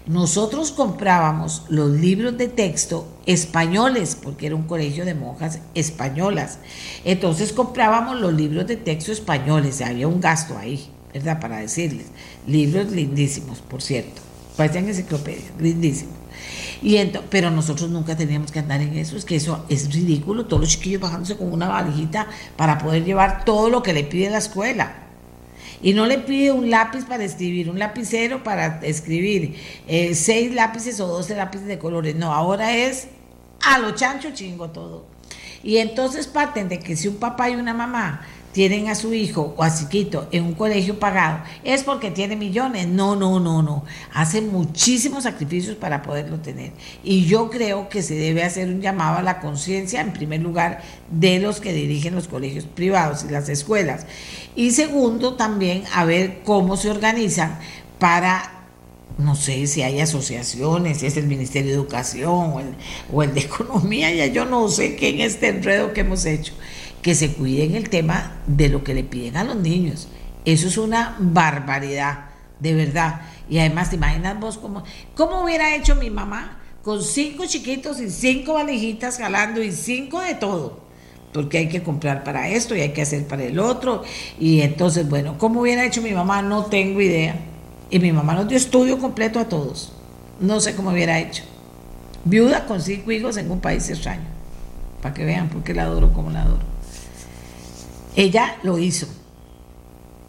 [0.07, 6.59] Nosotros comprábamos los libros de texto españoles, porque era un colegio de monjas españolas.
[7.05, 11.41] Entonces comprábamos los libros de texto españoles, había un gasto ahí, ¿verdad?
[11.41, 12.07] Para decirles.
[12.49, 14.23] Libros lindísimos, por cierto.
[14.57, 16.22] Parecían enciclopedias, lindísimos.
[16.83, 16.99] Y
[17.31, 20.71] pero nosotros nunca teníamos que andar en eso, es que eso es ridículo, todos los
[20.71, 22.27] chiquillos bajándose con una valijita
[22.57, 24.97] para poder llevar todo lo que le pide la escuela.
[25.83, 29.57] Y no le pide un lápiz para escribir, un lapicero para escribir,
[29.89, 32.15] eh, seis lápices o doce lápices de colores.
[32.15, 33.09] No, ahora es
[33.65, 35.07] a lo chancho chingo todo.
[35.65, 38.23] Y entonces parten de que si un papá y una mamá
[38.53, 42.87] tienen a su hijo o a chiquito en un colegio pagado, es porque tiene millones.
[42.87, 43.85] No, no, no, no.
[44.13, 46.73] Hace muchísimos sacrificios para poderlo tener.
[47.03, 50.83] Y yo creo que se debe hacer un llamado a la conciencia, en primer lugar,
[51.11, 54.07] de los que dirigen los colegios privados y las escuelas.
[54.55, 57.59] Y segundo, también a ver cómo se organizan
[57.99, 58.59] para
[59.19, 62.75] no sé si hay asociaciones, si es el Ministerio de Educación o el,
[63.13, 66.55] o el de Economía, ya yo no sé qué en este enredo que hemos hecho
[67.03, 70.09] que se cuiden el tema de lo que le piden a los niños.
[70.45, 72.27] Eso es una barbaridad,
[72.61, 73.23] de verdad.
[73.51, 74.85] Y además, ¿te imaginas vos cómo,
[75.17, 80.35] cómo hubiera hecho mi mamá con cinco chiquitos y cinco valijitas jalando y cinco de
[80.37, 80.81] todo?
[81.33, 84.05] Porque hay que comprar para esto y hay que hacer para el otro.
[84.39, 86.43] Y entonces, bueno, ¿cómo hubiera hecho mi mamá?
[86.43, 87.37] No tengo idea.
[87.91, 89.93] Y mi mamá nos dio estudio completo a todos.
[90.41, 91.43] No sé cómo hubiera hecho.
[92.25, 94.27] Viuda con cinco hijos en un país extraño.
[95.01, 96.72] Para que vean por qué la adoro como la adoro.
[98.17, 99.07] Ella lo hizo.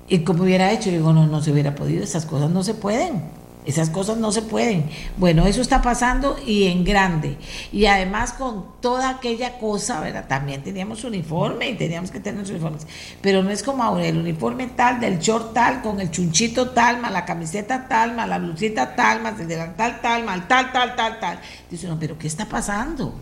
[0.08, 3.24] Y como hubiera hecho, digo, no, no se hubiera podido, esas cosas no se pueden.
[3.66, 4.90] Esas cosas no se pueden.
[5.18, 7.38] Bueno, eso está pasando y en grande.
[7.72, 10.26] Y además con toda aquella cosa, ¿verdad?
[10.28, 12.86] También teníamos uniforme y teníamos que tener uniformes.
[13.22, 17.00] Pero no es como ahora, el uniforme tal, del short tal, con el chunchito tal,
[17.00, 20.96] más la camiseta tal, más la blusita tal, más el delantal tal, mal tal, tal,
[20.96, 21.40] tal, tal.
[21.70, 23.14] Dice, no, pero ¿qué está pasando?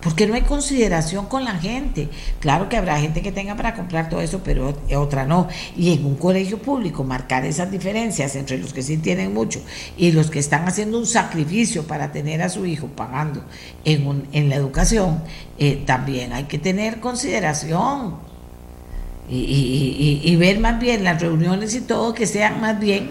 [0.00, 2.08] Porque no hay consideración con la gente.
[2.40, 5.48] Claro que habrá gente que tenga para comprar todo eso, pero otra no.
[5.76, 9.60] Y en un colegio público marcar esas diferencias entre los que sí tienen mucho
[9.96, 13.44] y los que están haciendo un sacrificio para tener a su hijo pagando
[13.84, 15.22] en, en la educación,
[15.58, 18.28] eh, también hay que tener consideración.
[19.30, 23.10] Y ver más bien las reuniones y todo que sean más bien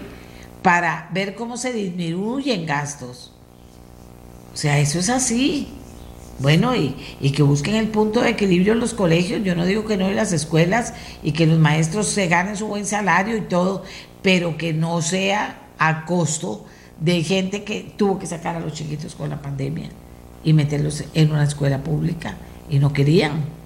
[0.62, 3.32] para ver cómo se disminuyen gastos.
[4.52, 5.68] O sea, eso es así.
[6.40, 6.94] Bueno, y,
[7.32, 10.14] que busquen el punto de equilibrio en los colegios, yo no digo que no en
[10.14, 13.82] las escuelas y que los maestros se ganen su buen salario y todo,
[14.22, 16.64] pero que no sea a costo
[17.00, 19.88] de gente que tuvo que sacar a los chiquitos con la pandemia
[20.44, 22.36] y meterlos en una escuela pública
[22.70, 23.58] y no querían.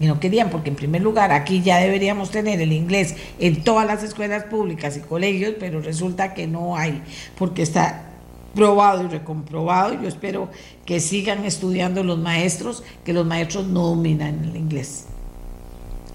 [0.00, 3.86] Y no querían, porque en primer lugar aquí ya deberíamos tener el inglés en todas
[3.86, 7.02] las escuelas públicas y colegios, pero resulta que no hay,
[7.36, 8.07] porque está
[8.54, 9.94] probado y recomprobado.
[9.94, 10.50] Yo espero
[10.84, 15.06] que sigan estudiando los maestros, que los maestros no dominan el inglés.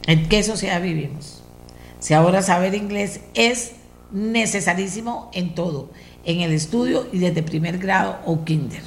[0.07, 1.43] ¿En qué sociedad vivimos?
[1.99, 3.73] Si ahora saber inglés es
[4.11, 5.89] necesarísimo en todo,
[6.25, 8.83] en el estudio y desde primer grado o kinder.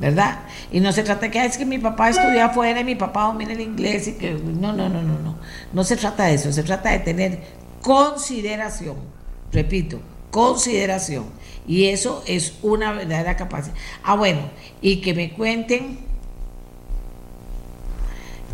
[0.00, 0.40] ¿Verdad?
[0.72, 3.24] Y no se trata de que es que mi papá estudia afuera y mi papá
[3.24, 5.36] domina el inglés y que no, no, no, no, no.
[5.72, 7.40] No se trata de eso, se trata de tener
[7.82, 8.96] consideración.
[9.52, 10.00] Repito,
[10.30, 11.26] consideración
[11.66, 13.74] y eso es una verdadera capacidad.
[14.02, 14.40] Ah, bueno,
[14.80, 15.98] y que me cuenten,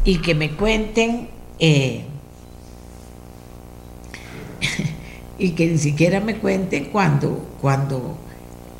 [0.04, 1.28] y que me cuenten,
[1.58, 2.04] eh,
[5.38, 8.18] y que ni siquiera me cuenten cuando, cuando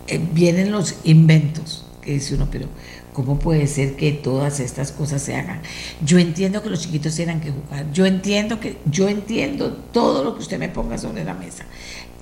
[0.07, 2.69] eh, vienen los inventos, que dice uno, pero
[3.15, 5.63] ¿cómo puede ser que todas estas cosas se hagan?
[6.05, 10.35] Yo entiendo que los chiquitos tienen que jugar, yo entiendo que, yo entiendo todo lo
[10.35, 11.65] que usted me ponga sobre la mesa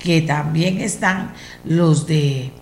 [0.06, 1.32] que también están
[1.64, 2.52] los de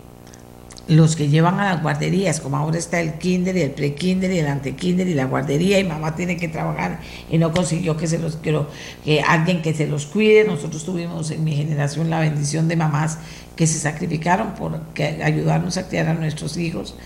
[0.88, 4.38] los que llevan a las guarderías, como ahora está el kinder y el pre-kinder y
[4.38, 7.00] el ante-kinder y la guardería y mamá tiene que trabajar
[7.30, 8.70] y no consiguió que se los quiero
[9.04, 10.44] que alguien que se los cuide.
[10.44, 13.18] Nosotros tuvimos en mi generación la bendición de mamás
[13.56, 14.80] que se sacrificaron por
[15.22, 16.96] ayudarnos a criar a nuestros hijos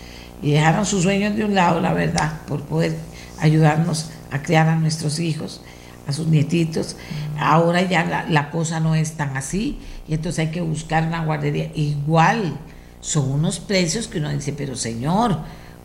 [0.41, 2.97] y dejaron sus sueños de un lado, la verdad, por poder
[3.41, 5.63] ayudarnos a criar a nuestros hijos,
[6.07, 6.95] a sus nietitos.
[7.41, 9.79] Ahora ya la cosa no es tan así
[10.09, 11.71] y entonces hay que buscar una guardería.
[11.75, 12.59] Igual,
[13.01, 15.39] son unos precios que uno dice, pero señor,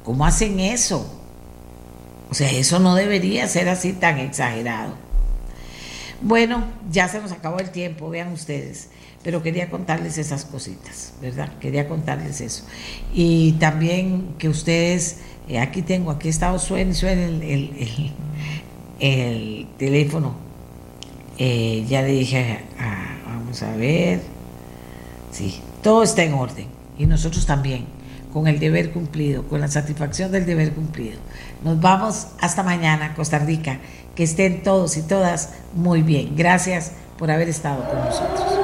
[0.04, 1.06] ¿cómo hacen eso?
[2.32, 4.96] O sea, eso no debería ser así tan exagerado.
[6.22, 8.88] Bueno, ya se nos acabó el tiempo, vean ustedes,
[9.24, 11.50] pero quería contarles esas cositas, ¿verdad?
[11.60, 12.64] Quería contarles eso.
[13.14, 15.18] Y también que ustedes,
[15.50, 18.08] eh, aquí tengo, aquí está, suena, suena el,
[19.00, 20.34] el, teléfono.
[21.38, 23.13] Eh, ya le dije a
[23.62, 24.22] a ver.
[25.32, 26.68] Sí, todo está en orden.
[26.98, 27.86] Y nosotros también,
[28.32, 31.20] con el deber cumplido, con la satisfacción del deber cumplido.
[31.64, 33.80] Nos vamos hasta mañana, Costa Rica.
[34.16, 36.36] Que estén todos y todas muy bien.
[36.36, 38.60] Gracias por haber estado con nosotros.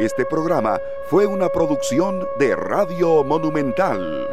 [0.00, 0.78] Este programa
[1.10, 4.28] fue una producción de Radio Monumental.